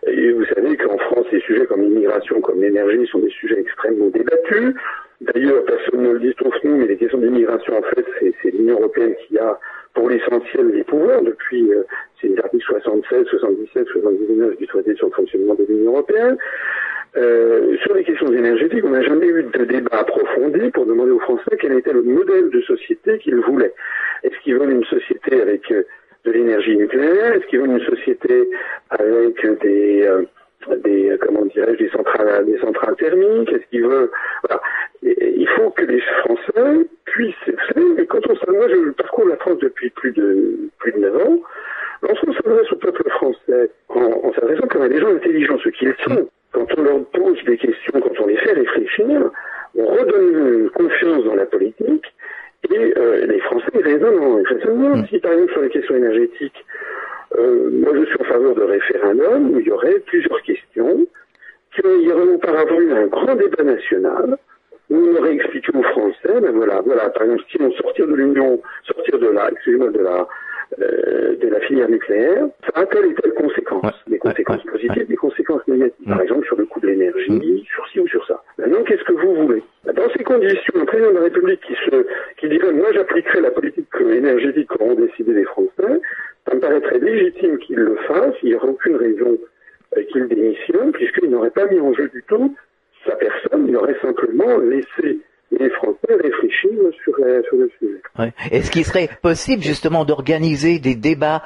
Et 0.07 0.32
vous 0.32 0.44
savez 0.46 0.76
qu'en 0.76 0.98
France, 0.98 1.26
les 1.32 1.40
sujets 1.40 1.66
comme 1.66 1.82
l'immigration, 1.82 2.40
comme 2.40 2.61
l'énergie 2.61 3.07
sont 3.07 3.18
des 3.18 3.30
sujets 3.30 3.61
extrêmement 3.61 4.09
débattus. 4.09 4.74
D'ailleurs, 5.20 5.64
personne 5.64 6.03
ne 6.03 6.12
le 6.12 6.20
dit 6.20 6.34
sauf 6.42 6.55
nous, 6.64 6.76
mais 6.78 6.86
les 6.86 6.96
questions 6.96 7.18
d'immigration, 7.18 7.78
en 7.78 7.82
fait, 7.82 8.05
c'est 8.42 8.51
l'Union 8.51 8.78
européenne 8.78 9.14
qui 9.26 9.38
a, 9.38 9.59
pour 9.95 10.09
l'essentiel, 10.09 10.68
les 10.68 10.84
pouvoirs 10.84 11.22
depuis, 11.22 11.72
euh, 11.72 11.82
les 12.22 12.38
articles 12.38 12.64
76, 12.64 13.26
77, 13.26 13.88
79 13.88 14.57
du 14.59 14.66
traité 14.66 14.95
sur 14.95 15.07
le 15.07 15.12
fonctionnement 15.12 15.55
de 15.55 15.64
l'Union 15.68 15.93
européenne. 15.93 16.36
Euh, 17.16 17.76
sur 17.78 17.95
les 17.95 18.05
questions 18.05 18.32
énergétiques, 18.32 18.84
on 18.84 18.91
n'a 18.91 19.03
jamais 19.03 19.26
eu 19.26 19.43
de 19.43 19.64
débat 19.64 19.99
approfondi 19.99 20.70
pour 20.70 20.86
demander 20.86 21.11
aux 21.11 21.18
Français 21.18 21.57
quel 21.61 21.72
était 21.72 21.93
le 21.93 22.03
modèle 22.03 22.51
de 22.51 22.61
société 22.62 23.18
qu'ils 23.18 23.41
voulaient. 23.41 23.72
Est-ce 24.22 24.38
qu'ils 24.45 24.57
veulent 24.57 24.70
une 24.70 24.84
société 24.84 25.41
avec 25.41 25.70
euh, 25.72 25.82
de 26.24 26.30
l'énergie 26.30 26.76
nucléaire? 26.76 27.34
Est-ce 27.34 27.47
qu'ils 27.47 27.61
veulent 27.61 27.78
une 27.78 27.84
société 27.84 28.49
avec 28.91 29.61
des, 29.61 30.03
euh, 30.05 30.22
des 30.84 31.11
euh, 31.11 31.18
comment 31.20 31.44
dirais-je, 31.46 31.84
des 31.84 31.90
centrales, 31.90 32.46
des 32.46 32.58
centrales 32.58 32.96
thermiques 32.96 33.52
Est-ce 33.52 33.66
qu'ils 33.70 33.86
veulent 33.86 34.11
voilà. 34.42 34.62
Il 35.02 35.48
faut 35.56 35.70
que 35.70 35.84
les 35.84 36.00
Français 36.00 36.86
puissent. 37.06 37.34
Vous 37.76 38.04
quand 38.06 38.20
on 38.28 38.52
moi 38.52 38.68
je 38.68 38.90
parcours 38.90 39.28
la 39.28 39.36
France 39.36 39.58
depuis 39.58 39.90
plus 39.90 40.12
de 40.12 40.70
plus 40.78 40.92
de 40.92 40.98
9 40.98 41.16
ans. 41.16 41.40
Lorsqu'on 42.02 42.32
s'adresse 42.32 42.72
au 42.72 42.76
peuple 42.76 43.08
français 43.11 43.70
en, 43.88 44.00
en 44.00 44.32
s'adressant 44.32 44.66
comme 44.68 44.82
à 44.82 44.88
des 44.88 45.00
gens 45.00 45.14
intelligents, 45.14 45.58
ce 45.62 45.68
qu'ils 45.68 45.94
sont, 46.02 46.28
quand 46.52 46.66
on 46.78 46.82
leur 46.82 47.04
pose 47.06 47.44
des 47.44 47.58
questions, 47.58 48.00
quand 48.00 48.20
on 48.20 48.26
les 48.26 48.36
fait 48.38 48.52
réfléchir, 48.52 49.30
on 49.76 49.84
redonne 49.84 50.70
confiance 50.70 51.24
dans 51.24 51.34
la 51.34 51.46
politique 51.46 52.06
et 52.68 52.94
euh, 52.98 53.26
les 53.26 53.40
Français 53.40 53.70
ils 53.74 53.82
raisonnent, 53.82 54.42
ils 54.42 54.54
raisonnent 54.54 54.94
bien. 54.94 55.06
Si 55.06 55.18
par 55.18 55.32
exemple 55.32 55.52
sur 55.52 55.62
les 55.62 55.70
questions 55.70 55.96
énergétiques, 55.96 56.64
euh, 57.38 57.70
moi 57.72 57.92
je 57.94 58.04
suis 58.04 58.20
en 58.20 58.24
faveur 58.24 58.54
de 58.54 58.62
référendum 58.62 59.50
où 59.50 59.61
il 59.61 59.66
y 59.66 59.70
aurait 59.70 59.98
plusieurs 60.06 60.42
questions, 60.42 61.06
qu'il 61.74 62.02
y 62.02 62.12
aurait 62.12 62.34
auparavant 62.34 62.80
eu 62.80 62.92
un 62.92 63.06
grand 63.06 63.34
débat 63.34 63.62
national 63.62 64.36
où 64.90 64.96
on 64.96 65.16
aurait 65.16 65.34
expliqué 65.34 65.70
aux 65.72 65.82
Français, 65.82 66.40
ben 66.40 66.50
voilà, 66.50 66.80
voilà, 66.84 67.11
par 67.11 67.22
exemple, 67.22 67.44
si 67.48 67.58
on 67.62 67.70
sortir 67.72 68.08
de 68.08 68.14
l'Union, 68.14 68.61
sortir 68.84 69.18
de 69.20 69.28
la, 69.28 69.48
excusez-moi, 69.52 69.90
de 69.90 70.00
la, 70.00 70.26
euh, 70.81 71.37
de 71.37 71.49
la 71.49 71.61
filière 71.61 71.89
nucléaire, 71.89 72.47
ça 72.64 72.81
a 72.81 72.87
telle 72.87 73.07
et 73.07 73.14
telle 73.14 73.35
conséquence. 73.35 73.85
Ouais, 73.85 73.91
des 74.09 74.18
conséquences 74.18 74.64
ouais, 74.64 74.72
positives, 74.72 74.97
ouais. 74.99 75.05
des 75.05 75.16
conséquences 75.16 75.66
négatives. 75.68 76.07
Par 76.07 76.20
exemple, 76.20 76.47
sur 76.47 76.57
le 76.57 76.66
coût 76.66 76.81
de 76.81 76.89
l'énergie, 76.89 77.64
sur 77.72 77.87
ci 77.89 78.01
ou 78.01 78.09
sur 78.09 78.26
ça. 78.26 78.43
Maintenant, 78.59 78.83
qu'est-ce 78.85 79.05
que 79.05 79.12
vous 79.12 79.35
voulez? 79.35 79.62
Dans 79.85 80.11
ces 80.16 80.24
conditions, 80.24 80.74
un 80.81 80.85
président 80.85 81.11
de 81.11 81.16
la 81.16 81.22
République 81.22 81.61
qui 81.61 81.74
se, 81.74 82.07
qui 82.39 82.49
dirait, 82.49 82.72
moi 82.72 82.93
j'appliquerai 82.93 83.41
la 83.41 83.51
politique 83.51 83.87
énergétique 84.01 84.68
qu'auront 84.68 84.95
décidé 84.95 85.33
les 85.33 85.45
Français, 85.45 86.01
ça 86.49 86.55
me 86.55 86.61
paraîtrait 86.61 86.99
légitime 86.99 87.59
qu'il 87.59 87.76
le 87.76 87.97
fasse, 88.07 88.35
il 88.43 88.51
n'y 88.51 88.55
aurait 88.55 88.68
aucune 88.68 88.97
raison 88.97 89.39
euh, 89.97 90.03
qu'il 90.12 90.28
démissionne, 90.28 90.93
puisqu'il 90.93 91.31
n'aurait 91.31 91.51
pas 91.51 91.66
mis 91.66 91.81
en 91.81 91.93
jeu 91.95 92.09
du 92.09 92.22
tout 92.28 92.55
sa 93.07 93.16
personne, 93.16 93.66
il 93.68 93.76
aurait 93.76 93.97
simplement 94.03 94.59
laissé 94.59 95.20
les 95.53 95.70
Français 95.70 95.96
réfléchir 96.11 96.70
sur, 97.03 97.14
euh, 97.20 97.42
sur 97.48 97.57
le 97.57 97.70
sujet. 97.78 98.01
Ouais. 98.18 98.32
Est-ce 98.51 98.70
qu'il 98.70 98.84
serait 98.84 99.09
possible 99.20 99.62
justement 99.62 100.05
d'organiser 100.05 100.78
des 100.78 100.94
débats 100.94 101.42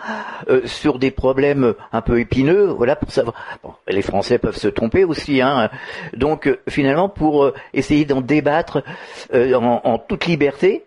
euh, 0.49 0.61
sur 0.67 0.99
des 0.99 1.11
problèmes 1.11 1.75
un 1.93 2.01
peu 2.03 2.19
épineux, 2.21 2.65
voilà, 2.67 2.97
pour 2.97 3.11
savoir. 3.11 3.35
Bon, 3.63 3.71
les 3.89 4.03
Français 4.03 4.39
peuvent 4.39 4.57
se 4.57 4.69
tromper 4.69 5.05
aussi, 5.05 5.41
hein. 5.41 5.71
Donc 6.15 6.47
euh, 6.47 6.59
finalement, 6.69 7.09
pour 7.09 7.45
euh, 7.45 7.55
essayer 7.73 8.05
d'en 8.05 8.21
débattre 8.21 8.83
en, 9.33 9.81
en 9.85 9.99
toute 9.99 10.27
liberté. 10.27 10.85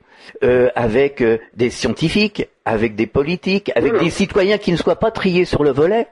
avec 0.76 1.24
des 1.56 1.70
scientifiques, 1.70 2.50
avec 2.66 2.96
des 2.96 3.08
politiques, 3.08 3.72
avec 3.76 3.92
Voilà. 3.94 4.04
des 4.04 4.10
citoyens 4.12 4.58
qui 4.58 4.72
ne 4.74 4.78
soient 4.78 4.98
pas 5.00 5.10
triés 5.10 5.46
sur 5.46 5.64
le 5.64 5.72
volet. 5.72 6.06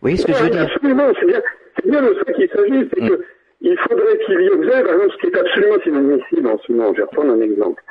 Vous 0.00 0.08
voyez 0.08 0.16
ce 0.16 0.26
que 0.26 0.32
je 0.32 0.42
veux 0.42 0.50
dire? 0.50 0.62
Absolument, 0.74 1.06
c'est 1.20 1.26
bien, 1.26 1.40
bien 1.84 2.02
de 2.02 2.14
ça 2.26 2.32
qu'il 2.32 2.48
s'agit, 2.48 2.88
c'est 2.92 3.00
Mm. 3.02 3.08
que 3.08 3.24
il 3.60 3.76
faudrait 3.78 4.18
qu'il 4.26 4.40
y 4.40 4.46
ait, 4.46 4.82
par 4.82 4.94
exemple, 4.94 5.12
ce 5.12 5.16
qui 5.18 5.26
est 5.26 5.38
absolument 5.38 5.76
inadmissible 5.86 6.46
en 6.48 6.58
ce 6.58 6.72
moment, 6.72 6.92
je 6.92 6.98
vais 6.98 7.02
reprendre 7.04 7.32
un 7.32 7.40
exemple, 7.40 7.82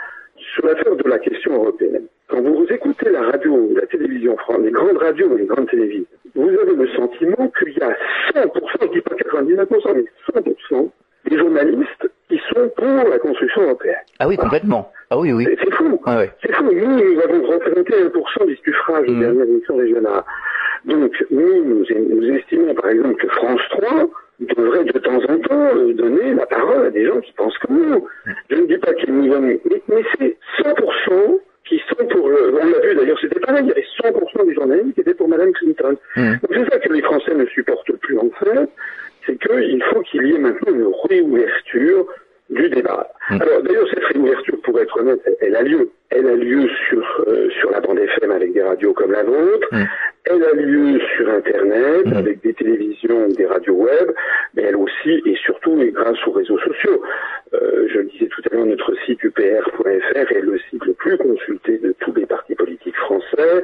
sur 0.53 0.65
l'affaire 0.65 0.95
de 0.95 1.09
la 1.09 1.19
question 1.19 1.53
européenne. 1.55 2.03
Quand 2.27 2.41
vous 2.41 2.65
écoutez 2.69 3.09
la 3.09 3.21
radio 3.23 3.51
ou 3.53 3.75
la 3.75 3.85
télévision, 3.87 4.35
fran- 4.37 4.57
les 4.59 4.71
grandes 4.71 4.97
radios 4.97 5.27
ou 5.27 5.37
les 5.37 5.45
grandes 5.45 5.69
télévisions, 5.69 6.05
vous 6.35 6.49
avez 6.49 6.75
le 6.75 6.87
sentiment 6.89 7.51
qu'il 7.59 7.73
y 7.77 7.81
a 7.81 7.95
100%, 8.33 8.49
je 8.81 8.87
dis 8.87 9.01
pas 9.01 9.15
99%, 9.15 9.93
mais 9.95 10.05
100% 10.33 10.89
des 11.29 11.37
journalistes 11.37 12.09
qui 12.29 12.39
sont 12.53 12.69
pour 12.75 13.09
la 13.09 13.17
construction 13.19 13.61
européenne. 13.63 13.95
Ah 14.19 14.27
oui, 14.27 14.37
complètement. 14.37 14.91
Ah 15.09 15.17
oui, 15.17 15.31
oui. 15.33 15.45
C'est 15.63 15.73
fou. 15.73 15.99
Ouais, 16.05 16.15
ouais. 16.15 16.31
C'est 16.43 16.53
fou. 16.53 16.63
Nous, 16.71 17.13
nous 17.13 17.19
avons 17.21 17.47
représenté 17.47 17.93
1% 17.93 18.45
des 18.47 18.55
suffrages 18.63 19.07
aux 19.07 19.11
Mhm. 19.11 19.19
dernières 19.21 19.45
élections 19.45 19.77
régionales. 19.77 20.23
Donc, 20.85 21.25
nous, 21.31 21.63
nous, 21.63 21.85
nous 21.89 22.35
estimons, 22.35 22.73
par 22.75 22.89
exemple, 22.89 23.15
que 23.15 23.27
France 23.29 23.61
3 23.71 24.09
devrait 24.39 24.83
de 24.83 24.99
temps 24.99 25.17
en 25.17 25.37
temps 25.39 25.69
euh, 25.77 25.93
donner 25.93 26.33
la 26.33 26.45
parole 26.45 26.85
à 26.87 26.89
des 26.89 27.05
gens 27.05 27.19
qui 27.21 27.31
pensent 27.33 27.57
comme 27.59 27.77
nous. 27.89 28.07
Je 28.49 28.55
ne 28.55 28.65
dis 28.67 28.77
pas 28.77 28.93
qu'ils 28.93 29.13
nous 29.15 29.29
donnent, 29.29 29.45
mais, 29.45 29.59
mais 29.87 30.03
c'est 30.19 30.35
100% 30.63 31.39
qui 31.67 31.81
sont 31.89 32.05
pour 32.07 32.29
le... 32.29 32.53
On 32.61 32.65
l'a 32.69 32.79
vu 32.79 32.95
d'ailleurs, 32.95 33.17
c'était 33.19 33.39
pareil, 33.39 33.63
il 33.63 33.69
y 33.69 33.71
avait 33.71 33.85
100% 34.11 34.45
des 34.47 34.53
journalistes 34.53 34.93
qui 34.93 35.01
étaient 35.01 35.13
pour 35.15 35.27
Madame 35.29 35.51
Clinton. 35.53 35.95
Mhm. 36.15 36.39
Donc 36.41 36.51
c'est 36.53 36.69
ça 36.71 36.79
que 36.79 36.93
les 36.93 37.01
Français 37.01 37.33
ne 37.33 37.45
supportent 37.47 37.93
plus 37.97 38.17
en 38.19 38.29
fait, 38.43 38.69
c'est 39.25 39.37
qu'il 39.39 39.83
faut 39.91 40.01
qu'il 40.01 40.27
y 40.27 40.35
ait 40.35 40.39
maintenant 40.39 40.73
une 40.73 40.91
réouverture 41.09 42.05
du 42.51 42.69
débat. 42.69 43.07
Mm. 43.31 43.41
Alors 43.41 43.63
d'ailleurs 43.63 43.87
cette 43.89 44.03
réouverture, 44.05 44.55
pour 44.63 44.79
être 44.79 44.99
honnête, 44.99 45.19
elle, 45.25 45.35
elle 45.41 45.55
a 45.55 45.63
lieu. 45.63 45.89
Elle 46.11 46.27
a 46.27 46.35
lieu 46.35 46.69
sur 46.87 47.23
euh, 47.27 47.49
sur 47.59 47.71
la 47.71 47.79
bande 47.81 47.97
FM 47.97 48.29
avec 48.29 48.53
des 48.53 48.61
radios 48.61 48.93
comme 48.93 49.11
la 49.11 49.23
vôtre. 49.23 49.67
Mm. 49.71 49.83
Elle 50.25 50.43
a 50.43 50.53
lieu 50.53 50.99
sur 51.17 51.27
Internet 51.29 52.05
Mm. 52.05 52.13
avec 52.13 52.41
des 52.43 52.53
télévisions, 52.53 53.27
des 53.29 53.47
radios 53.47 53.73
web, 53.73 54.11
mais 54.53 54.61
elle 54.63 54.75
aussi 54.75 55.21
et 55.25 55.35
surtout 55.43 55.81
et 55.81 55.89
grâce 55.89 56.17
aux 56.27 56.31
réseaux 56.31 56.59
sociaux. 56.59 57.01
Euh, 57.55 57.87
je 57.89 57.97
le 57.99 58.03
disais 58.05 58.27
tout 58.27 58.41
à 58.51 58.55
l'heure, 58.55 58.65
notre 58.65 58.93
site 59.05 59.23
upr.fr 59.23 60.31
est 60.31 60.41
le 60.41 60.59
site 60.69 60.85
le 60.85 60.93
plus 60.93 61.17
consulté 61.17 61.77
de 61.79 61.95
tous 61.99 62.13
les 62.13 62.25
partis 62.25 62.55
politiques 62.55 62.95
français. 62.97 63.63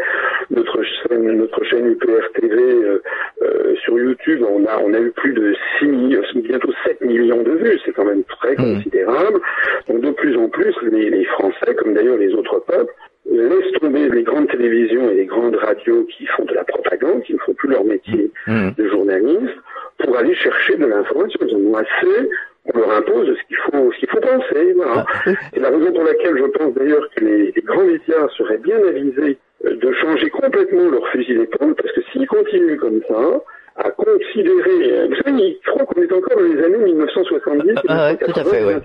Notre 0.49 0.81
chaîne, 0.83 1.31
notre 1.37 1.63
chaîne 1.63 1.87
UPR 1.91 2.31
TV 2.39 2.57
euh, 2.57 3.01
euh, 3.43 3.75
sur 3.83 3.97
YouTube, 3.99 4.43
on 4.47 4.65
a, 4.65 4.77
on 4.83 4.93
a 4.93 4.99
eu 4.99 5.11
plus 5.11 5.33
de 5.33 5.53
6 5.79 5.85
millions, 5.85 6.21
bientôt 6.35 6.71
7 6.85 7.01
millions 7.01 7.41
de 7.43 7.51
vues. 7.51 7.79
C'est 7.85 7.91
quand 7.93 8.05
même 8.05 8.23
très 8.23 8.51
Mhm. 8.55 8.75
considérable. 8.75 9.39
Donc 9.87 10.01
de 10.01 10.11
plus 10.11 10.35
en 10.37 10.47
plus, 10.49 10.73
les, 10.91 11.09
les 11.09 11.25
Français, 11.25 11.73
comme 11.77 11.93
d'ailleurs 11.93 12.17
les 12.17 12.33
autres 12.33 12.59
peuples, 12.59 12.93
laissent 13.29 13.71
tomber 13.79 14.09
les 14.09 14.23
grandes 14.23 14.47
télévisions 14.49 15.09
et 15.09 15.15
les 15.15 15.25
grandes 15.25 15.55
radios 15.55 16.03
qui 16.05 16.25
font 16.27 16.43
de 16.45 16.53
la 16.53 16.63
propagande, 16.63 17.21
qui 17.23 17.33
ne 17.33 17.39
font 17.39 17.53
plus 17.53 17.69
leur 17.69 17.83
métier 17.83 18.31
Mhm. 18.47 18.73
de 18.77 18.87
journaliste, 18.87 19.55
pour 19.99 20.17
aller 20.17 20.33
chercher 20.35 20.75
de 20.77 20.85
l'information. 20.85 21.39
Ils 21.47 21.55
en 21.55 21.59
ont 21.59 21.75
assez. 21.75 22.29
On 22.73 22.77
leur 22.77 22.91
impose 22.91 23.27
ce 23.27 23.47
qu'il 23.47 23.57
faut, 23.57 23.91
ce 23.91 23.97
qu'il 23.99 24.09
faut 24.09 24.19
penser. 24.19 24.73
Voilà. 24.75 25.05
Ah, 25.07 25.21
oui. 25.27 25.33
C'est 25.53 25.59
la 25.59 25.69
raison 25.69 25.91
pour 25.93 26.03
laquelle 26.03 26.37
je 26.37 26.43
pense 26.45 26.73
d'ailleurs 26.75 27.07
que 27.15 27.23
les, 27.25 27.51
les 27.55 27.61
grands 27.63 27.83
médias 27.85 28.27
seraient 28.37 28.59
bien 28.59 28.77
avisés 28.87 29.37
euh, 29.65 29.75
de 29.75 29.91
changer 29.93 30.29
complètement 30.29 30.89
leur 30.89 31.07
fusil 31.09 31.35
d'épaule, 31.35 31.73
parce 31.75 31.91
que 31.93 32.01
s'ils 32.11 32.27
continuent 32.27 32.77
comme 32.77 33.01
ça, 33.07 33.41
à 33.77 33.89
considérer, 33.91 34.91
euh, 34.91 35.07
vous 35.09 35.15
savez, 35.23 35.57
je 35.63 35.71
crois 35.71 35.85
qu'on 35.85 36.01
est 36.03 36.11
encore 36.11 36.37
dans 36.37 36.43
les 36.43 36.63
années 36.63 36.77
1970. 36.85 37.75
Ah, 37.87 38.11
ouais, 38.11 38.17
tout 38.17 38.39
à 38.39 38.43
fait, 38.43 38.63
ouais. 38.65 38.79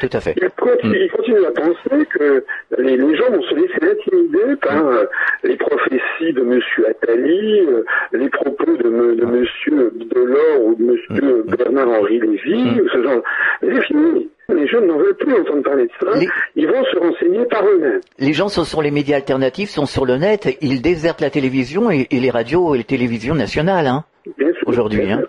1980, 0.00 0.02
Ouais, 0.02 0.02
ouais, 0.02 0.02
ouais, 0.02 0.08
tout 0.08 0.16
à 0.16 0.20
fait. 0.20 0.34
continuent, 0.56 1.00
ils 1.02 1.10
continuent 1.10 1.44
à 1.44 1.50
penser 1.52 2.06
que 2.06 2.44
les, 2.78 2.96
les 2.96 3.16
gens 3.16 3.30
vont 3.30 3.42
se 3.42 3.54
laisser 3.54 3.92
intimider 3.92 4.56
par 4.60 4.86
euh, 4.86 5.04
les 5.44 5.56
prophéties 5.56 6.32
de 6.32 6.42
Monsieur 6.42 6.88
Attali, 6.88 7.60
euh, 7.60 7.84
les 8.12 8.28
propos 8.28 8.76
de, 8.76 8.88
me- 8.88 9.14
de 9.16 9.24
Monsieur 9.24 9.92
Delors 10.14 10.64
ou 10.64 10.74
de 10.74 10.82
Monsieur 10.84 11.44
Bernard-Henri 11.56 12.20
Lévy, 12.20 12.54
Mm. 12.56 12.80
ou 12.80 12.88
ce 12.88 13.02
genre. 13.02 13.22
C'est 13.60 13.82
fini. 13.86 14.28
Les 14.48 14.66
jeunes 14.68 14.86
n'en 14.86 14.96
veulent 14.98 15.16
plus 15.16 15.34
entendre 15.34 15.62
parler 15.62 15.86
de 15.86 15.90
ça. 16.00 16.16
Les- 16.18 16.28
Ils 16.54 16.68
vont 16.68 16.84
se 16.84 16.96
renseigner 16.98 17.44
par 17.46 17.64
eux-mêmes. 17.66 18.00
Les 18.18 18.32
gens 18.32 18.48
sont 18.48 18.62
sur 18.64 18.80
les 18.80 18.92
médias 18.92 19.16
alternatifs, 19.16 19.70
sont 19.70 19.86
sur 19.86 20.06
le 20.06 20.16
net, 20.18 20.56
ils 20.60 20.80
désertent 20.82 21.20
la 21.20 21.30
télévision 21.30 21.90
et, 21.90 22.06
et 22.10 22.20
les 22.20 22.30
radios 22.30 22.74
et 22.74 22.78
les 22.78 22.84
télévisions 22.84 23.34
nationales, 23.34 23.86
hein, 23.88 24.04
Bien 24.38 24.52
sûr. 24.52 24.68
aujourd'hui. 24.68 25.10
Hein. 25.10 25.22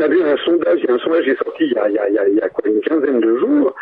On 0.00 0.02
a 0.02 0.08
vu 0.08 0.22
un 0.22 0.36
sondage, 0.38 0.80
a 0.88 0.92
un 0.94 0.98
sondage 0.98 1.24
qui 1.24 1.30
est 1.30 1.44
sorti 1.44 1.64
il 1.64 1.72
y 1.72 1.78
a, 1.78 2.08
il 2.08 2.34
y 2.34 2.40
a 2.40 2.48
quoi, 2.48 2.66
une 2.66 2.80
quinzaine 2.80 3.20
de 3.20 3.36
jours, 3.36 3.74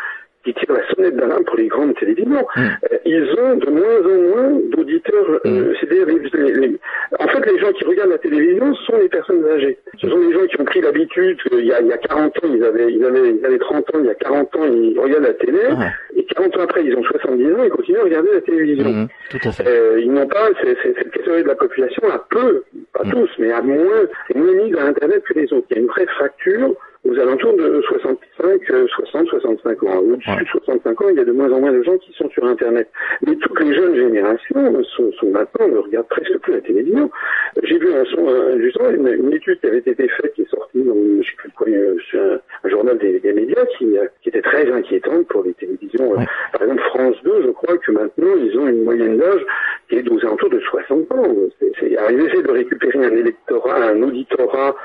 qui 0.53 0.65
tire 0.65 0.73
la 0.75 0.87
sonnette 0.93 1.15
d'alarme 1.15 1.43
pour 1.45 1.57
les 1.57 1.67
grandes 1.67 1.95
télévisions. 1.95 2.45
Mm. 2.55 2.59
Euh, 2.91 2.97
ils 3.05 3.23
ont 3.39 3.55
de 3.55 3.69
moins 3.69 3.99
en 4.05 4.21
moins 4.29 4.59
d'auditeurs. 4.71 5.39
euh, 5.45 5.49
Mm. 5.71 5.73
c'est-à-dire 5.79 6.05
les- 6.07 6.41
les- 6.43 6.67
les- 6.67 6.79
En 7.19 7.27
fait, 7.27 7.45
les 7.51 7.59
gens 7.59 7.71
qui 7.73 7.83
regardent 7.85 8.11
la 8.11 8.17
télévision 8.17 8.73
sont 8.75 8.97
les 8.97 9.09
personnes 9.09 9.43
âgées. 9.45 9.77
Ce 9.99 10.07
sont 10.09 10.17
les 10.19 10.33
gens 10.33 10.45
qui 10.47 10.61
ont 10.61 10.65
pris 10.65 10.81
l'habitude, 10.81 11.37
euh, 11.51 11.59
il 11.59 11.65
y, 11.67 11.73
a, 11.73 11.81
il 11.81 11.87
y 11.87 11.91
a 11.93 11.97
40 11.97 12.37
ans, 12.43 12.47
ils 12.53 12.63
avaient, 12.63 12.91
ils, 12.93 13.03
avaient, 13.03 13.29
ils 13.31 13.45
avaient 13.45 13.57
30 13.57 13.83
ans, 13.95 13.99
il 13.99 14.05
y 14.05 14.09
a 14.09 14.15
40 14.15 14.55
ans, 14.55 14.65
ils 14.65 14.97
regardent 14.99 15.23
la 15.23 15.33
télé, 15.33 15.57
Ouais. 15.57 15.91
et 16.15 16.23
40 16.25 16.55
ans 16.57 16.61
après, 16.61 16.83
ils 16.85 16.95
ont 16.95 17.03
70 17.03 17.51
ans, 17.53 17.63
ils 17.63 17.69
continuent 17.71 17.99
à 17.99 18.03
regarder 18.03 18.29
la 18.33 18.41
télévision. 18.41 18.89
Mhm, 18.89 19.07
tout 19.31 19.39
à 19.47 19.51
fait. 19.51 19.67
Euh, 19.67 19.99
ils 19.99 20.11
n'ont 20.11 20.27
pas, 20.27 20.49
cette 20.63 21.11
catégorie 21.11 21.43
de 21.43 21.47
la 21.47 21.55
population 21.55 22.03
a 22.11 22.23
peu, 22.29 22.63
pas 22.93 23.03
tous, 23.09 23.29
mais 23.39 23.51
a 23.51 23.61
moins, 23.61 24.03
mise 24.35 24.75
à 24.77 24.83
Internet 24.85 25.23
que 25.27 25.33
les 25.39 25.51
autres. 25.53 25.65
Il 25.71 25.75
y 25.75 25.79
a 25.79 25.81
une 25.81 25.87
vraie 25.87 26.05
fracture 26.07 26.75
aux 27.05 27.17
alentours 27.17 27.55
de 27.55 27.81
65, 27.81 28.71
euh, 28.71 28.85
60, 28.87 29.27
65 29.27 29.83
ans. 29.83 29.97
Au-dessus 29.99 30.29
Ouais. 30.29 30.41
de 30.41 30.47
65 30.47 31.01
ans, 31.01 31.05
il 31.09 31.15
y 31.15 31.19
a 31.21 31.23
de 31.25 31.31
moins 31.31 31.51
en 31.51 31.59
moins 31.61 31.71
de 31.71 31.81
gens 31.81 31.97
qui 31.97 32.11
sont 32.13 32.29
sur 32.29 32.43
Internet. 32.43 32.89
Mais 33.25 33.35
toutes 33.37 33.59
les 33.61 33.73
jeunes 33.73 33.95
générations 33.95 34.83
sont, 34.83 35.11
sont 35.13 35.29
maintenant, 35.31 35.67
ne 35.69 35.77
regardent 35.77 36.07
presque 36.09 36.37
plus 36.39 36.53
la 36.53 36.61
télévision. 36.61 37.09
Euh, 37.57 37.61
J'ai 37.63 37.77
vu 37.79 37.93
un, 37.93 38.03
son, 38.05 38.27
un- 38.27 38.59
justement 38.59 38.89
une, 38.89 39.07
une 39.07 39.33
étude 39.33 39.59
qui 39.61 39.67
avait 39.67 39.77
été 39.79 39.95
faite, 40.09 40.33
qui 40.33 40.41
est 40.41 40.49
sortie 40.49 40.83
dans, 40.83 40.93
je 41.21 41.27
sais 41.29 41.35
plus 41.37 41.49
quoi, 41.51 41.67
euh, 41.69 41.97
sur 42.09 42.19
un, 42.21 42.39
un 42.65 42.69
journal 42.69 42.97
des, 42.97 43.19
des 43.19 43.33
médias, 43.33 43.65
qui, 43.77 43.97
euh, 43.97 44.05
qui 44.21 44.29
était 44.29 44.41
très 44.41 44.69
inquiétante 44.71 45.27
pour 45.29 45.43
les 45.43 45.53
télévisions. 45.53 46.13
Euh, 46.13 46.17
Ouais. 46.19 46.25
Par 46.51 46.63
exemple, 46.63 46.81
France 46.83 47.15
2, 47.23 47.43
je 47.45 47.51
crois 47.51 47.77
que 47.77 47.91
maintenant, 47.91 48.33
ils 48.35 48.57
ont 48.59 48.67
une 48.67 48.83
moyenne 48.83 49.17
d'âge 49.17 49.45
qui 49.87 49.95
est 49.95 50.09
aux 50.09 50.19
alentours 50.25 50.49
de 50.49 50.59
60 50.59 51.11
ans. 51.13 51.33
C'est, 51.59 51.71
c'est, 51.79 51.97
alors, 51.97 52.11
ils 52.11 52.21
essaient 52.27 52.41
de 52.43 52.51
récupérer 52.51 53.05
un 53.05 53.11
électorat, 53.15 53.75
un 53.85 54.01
auditorat 54.01 54.75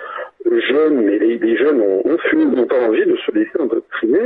euh, 0.46 0.60
jeune, 0.68 1.02
mais 1.04 1.18
les, 1.18 1.38
les 1.38 1.56
jeunes 1.56 1.80
ont, 1.80 2.02
ont 2.04 2.18
fui, 2.28 2.44
n'ont 2.44 2.66
pas 2.66 2.80
envie 2.86 3.04
de 3.06 3.16
se 3.16 3.30
laisser 3.32 3.50
endoctriner. 3.58 4.18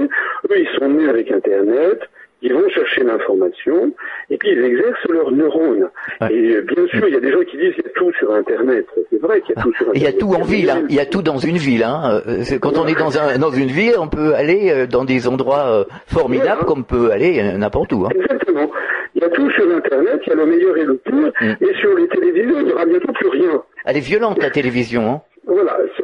Eux, 0.50 0.56
ils 0.58 0.68
sont 0.78 0.88
nés 0.88 1.08
avec 1.08 1.30
Internet, 1.30 2.00
ils 2.40 2.52
vont 2.54 2.68
chercher 2.68 3.02
l'information, 3.02 3.92
et 4.30 4.36
puis 4.36 4.50
ils 4.52 4.64
exercent 4.64 5.08
leurs 5.10 5.32
neurones. 5.32 5.88
Ouais. 6.20 6.32
Et 6.32 6.56
euh, 6.56 6.62
bien 6.62 6.86
sûr, 6.86 7.08
il 7.08 7.14
y 7.14 7.16
a 7.16 7.20
des 7.20 7.32
gens 7.32 7.42
qui 7.42 7.56
disent 7.56 7.74
qu'il 7.74 7.84
y 7.84 7.88
a 7.88 7.92
tout 7.96 8.12
sur 8.12 8.32
Internet. 8.32 8.86
C'est 9.10 9.20
vrai 9.20 9.40
qu'il 9.40 9.54
y 9.56 9.58
a 9.58 9.62
tout 9.62 9.72
sur 9.74 9.86
Et 9.86 9.90
Internet. 9.90 9.96
il 9.96 10.02
y 10.02 10.06
a 10.06 10.12
tout 10.12 10.34
en 10.40 10.44
ville, 10.44 10.70
hein. 10.70 10.82
il 10.88 10.94
y 10.94 11.00
a 11.00 11.06
tout 11.06 11.22
dans 11.22 11.38
une 11.38 11.56
ville. 11.56 11.82
Hein. 11.82 12.22
Euh, 12.26 12.42
c'est- 12.42 12.60
Quand 12.60 12.78
on 12.78 12.86
est 12.86 12.94
dans, 12.98 13.18
un, 13.18 13.38
dans 13.38 13.50
une 13.50 13.66
ville, 13.68 13.94
on 13.98 14.06
peut 14.08 14.34
aller 14.34 14.70
euh, 14.70 14.86
dans 14.86 15.04
des 15.04 15.26
endroits 15.26 15.66
euh, 15.68 15.84
formidables 16.06 16.48
Ouais, 16.48 16.62
hein. 16.62 16.64
comme 16.66 16.80
on 16.80 16.82
peut 16.84 17.10
aller 17.10 17.40
euh, 17.40 17.56
n'importe 17.58 17.92
où. 17.92 18.04
Hein. 18.06 18.10
Exactement. 18.14 18.70
Il 19.16 19.22
y 19.22 19.24
a 19.24 19.30
tout 19.30 19.50
sur 19.50 19.68
Internet, 19.74 20.20
il 20.26 20.28
y 20.28 20.32
a 20.32 20.36
le 20.36 20.46
meilleur 20.46 20.76
et 20.76 20.84
le 20.84 20.94
pire, 20.94 21.32
Mm. 21.40 21.52
et 21.60 21.74
sur 21.80 21.94
les 21.96 22.06
télévisions, 22.08 22.60
il 22.60 22.66
n'y 22.66 22.72
aura 22.72 22.84
bientôt 22.86 23.12
plus 23.12 23.28
rien. 23.28 23.62
Elle 23.84 23.96
est 23.96 24.00
violente 24.00 24.40
la 24.40 24.50
télévision. 24.50 25.02
Hein. 25.10 25.20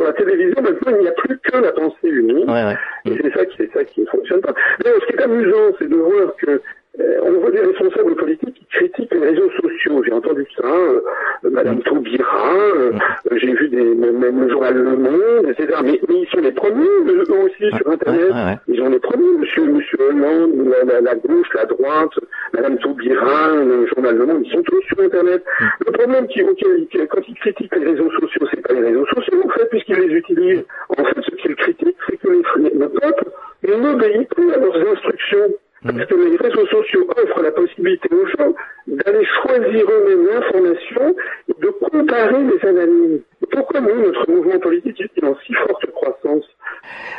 Sur 0.04 0.12
la 0.12 0.18
télévision, 0.18 0.60
maintenant, 0.60 0.92
il 0.98 1.02
n'y 1.02 1.08
a 1.08 1.12
plus 1.12 1.38
que 1.38 1.56
la 1.56 1.72
pensée 1.72 2.08
unique. 2.08 2.46
Ouais, 2.46 2.64
ouais. 2.64 2.76
Et 3.06 3.18
c'est 3.22 3.32
ça 3.32 3.46
qui, 3.46 3.56
c'est 3.56 3.72
ça 3.72 3.84
qui 3.84 4.02
ne 4.02 4.06
fonctionne 4.06 4.42
pas. 4.42 4.52
D'ailleurs, 4.80 5.00
ce 5.00 5.06
qui 5.06 5.14
est 5.14 5.22
amusant, 5.22 5.72
c'est 5.78 5.88
de 5.88 5.96
voir 5.96 6.36
que 6.36 6.60
euh, 7.00 7.20
on 7.22 7.40
voit 7.40 7.50
des 7.50 7.60
responsables 7.60 8.14
politiques 8.14 8.54
qui 8.54 8.66
critiquent 8.66 9.14
les 9.14 9.30
réseaux 9.30 9.48
J'ai 9.84 10.12
entendu 10.12 10.46
ça, 10.56 10.66
euh, 10.66 11.00
Madame 11.42 11.82
Taubira, 11.82 12.54
euh, 12.54 12.92
euh, 13.30 13.36
j'ai 13.36 13.52
vu 13.52 13.68
des, 13.68 13.94
même, 13.94 14.40
le 14.40 14.48
journal 14.48 14.74
Le 14.74 14.96
Monde, 14.96 15.46
etc. 15.48 15.78
Mais, 15.84 16.00
mais 16.08 16.20
ils 16.22 16.28
sont 16.32 16.40
les 16.40 16.52
premiers, 16.52 16.86
eux 17.06 17.24
aussi, 17.44 17.76
sur 17.76 17.90
Internet. 17.90 18.30
ouais. 18.32 18.58
Ils 18.68 18.78
sont 18.78 18.88
les 18.88 18.98
premiers, 18.98 19.38
monsieur, 19.38 19.64
monsieur 19.66 19.98
Hollande, 20.08 20.52
la, 20.70 20.94
la, 20.94 21.00
la 21.02 21.14
gauche, 21.16 21.48
la 21.54 21.66
droite, 21.66 22.12
Madame 22.54 22.78
Taubira, 22.78 23.54
le 23.56 23.86
journal 23.88 24.16
Le 24.16 24.26
Monde, 24.26 24.42
ils 24.46 24.52
sont 24.52 24.62
tous 24.62 24.80
sur 24.84 24.98
Internet. 25.00 25.44
Le 25.86 25.92
problème 25.92 26.26
qui, 26.28 26.42
auquel, 26.42 26.86
quand 27.10 27.20
ils 27.28 27.34
critiquent 27.34 27.76
les 27.76 27.84
réseaux 27.84 28.10
sociaux, 28.10 28.46
c'est 28.50 28.66
pas 28.66 28.72
les 28.72 28.82
réseaux 28.82 29.06
sociaux, 29.06 29.42
en 29.44 29.48
fait, 29.50 29.66
puisqu'ils 29.70 29.96
les 29.96 30.14
utilisent. 30.14 30.64
En 30.96 31.04
fait, 31.04 31.20
ce 31.20 31.30
qu'ils 31.42 31.56
critiquent, 31.56 31.98
c'est 32.08 32.16
que 32.16 32.28
les, 32.28 32.70
le 32.70 32.88
peuple 32.88 33.24
n'obéit 33.68 34.28
plus 34.30 34.50
à 34.52 34.58
leurs 34.58 34.76
instructions. 34.92 35.48
Parce 35.84 36.06
que 36.06 36.14
les 36.14 36.36
réseaux 36.36 36.66
sociaux 36.68 37.06
offrent 37.14 37.42
la 37.42 37.52
possibilité 37.52 38.08
aux 38.14 38.26
gens 38.26 38.54
d'aller 38.86 39.24
choisir 39.42 39.84
eux-mêmes 39.90 40.26
l'information 40.26 41.16
et 41.48 41.60
de 41.60 41.68
comparer 41.68 42.42
les 42.44 42.68
analyses. 42.68 43.20
Et 43.42 43.46
pourquoi 43.50 43.80
nous, 43.80 43.94
notre 44.06 44.30
mouvement 44.30 44.58
politique 44.58 45.00
est-il 45.00 45.24
en 45.24 45.36
si 45.46 45.54
forte 45.54 45.86
croissance 45.92 46.44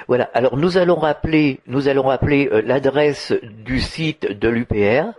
Voilà. 0.08 0.30
Alors 0.34 0.58
nous 0.58 0.78
allons 0.78 0.96
rappeler, 0.96 1.60
nous 1.68 1.88
allons 1.88 2.04
rappeler 2.04 2.50
euh, 2.52 2.62
l'adresse 2.66 3.34
du 3.66 3.80
site 3.80 4.40
de 4.40 4.50
l'UPR. 4.50 5.12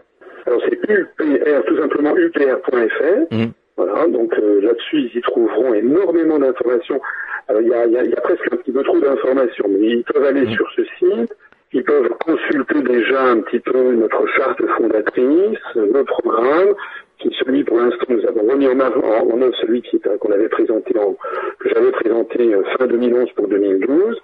Alors 0.47 0.61
c'est 0.69 0.79
UPR, 0.89 1.65
tout 1.67 1.77
simplement 1.79 2.17
upr.fr. 2.17 3.35
Mhm. 3.35 3.53
Voilà, 3.77 4.07
donc 4.07 4.33
euh, 4.39 4.61
là-dessus, 4.63 5.11
ils 5.13 5.19
y 5.19 5.21
trouveront 5.21 5.75
énormément 5.75 6.39
d'informations. 6.39 7.01
Alors 7.49 7.61
il 7.61 7.69
y 7.69 7.75
a, 7.75 7.87
y 7.87 7.97
a- 7.99 8.05
y 8.05 8.13
a 8.15 8.21
presque 8.21 8.53
un 8.53 8.57
petit 8.57 8.73
peu 8.73 8.83
trop 8.83 8.99
d'informations, 8.99 9.67
mais 9.69 9.87
ils 9.87 10.05
peuvent 10.05 10.25
aller 10.25 10.43
Mhm. 10.47 10.53
sur 10.55 10.67
ce 10.77 10.83
site, 10.99 11.37
ils 11.77 11.85
peuvent 11.85 12.09
consulter 12.25 12.81
déjà 12.81 13.23
un 13.23 13.41
petit 13.41 13.61
peu 13.61 13.93
notre 13.93 14.27
charte 14.29 14.65
fondatrice, 14.79 15.59
le 15.75 16.05
programme, 16.05 16.75
qui 17.19 17.29
celui 17.39 17.65
pour 17.65 17.77
l'instant 17.77 18.07
nous 18.09 18.27
avons 18.27 18.51
remis 18.51 18.67
en 18.67 18.81
œuvre, 18.81 19.53
celui 19.61 19.83
euh, 20.07 20.17
qu'on 20.17 20.33
avait 20.33 20.49
présenté 20.49 20.99
en, 20.99 21.13
que 21.59 21.69
j'avais 21.69 21.91
présenté 21.91 22.55
euh, 22.55 22.63
fin 22.79 22.87
2011 22.87 23.31
pour 23.37 23.49
2012. 23.49 24.17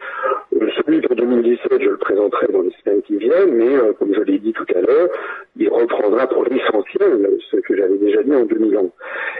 Euh, 0.62 0.68
celui 0.76 1.02
pour 1.02 1.14
2017, 1.14 1.82
je 1.82 1.90
le 1.90 1.98
présenterai 1.98 2.46
dans 2.54 2.62
les 2.62 2.72
semaines 2.82 3.02
qui 3.02 3.16
viennent, 3.18 3.54
mais 3.54 3.76
comme 3.98 4.14
je 4.14 4.22
l'ai 4.22 4.38
dit 4.38 4.54
tout 4.54 4.66
à 4.74 4.80
l'heure, 4.80 5.10
il 5.56 5.68
reprendra 5.68 6.26
pour 6.28 6.44
l'essentiel 6.44 7.28
ce 7.50 7.56
que 7.58 7.76
j'avais 7.76 7.98
déjà 7.98 8.22
dit 8.22 8.34
en 8.34 8.46
2011. 8.46 8.90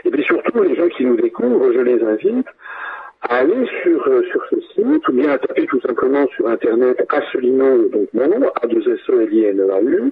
Et 0.05 0.11
puis 0.11 0.23
surtout, 0.23 0.61
les 0.61 0.75
gens 0.75 0.87
qui 0.89 1.03
nous 1.03 1.17
découvrent, 1.17 1.71
je 1.73 1.79
les 1.79 2.03
invite 2.03 2.47
à 3.21 3.37
aller 3.37 3.65
sur, 3.81 4.03
sur 4.31 4.45
ce 4.51 4.61
site 4.75 5.07
ou 5.07 5.13
bien 5.13 5.31
à 5.31 5.37
taper 5.39 5.62
simplement 5.85 6.25
sur 6.35 6.47
Internet 6.47 7.03
Asselineau, 7.09 7.89
donc 7.89 8.07
mon 8.13 8.27
nom, 8.27 8.51
a 8.61 8.67
2 8.67 8.79
s 8.81 8.99
e 9.09 9.21
l 9.23 9.33
i 9.33 9.45
n 9.45 9.59
e 9.59 9.71
a 9.71 9.81
u 9.81 10.11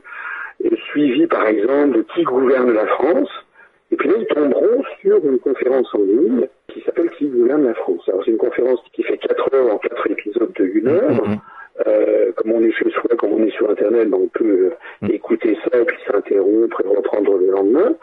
suivi 0.91 1.26
par 1.28 1.47
exemple 1.47 1.97
de 1.97 2.01
Qui 2.13 2.24
gouverne 2.24 2.72
la 2.74 2.86
France. 2.88 3.30
Et 3.91 3.95
puis 3.97 4.07
là, 4.09 4.15
ils 4.19 4.28
tomberont 4.28 4.84
sur 5.01 5.17
une 5.26 5.39
conférence 5.39 5.88
en 5.93 5.99
ligne 5.99 6.47
qui 6.69 6.82
s'appelle 6.82 7.09
Qui 7.17 7.28
gouverne 7.28 7.65
la 7.65 7.74
France. 7.74 8.03
Alors 8.07 8.22
c'est 8.24 8.32
une 8.32 8.38
conférence 8.38 8.80
qui 8.93 9.03
fait 9.03 9.17
4 9.17 9.53
heures 9.55 9.74
en 9.74 9.78
4 9.80 10.11
épisodes 10.11 10.53
de 10.55 10.65
1 10.65 10.88
heure. 10.88 11.28
Mhm. 11.28 11.38
Euh, 11.88 12.32
comme 12.36 12.51
on 12.51 12.61
est 12.63 12.72
chez 12.72 12.89
soi, 12.91 13.03
comme 13.17 13.32
on 13.34 13.43
est 13.43 13.49
sur 13.51 13.69
Internet, 13.69 14.09
ben, 14.09 14.17
on 14.22 14.28
peut 14.28 14.72
euh, 14.72 14.76
Mm. 15.01 15.11
écouter 15.11 15.57
ça 15.63 15.80
et 15.80 15.86
puis 15.86 15.97
s'interrompre 16.05 16.80
et 16.86 16.88
reprendre 16.88 17.38
le 17.38 17.49
lendemain. 17.49 17.95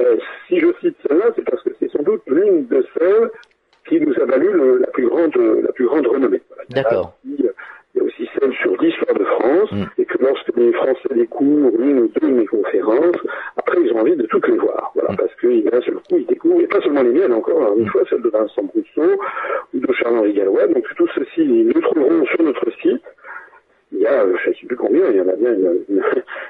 Euh, 0.00 0.16
si 0.46 0.60
je 0.60 0.68
cite 0.80 0.96
celle-là, 1.08 1.26
c'est 1.34 1.44
parce 1.44 1.62
que 1.64 1.70
c'est 1.80 1.90
sans 1.90 2.02
doute 2.04 2.22
l'une 2.28 2.66
de 2.68 2.84
celles 2.96 3.30
qui 3.88 4.00
nous 4.00 4.14
a 4.20 4.26
valu 4.26 4.48
le- 4.52 4.78
la 4.78 4.86
plus 4.88 5.08
grande, 5.08 5.34
la 5.36 5.72
plus 5.72 5.86
grande 5.86 6.06
renommée. 6.06 6.40
D'accord. 6.70 7.14
Il 7.24 7.32
y 7.40 7.48
a 7.48 7.50
aussi- 7.50 7.54
il 7.94 7.98
y 7.98 8.00
a 8.00 8.04
aussi 8.04 8.28
celle 8.38 8.52
sur 8.54 8.80
l'histoire 8.82 9.14
de 9.18 9.24
France, 9.24 9.72
Mm. 9.72 9.84
et 9.98 10.04
que 10.04 10.18
lorsque 10.22 10.56
les 10.56 10.72
Français 10.72 11.08
découvrent 11.14 11.80
une 11.80 11.98
ou 12.00 12.08
deux 12.08 12.28
de 12.28 12.32
mes 12.34 12.46
conférences, 12.46 13.16
après 13.56 13.78
ils 13.82 13.92
ont 13.92 14.00
envie 14.00 14.16
de 14.16 14.26
toutes 14.26 14.46
les 14.48 14.56
voir. 14.58 14.92
Voilà, 14.94 15.12
Mm. 15.12 15.16
parce 15.16 15.34
que 15.36 15.70
d'un 15.70 15.80
seul 15.82 15.94
coup, 15.94 16.16
ils 16.18 16.26
découvrent, 16.26 16.60
et 16.60 16.66
pas 16.66 16.80
seulement 16.82 17.02
les 17.02 17.10
miennes 17.12 17.32
encore, 17.32 17.62
hein, 17.62 17.74
une 17.78 17.88
fois 17.88 18.02
celle 18.10 18.22
de 18.22 18.28
Vincent 18.28 18.62
Brousseau 18.64 19.18
ou 19.74 19.78
de 19.78 19.92
Charles-Henri 19.92 20.32
Gallois. 20.34 20.66
Donc 20.68 20.84
tout 20.96 21.08
ceci, 21.14 21.42
ils 21.42 21.68
le 21.68 21.80
trouveront 21.80 22.24
sur 22.26 22.42
notre 22.42 22.70
site. 22.82 23.02
Il 23.92 24.00
y 24.00 24.06
a, 24.06 24.24
euh, 24.24 24.34
je 24.44 24.50
ne 24.50 24.54
sais 24.54 24.66
plus 24.66 24.76
combien, 24.76 25.04
il 25.10 25.16
y 25.16 25.20
en 25.20 25.28
a 25.28 25.36
bien 25.36 25.52
une, 25.54 25.78
une- 25.88 26.02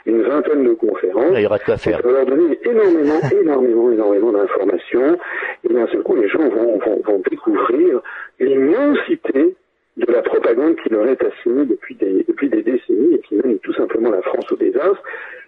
une 0.06 0.22
vingtaine 0.22 0.64
de 0.64 0.72
conférences. 0.72 1.32
Là, 1.32 1.38
il 1.40 1.42
y 1.42 1.46
aura 1.46 1.58
de 1.58 1.64
quoi 1.64 1.76
faire. 1.76 2.00
Ça 2.00 2.08
va 2.08 2.12
leur 2.12 2.26
donner 2.26 2.58
énormément, 2.64 3.20
énormément, 3.42 3.92
énormément 3.92 4.32
d'informations. 4.32 5.18
Et 5.68 5.72
d'un 5.72 5.86
seul 5.88 6.02
coup, 6.02 6.16
les 6.16 6.28
gens 6.28 6.48
vont, 6.48 6.78
vont, 6.78 7.02
vont 7.04 7.22
découvrir 7.30 8.00
l'immensité 8.40 9.54
de 9.97 10.12
la 10.12 10.22
propagande 10.22 10.76
qui 10.76 10.90
leur 10.90 11.07
est 11.07 11.22
assignée 11.22 11.64
depuis 11.64 11.94
des, 11.94 12.24
depuis 12.28 12.49
des 12.51 12.62
décennies 12.62 13.14
et 13.14 13.20
qui 13.20 13.34
mène 13.36 13.59
tout 13.61 13.72
simplement 13.74 14.11
la 14.11 14.22
France 14.22 14.51
au 14.53 14.57
désastre. 14.57 15.03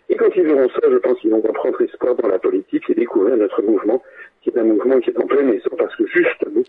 Et 0.08 0.16
quand 0.16 0.34
ils 0.34 0.42
verront 0.42 0.68
ça, 0.70 0.88
je 0.90 0.96
pense 0.96 1.18
qu'ils 1.20 1.30
vont 1.30 1.40
reprendre 1.42 1.80
espoir 1.82 2.14
dans 2.14 2.28
la 2.28 2.38
politique 2.38 2.84
et 2.88 2.94
découvrir 2.94 3.36
notre 3.36 3.62
mouvement, 3.62 4.02
qui 4.42 4.48
est 4.50 4.58
un 4.58 4.64
mouvement 4.64 4.98
qui 5.00 5.10
est 5.10 5.18
en 5.18 5.26
plein 5.26 5.46
essor 5.48 5.76
parce 5.76 5.94
que 5.96 6.06
justement, 6.06 6.62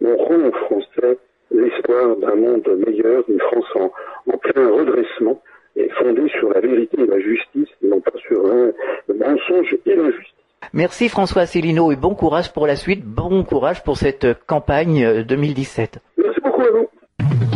on 0.00 0.16
rend 0.16 0.48
aux 0.48 0.52
Français 0.52 1.18
l'espoir 1.50 2.16
d'un 2.16 2.36
monde 2.36 2.68
meilleur, 2.86 3.24
d'une 3.24 3.40
France 3.40 3.66
en, 3.74 3.92
en 4.32 4.38
plein 4.38 4.70
redressement 4.70 5.42
et 5.76 5.90
fondée 5.90 6.28
sur 6.38 6.48
la 6.52 6.60
vérité 6.60 7.02
et 7.02 7.06
la 7.06 7.20
justice, 7.20 7.68
et 7.82 7.86
non 7.86 8.00
pas 8.00 8.18
sur 8.26 8.46
un, 8.46 8.72
le 9.08 9.14
mensonge 9.14 9.76
et 9.84 9.94
l'injustice. 9.94 10.32
Merci 10.72 11.08
François 11.08 11.42
Asselineau 11.42 11.92
et 11.92 11.96
bon 11.96 12.14
courage 12.14 12.52
pour 12.52 12.66
la 12.66 12.76
suite, 12.76 13.04
bon 13.04 13.44
courage 13.44 13.84
pour 13.84 13.98
cette 13.98 14.26
campagne 14.46 15.04
euh, 15.04 15.22
2017. 15.22 15.98
Merci 16.16 16.40
beaucoup 16.40 16.62
à 16.62 16.70
vous. 16.70 16.88
Thank 17.28 17.40
you. 17.50 17.55